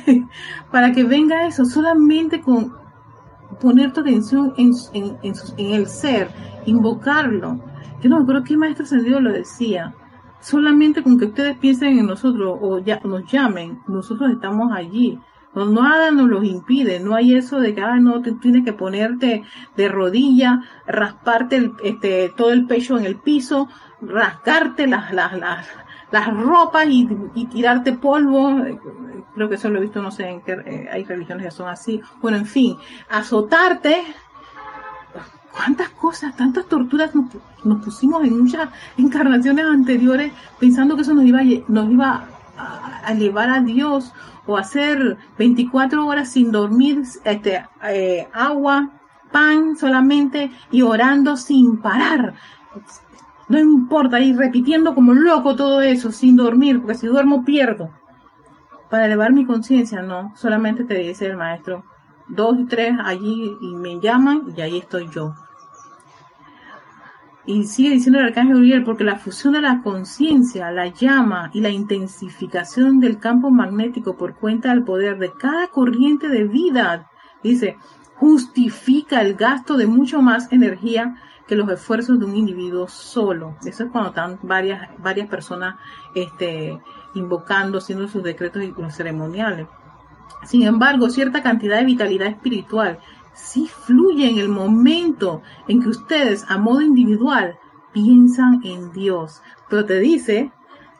para 0.70 0.92
que 0.92 1.04
venga 1.04 1.46
eso, 1.46 1.64
solamente 1.64 2.40
con 2.40 2.74
poner 3.60 3.92
tu 3.92 4.00
atención 4.00 4.54
en, 4.56 4.72
en, 4.92 5.18
en 5.22 5.74
el 5.74 5.86
ser, 5.86 6.30
invocarlo 6.66 7.60
yo 8.00 8.10
no 8.10 8.16
me 8.16 8.22
acuerdo 8.22 8.44
qué 8.44 8.56
maestro 8.56 8.84
ascendido 8.84 9.20
lo 9.20 9.32
decía. 9.32 9.94
Solamente 10.40 11.02
con 11.02 11.18
que 11.18 11.26
ustedes 11.26 11.56
piensen 11.58 11.98
en 11.98 12.06
nosotros 12.06 12.58
o 12.60 12.78
ya, 12.78 13.00
nos 13.04 13.30
llamen, 13.30 13.80
nosotros 13.88 14.30
estamos 14.30 14.72
allí. 14.72 15.18
No, 15.54 15.64
nada 15.64 16.10
nos 16.10 16.28
los 16.28 16.44
impide, 16.44 17.00
no 17.00 17.14
hay 17.14 17.34
eso 17.34 17.58
de 17.60 17.74
que 17.74 17.80
ah, 17.80 17.96
no 17.96 18.20
te, 18.20 18.32
tienes 18.32 18.62
que 18.62 18.74
ponerte 18.74 19.42
de 19.74 19.88
rodilla, 19.88 20.60
rasparte 20.86 21.72
este, 21.82 22.30
todo 22.36 22.52
el 22.52 22.66
pecho 22.66 22.98
en 22.98 23.06
el 23.06 23.16
piso, 23.16 23.66
rascarte 24.02 24.86
las, 24.86 25.14
las, 25.14 25.32
las, 25.38 25.66
las 26.10 26.26
ropas 26.28 26.86
y, 26.88 27.08
y, 27.34 27.46
tirarte 27.46 27.94
polvo. 27.94 28.62
Creo 29.34 29.48
que 29.48 29.54
eso 29.54 29.70
lo 29.70 29.78
he 29.78 29.82
visto, 29.82 30.02
no 30.02 30.10
sé 30.10 30.28
en 30.28 30.42
qué, 30.42 30.52
eh, 30.52 30.88
hay 30.92 31.04
religiones 31.04 31.46
que 31.46 31.50
son 31.50 31.68
así. 31.68 32.02
Bueno, 32.20 32.36
en 32.36 32.46
fin, 32.46 32.76
azotarte 33.08 34.02
cuántas 35.56 35.88
cosas, 35.90 36.36
tantas 36.36 36.66
torturas 36.66 37.12
nos, 37.14 37.84
pusimos 37.84 38.22
en 38.24 38.38
muchas 38.38 38.68
encarnaciones 38.98 39.64
anteriores 39.64 40.32
pensando 40.60 40.94
que 40.94 41.02
eso 41.02 41.14
nos 41.14 41.24
iba, 41.24 41.40
nos 41.68 41.90
iba 41.90 42.26
a, 42.58 43.08
a 43.08 43.60
Dios 43.60 44.12
o 44.46 44.56
hacer 44.56 45.16
24 45.38 46.06
horas 46.06 46.30
sin 46.30 46.52
dormir, 46.52 47.02
este, 47.24 47.64
eh, 47.84 48.28
agua, 48.32 48.90
pan 49.32 49.76
solamente 49.76 50.50
y 50.70 50.82
orando 50.82 51.36
sin 51.36 51.78
parar. 51.78 52.34
No 53.48 53.58
importa, 53.58 54.20
ir 54.20 54.36
repitiendo 54.36 54.94
como 54.94 55.14
loco 55.14 55.56
todo 55.56 55.80
eso 55.80 56.12
sin 56.12 56.36
dormir, 56.36 56.80
porque 56.80 56.94
si 56.94 57.06
duermo 57.06 57.44
pierdo. 57.44 57.90
Para 58.90 59.06
elevar 59.06 59.32
mi 59.32 59.46
conciencia, 59.46 60.02
no, 60.02 60.32
solamente 60.36 60.84
te 60.84 60.94
dice 60.94 61.26
el 61.26 61.36
maestro, 61.36 61.84
dos 62.28 62.56
y 62.58 62.64
tres 62.66 62.94
allí 63.04 63.56
y 63.60 63.74
me 63.74 64.00
llaman 64.00 64.54
y 64.56 64.60
ahí 64.60 64.78
estoy 64.78 65.08
yo. 65.10 65.34
Y 67.46 67.64
sigue 67.64 67.90
diciendo 67.90 68.18
el 68.18 68.26
arcángel 68.26 68.56
Uriel, 68.56 68.84
porque 68.84 69.04
la 69.04 69.18
fusión 69.18 69.52
de 69.52 69.60
la 69.60 69.80
conciencia, 69.82 70.72
la 70.72 70.88
llama 70.88 71.50
y 71.54 71.60
la 71.60 71.70
intensificación 71.70 72.98
del 72.98 73.18
campo 73.18 73.50
magnético 73.50 74.16
por 74.16 74.34
cuenta 74.34 74.70
del 74.70 74.82
poder 74.82 75.18
de 75.18 75.32
cada 75.32 75.68
corriente 75.68 76.28
de 76.28 76.44
vida, 76.44 77.08
dice, 77.44 77.76
justifica 78.16 79.20
el 79.20 79.34
gasto 79.34 79.76
de 79.76 79.86
mucho 79.86 80.20
más 80.22 80.52
energía 80.52 81.14
que 81.46 81.54
los 81.54 81.68
esfuerzos 81.70 82.18
de 82.18 82.24
un 82.24 82.34
individuo 82.34 82.88
solo. 82.88 83.56
Eso 83.64 83.84
es 83.84 83.90
cuando 83.90 84.10
están 84.10 84.40
varias, 84.42 84.90
varias 84.98 85.28
personas 85.28 85.76
este, 86.14 86.80
invocando, 87.14 87.78
haciendo 87.78 88.08
sus 88.08 88.24
decretos 88.24 88.64
y 88.64 88.74
los 88.76 88.94
ceremoniales. 88.94 89.68
Sin 90.44 90.62
embargo, 90.62 91.08
cierta 91.10 91.42
cantidad 91.42 91.78
de 91.78 91.84
vitalidad 91.84 92.28
espiritual 92.28 92.98
sí 93.36 93.68
fluye 93.68 94.28
en 94.28 94.38
el 94.38 94.48
momento 94.48 95.42
en 95.68 95.82
que 95.82 95.90
ustedes 95.90 96.44
a 96.48 96.58
modo 96.58 96.80
individual 96.80 97.58
piensan 97.92 98.60
en 98.64 98.90
Dios. 98.92 99.42
Pero 99.68 99.84
te 99.84 100.00
dice 100.00 100.50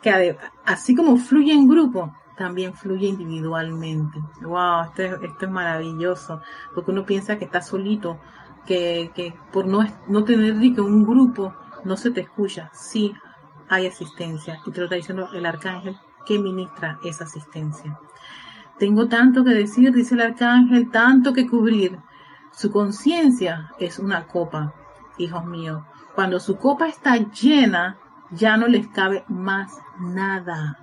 que 0.01 0.37
así 0.63 0.95
como 0.95 1.17
fluye 1.17 1.51
en 1.51 1.67
grupo, 1.67 2.13
también 2.37 2.73
fluye 2.73 3.07
individualmente. 3.07 4.19
Wow, 4.41 4.83
esto, 4.95 5.45
es 5.45 5.49
maravilloso, 5.49 6.41
porque 6.73 6.91
uno 6.91 7.05
piensa 7.05 7.37
que 7.37 7.45
está 7.45 7.61
solito, 7.61 8.19
que, 8.65 9.33
por 9.51 9.65
no, 9.65 9.85
no 10.07 10.23
tener 10.23 10.53
un 10.79 11.05
grupo 11.05 11.53
no 11.83 11.97
se 11.97 12.11
te 12.11 12.21
escucha. 12.21 12.69
Sí, 12.73 13.13
hay 13.69 13.87
asistencia. 13.87 14.59
Y 14.65 14.71
te 14.71 14.79
lo 14.79 14.85
está 14.85 14.95
diciendo 14.95 15.29
el 15.33 15.45
arcángel 15.45 15.97
que 16.25 16.37
ministra 16.37 16.99
esa 17.03 17.23
asistencia. 17.23 17.97
Tengo 18.77 19.07
tanto 19.07 19.43
que 19.43 19.51
decir, 19.51 19.91
dice 19.91 20.13
el 20.13 20.21
arcángel, 20.21 20.91
tanto 20.91 21.33
que 21.33 21.47
cubrir. 21.47 21.97
Su 22.57 22.71
conciencia 22.71 23.71
es 23.77 23.99
una 23.99 24.25
copa, 24.25 24.73
hijos 25.19 25.45
míos. 25.45 25.83
Cuando 26.15 26.39
su 26.39 26.57
copa 26.57 26.87
está 26.87 27.15
llena, 27.17 27.99
ya 28.31 28.57
no 28.57 28.65
les 28.67 28.87
cabe 28.87 29.23
más 29.27 29.77
nada. 29.99 30.79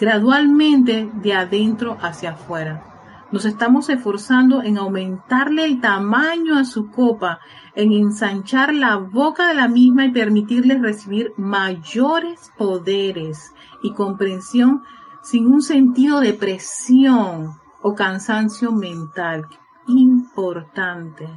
Gradualmente 0.00 1.10
de 1.12 1.34
adentro 1.34 1.98
hacia 2.00 2.30
afuera. 2.30 2.84
Nos 3.32 3.44
estamos 3.44 3.90
esforzando 3.90 4.62
en 4.62 4.78
aumentarle 4.78 5.66
el 5.66 5.82
tamaño 5.82 6.56
a 6.56 6.64
su 6.64 6.90
copa, 6.90 7.40
en 7.74 7.92
ensanchar 7.92 8.72
la 8.72 8.96
boca 8.96 9.48
de 9.48 9.54
la 9.54 9.68
misma 9.68 10.06
y 10.06 10.10
permitirle 10.10 10.78
recibir 10.78 11.34
mayores 11.36 12.50
poderes 12.56 13.52
y 13.82 13.92
comprensión 13.92 14.84
sin 15.22 15.48
un 15.48 15.60
sentido 15.60 16.20
de 16.20 16.32
presión 16.32 17.60
o 17.82 17.94
cansancio 17.94 18.72
mental. 18.72 19.46
Importante 20.34 21.28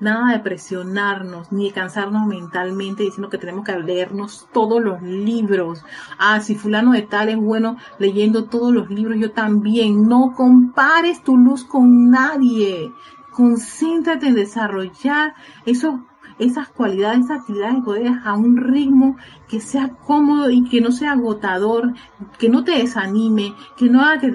nada 0.00 0.32
de 0.32 0.38
presionarnos 0.40 1.50
ni 1.52 1.68
de 1.68 1.74
cansarnos 1.74 2.26
mentalmente 2.26 3.02
diciendo 3.02 3.30
que 3.30 3.38
tenemos 3.38 3.64
que 3.64 3.78
leernos 3.78 4.48
todos 4.52 4.82
los 4.82 5.02
libros. 5.02 5.84
Ah, 6.18 6.40
si 6.40 6.54
fulano 6.54 6.92
de 6.92 7.02
tal 7.02 7.28
es 7.28 7.36
bueno 7.36 7.76
leyendo 7.98 8.44
todos 8.44 8.72
los 8.72 8.90
libros, 8.90 9.18
yo 9.18 9.32
también. 9.32 10.08
No 10.08 10.34
compares 10.36 11.22
tu 11.22 11.36
luz 11.36 11.64
con 11.64 12.10
nadie. 12.10 12.92
Concéntrate 13.32 14.28
en 14.28 14.34
desarrollar 14.34 15.34
esos 15.64 16.00
esas 16.38 16.68
cualidades, 16.68 17.24
esas 17.24 17.40
actividades 17.40 17.82
a 18.24 18.34
un 18.34 18.56
ritmo 18.56 19.16
que 19.48 19.60
sea 19.60 19.90
cómodo 19.90 20.50
y 20.50 20.68
que 20.68 20.80
no 20.80 20.92
sea 20.92 21.12
agotador, 21.12 21.94
que 22.38 22.48
no 22.48 22.64
te 22.64 22.72
desanime, 22.72 23.54
que 23.76 23.88
no 23.88 24.02
haga 24.02 24.20
que 24.20 24.32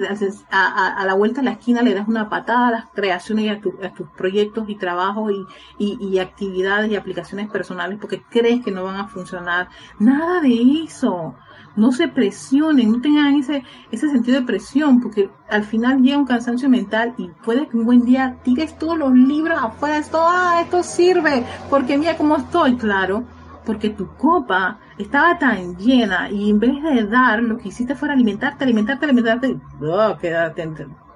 a, 0.50 1.04
la 1.06 1.14
vuelta 1.14 1.40
de 1.40 1.46
la 1.46 1.52
esquina 1.52 1.82
le 1.82 1.94
das 1.94 2.08
una 2.08 2.28
patada 2.28 2.68
a 2.68 2.72
las 2.72 2.90
creaciones 2.90 3.44
y 3.44 3.48
a, 3.48 3.60
tus 3.60 4.08
proyectos 4.16 4.68
y 4.68 4.76
trabajos 4.76 5.32
y, 5.78 5.96
y 6.00 6.18
actividades 6.18 6.90
y 6.90 6.96
aplicaciones 6.96 7.50
personales 7.50 7.98
porque 8.00 8.22
crees 8.28 8.64
que 8.64 8.70
no 8.70 8.84
van 8.84 8.96
a 8.96 9.08
funcionar. 9.08 9.68
Nada 9.98 10.40
de 10.40 10.84
eso 10.84 11.36
no 11.76 11.92
se 11.92 12.08
presionen, 12.08 12.92
no 12.92 13.00
tengan 13.00 13.34
ese, 13.34 13.64
ese 13.90 14.08
sentido 14.10 14.40
de 14.40 14.46
presión, 14.46 15.00
porque 15.00 15.30
al 15.48 15.64
final 15.64 16.02
llega 16.02 16.18
un 16.18 16.26
cansancio 16.26 16.68
mental 16.68 17.14
y 17.18 17.28
puede 17.44 17.68
que 17.68 17.76
un 17.76 17.84
buen 17.84 18.04
día 18.04 18.36
tires 18.42 18.78
todos 18.78 18.98
los 18.98 19.12
libros 19.12 19.58
afuera, 19.60 19.98
esto, 19.98 20.18
ah, 20.20 20.60
esto 20.62 20.82
sirve, 20.82 21.44
porque 21.70 21.98
mira 21.98 22.16
cómo 22.16 22.36
estoy, 22.36 22.76
claro, 22.76 23.24
porque 23.64 23.90
tu 23.90 24.08
copa 24.16 24.78
estaba 24.98 25.38
tan 25.38 25.76
llena 25.76 26.30
y 26.30 26.50
en 26.50 26.60
vez 26.60 26.82
de 26.82 27.04
dar, 27.04 27.42
lo 27.42 27.58
que 27.58 27.68
hiciste 27.68 27.94
fuera 27.94 28.14
alimentarte, 28.14 28.64
alimentarte, 28.64 29.04
alimentarte, 29.04 29.60
oh, 29.80 30.16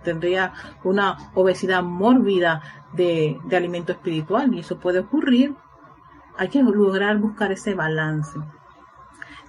tendría 0.02 0.52
una 0.84 1.30
obesidad 1.34 1.82
mórbida 1.82 2.62
de, 2.94 3.38
de 3.44 3.56
alimento 3.56 3.92
espiritual 3.92 4.54
y 4.54 4.60
eso 4.60 4.78
puede 4.78 5.00
ocurrir. 5.00 5.54
Hay 6.38 6.48
que 6.48 6.62
lograr 6.62 7.18
buscar 7.18 7.52
ese 7.52 7.74
balance. 7.74 8.38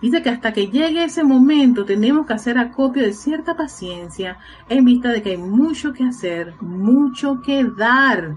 Dice 0.02 0.22
que 0.22 0.30
hasta 0.30 0.54
que 0.54 0.68
llegue 0.68 1.04
ese 1.04 1.24
momento 1.24 1.84
tenemos 1.84 2.26
que 2.26 2.34
hacer 2.34 2.58
acopio 2.58 3.04
de 3.04 3.14
cierta 3.14 3.56
paciencia 3.56 4.38
en 4.70 4.86
vista 4.86 5.10
de 5.10 5.22
que 5.22 5.32
hay 5.32 5.38
mucho 5.38 5.92
que 5.92 6.06
hacer, 6.06 6.54
mucho 6.62 7.42
que 7.42 7.66
dar 7.66 8.36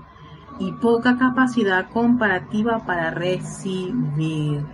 y 0.59 0.73
poca 0.73 1.17
capacidad 1.17 1.89
comparativa 1.91 2.85
para 2.85 3.11
recibir. 3.11 4.65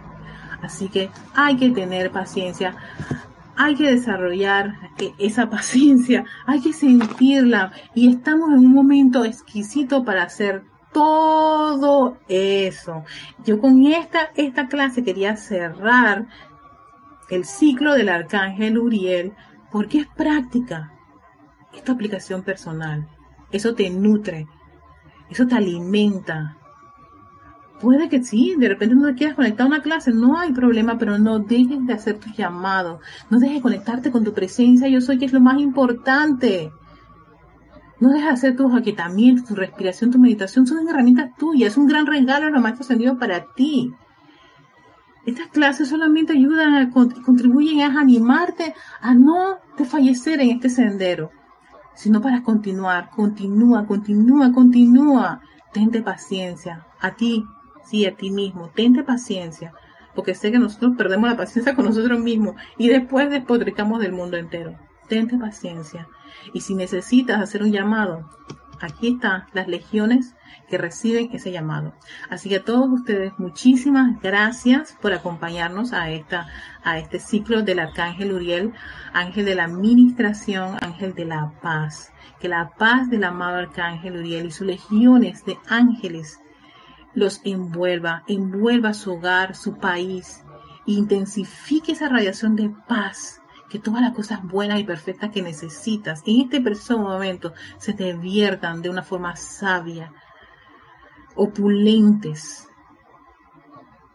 Así 0.62 0.88
que 0.88 1.10
hay 1.34 1.56
que 1.56 1.70
tener 1.70 2.10
paciencia, 2.10 2.74
hay 3.54 3.74
que 3.76 3.90
desarrollar 3.90 4.74
esa 5.18 5.50
paciencia, 5.50 6.24
hay 6.46 6.60
que 6.60 6.72
sentirla 6.72 7.72
y 7.94 8.08
estamos 8.08 8.50
en 8.50 8.58
un 8.58 8.72
momento 8.72 9.24
exquisito 9.24 10.04
para 10.04 10.22
hacer 10.22 10.64
todo 10.92 12.18
eso. 12.28 13.04
Yo 13.44 13.60
con 13.60 13.86
esta, 13.86 14.30
esta 14.36 14.68
clase 14.68 15.04
quería 15.04 15.36
cerrar 15.36 16.26
el 17.30 17.44
ciclo 17.44 17.94
del 17.94 18.08
arcángel 18.08 18.78
Uriel, 18.78 19.32
porque 19.70 19.98
es 19.98 20.06
práctica. 20.06 20.92
Es 21.72 21.84
tu 21.84 21.92
aplicación 21.92 22.42
personal. 22.42 23.06
Eso 23.50 23.74
te 23.74 23.90
nutre. 23.90 24.46
Eso 25.30 25.46
te 25.46 25.54
alimenta. 25.54 26.56
Puede 27.80 28.08
que 28.08 28.22
sí, 28.24 28.56
de 28.58 28.68
repente 28.68 28.96
no 28.96 29.06
te 29.06 29.14
quieras 29.14 29.36
conectar 29.36 29.64
a 29.64 29.68
una 29.68 29.82
clase, 29.82 30.12
no 30.12 30.36
hay 30.38 30.52
problema, 30.52 30.98
pero 30.98 31.16
no 31.18 31.38
dejes 31.38 31.86
de 31.86 31.92
hacer 31.92 32.18
tus 32.18 32.36
llamados. 32.36 33.00
No 33.30 33.38
dejes 33.38 33.56
de 33.56 33.62
conectarte 33.62 34.10
con 34.10 34.24
tu 34.24 34.32
presencia, 34.32 34.88
yo 34.88 35.00
soy 35.00 35.18
que 35.18 35.26
es 35.26 35.32
lo 35.32 35.40
más 35.40 35.60
importante. 35.60 36.72
No 38.00 38.08
dejes 38.08 38.24
de 38.24 38.32
hacer 38.32 38.56
tus 38.56 38.74
aquietamientos, 38.74 39.46
tu 39.46 39.54
respiración, 39.54 40.10
tu 40.10 40.18
meditación, 40.18 40.66
son 40.66 40.88
herramientas 40.88 41.36
tuyas, 41.36 41.72
es 41.72 41.78
un 41.78 41.86
gran 41.86 42.06
regalo 42.06 42.46
de 42.46 42.52
los 42.52 42.62
maestros 42.62 42.88
para 43.18 43.44
ti. 43.54 43.92
Estas 45.28 45.48
clases 45.48 45.90
solamente 45.90 46.32
ayudan 46.32 46.72
a 46.72 46.90
contribuyen 46.90 47.82
a 47.82 48.00
animarte 48.00 48.74
a 48.98 49.12
no 49.12 49.58
fallecer 49.84 50.40
en 50.40 50.52
este 50.52 50.70
sendero, 50.70 51.30
sino 51.94 52.22
para 52.22 52.42
continuar, 52.42 53.10
continúa, 53.10 53.84
continúa, 53.86 54.54
continúa. 54.54 55.42
Tente 55.70 56.00
paciencia, 56.00 56.86
a 56.98 57.14
ti, 57.14 57.44
sí, 57.84 58.06
a 58.06 58.16
ti 58.16 58.30
mismo, 58.30 58.70
tente 58.74 59.04
paciencia, 59.04 59.74
porque 60.14 60.34
sé 60.34 60.50
que 60.50 60.58
nosotros 60.58 60.94
perdemos 60.96 61.28
la 61.28 61.36
paciencia 61.36 61.76
con 61.76 61.84
nosotros 61.84 62.18
mismos 62.18 62.54
y 62.78 62.88
después 62.88 63.28
despotricamos 63.28 64.00
del 64.00 64.12
mundo 64.12 64.38
entero. 64.38 64.78
Tente 65.08 65.36
paciencia. 65.36 66.08
Y 66.54 66.62
si 66.62 66.74
necesitas 66.74 67.38
hacer 67.38 67.62
un 67.62 67.70
llamado, 67.70 68.30
aquí 68.80 69.14
están 69.14 69.44
las 69.52 69.68
legiones 69.68 70.34
que 70.68 70.78
reciben 70.78 71.30
ese 71.32 71.50
llamado. 71.50 71.94
Así 72.30 72.48
que 72.48 72.56
a 72.56 72.64
todos 72.64 72.88
ustedes, 72.90 73.32
muchísimas 73.38 74.20
gracias 74.20 74.96
por 75.00 75.12
acompañarnos 75.12 75.92
a 75.92 76.10
esta, 76.10 76.48
a 76.84 76.98
este 76.98 77.18
ciclo 77.18 77.62
del 77.62 77.78
Arcángel 77.78 78.32
Uriel, 78.32 78.72
ángel 79.12 79.44
de 79.44 79.54
la 79.54 79.64
administración, 79.64 80.76
ángel 80.80 81.14
de 81.14 81.24
la 81.24 81.52
paz. 81.62 82.12
Que 82.40 82.48
la 82.48 82.70
paz 82.70 83.10
del 83.10 83.24
amado 83.24 83.56
Arcángel 83.56 84.18
Uriel 84.18 84.46
y 84.46 84.50
sus 84.50 84.66
legiones 84.66 85.44
de 85.44 85.58
ángeles 85.68 86.40
los 87.14 87.40
envuelva, 87.44 88.22
envuelva 88.28 88.94
su 88.94 89.14
hogar, 89.14 89.56
su 89.56 89.78
país, 89.78 90.44
intensifique 90.86 91.92
esa 91.92 92.08
radiación 92.08 92.54
de 92.54 92.70
paz 92.86 93.40
que 93.68 93.78
todas 93.78 94.02
las 94.02 94.14
cosas 94.14 94.42
buenas 94.42 94.80
y 94.80 94.84
perfectas 94.84 95.30
que 95.30 95.42
necesitas 95.42 96.22
en 96.26 96.42
este 96.42 96.60
preciso 96.60 96.98
momento 96.98 97.52
se 97.78 97.92
te 97.92 98.14
viertan 98.14 98.82
de 98.82 98.90
una 98.90 99.02
forma 99.02 99.36
sabia, 99.36 100.12
opulentes, 101.34 102.68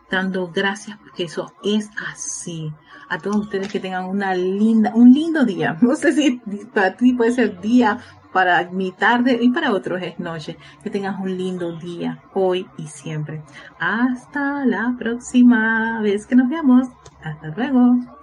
dando 0.10 0.52
gracias 0.52 0.98
porque 0.98 1.24
eso 1.24 1.54
es 1.64 1.90
así. 2.12 2.72
A 3.10 3.18
todos 3.20 3.38
ustedes 3.38 3.72
que 3.72 3.80
tengan 3.80 4.06
una 4.06 4.34
linda, 4.34 4.92
un 4.96 5.12
lindo 5.12 5.44
día. 5.46 5.78
No 5.82 5.96
sé 5.96 6.14
si 6.14 6.42
para 6.74 6.96
ti 6.96 7.14
puede 7.14 7.32
ser 7.32 7.60
día, 7.62 8.00
para 8.32 8.70
mi 8.72 8.92
tarde 8.92 9.38
y 9.42 9.52
para 9.52 9.72
otros 9.72 10.02
es 10.02 10.20
noche. 10.20 10.58
Que 10.84 10.90
tengas 10.90 11.20
un 11.20 11.38
lindo 11.38 11.78
día 11.78 12.24
hoy 12.34 12.68
y 12.78 12.88
siempre. 12.88 13.44
Hasta 13.80 14.66
la 14.66 14.96
próxima 14.98 16.02
vez 16.02 16.26
que 16.26 16.36
nos 16.36 16.50
veamos. 16.50 16.88
Hasta 17.24 17.48
luego. 17.50 18.23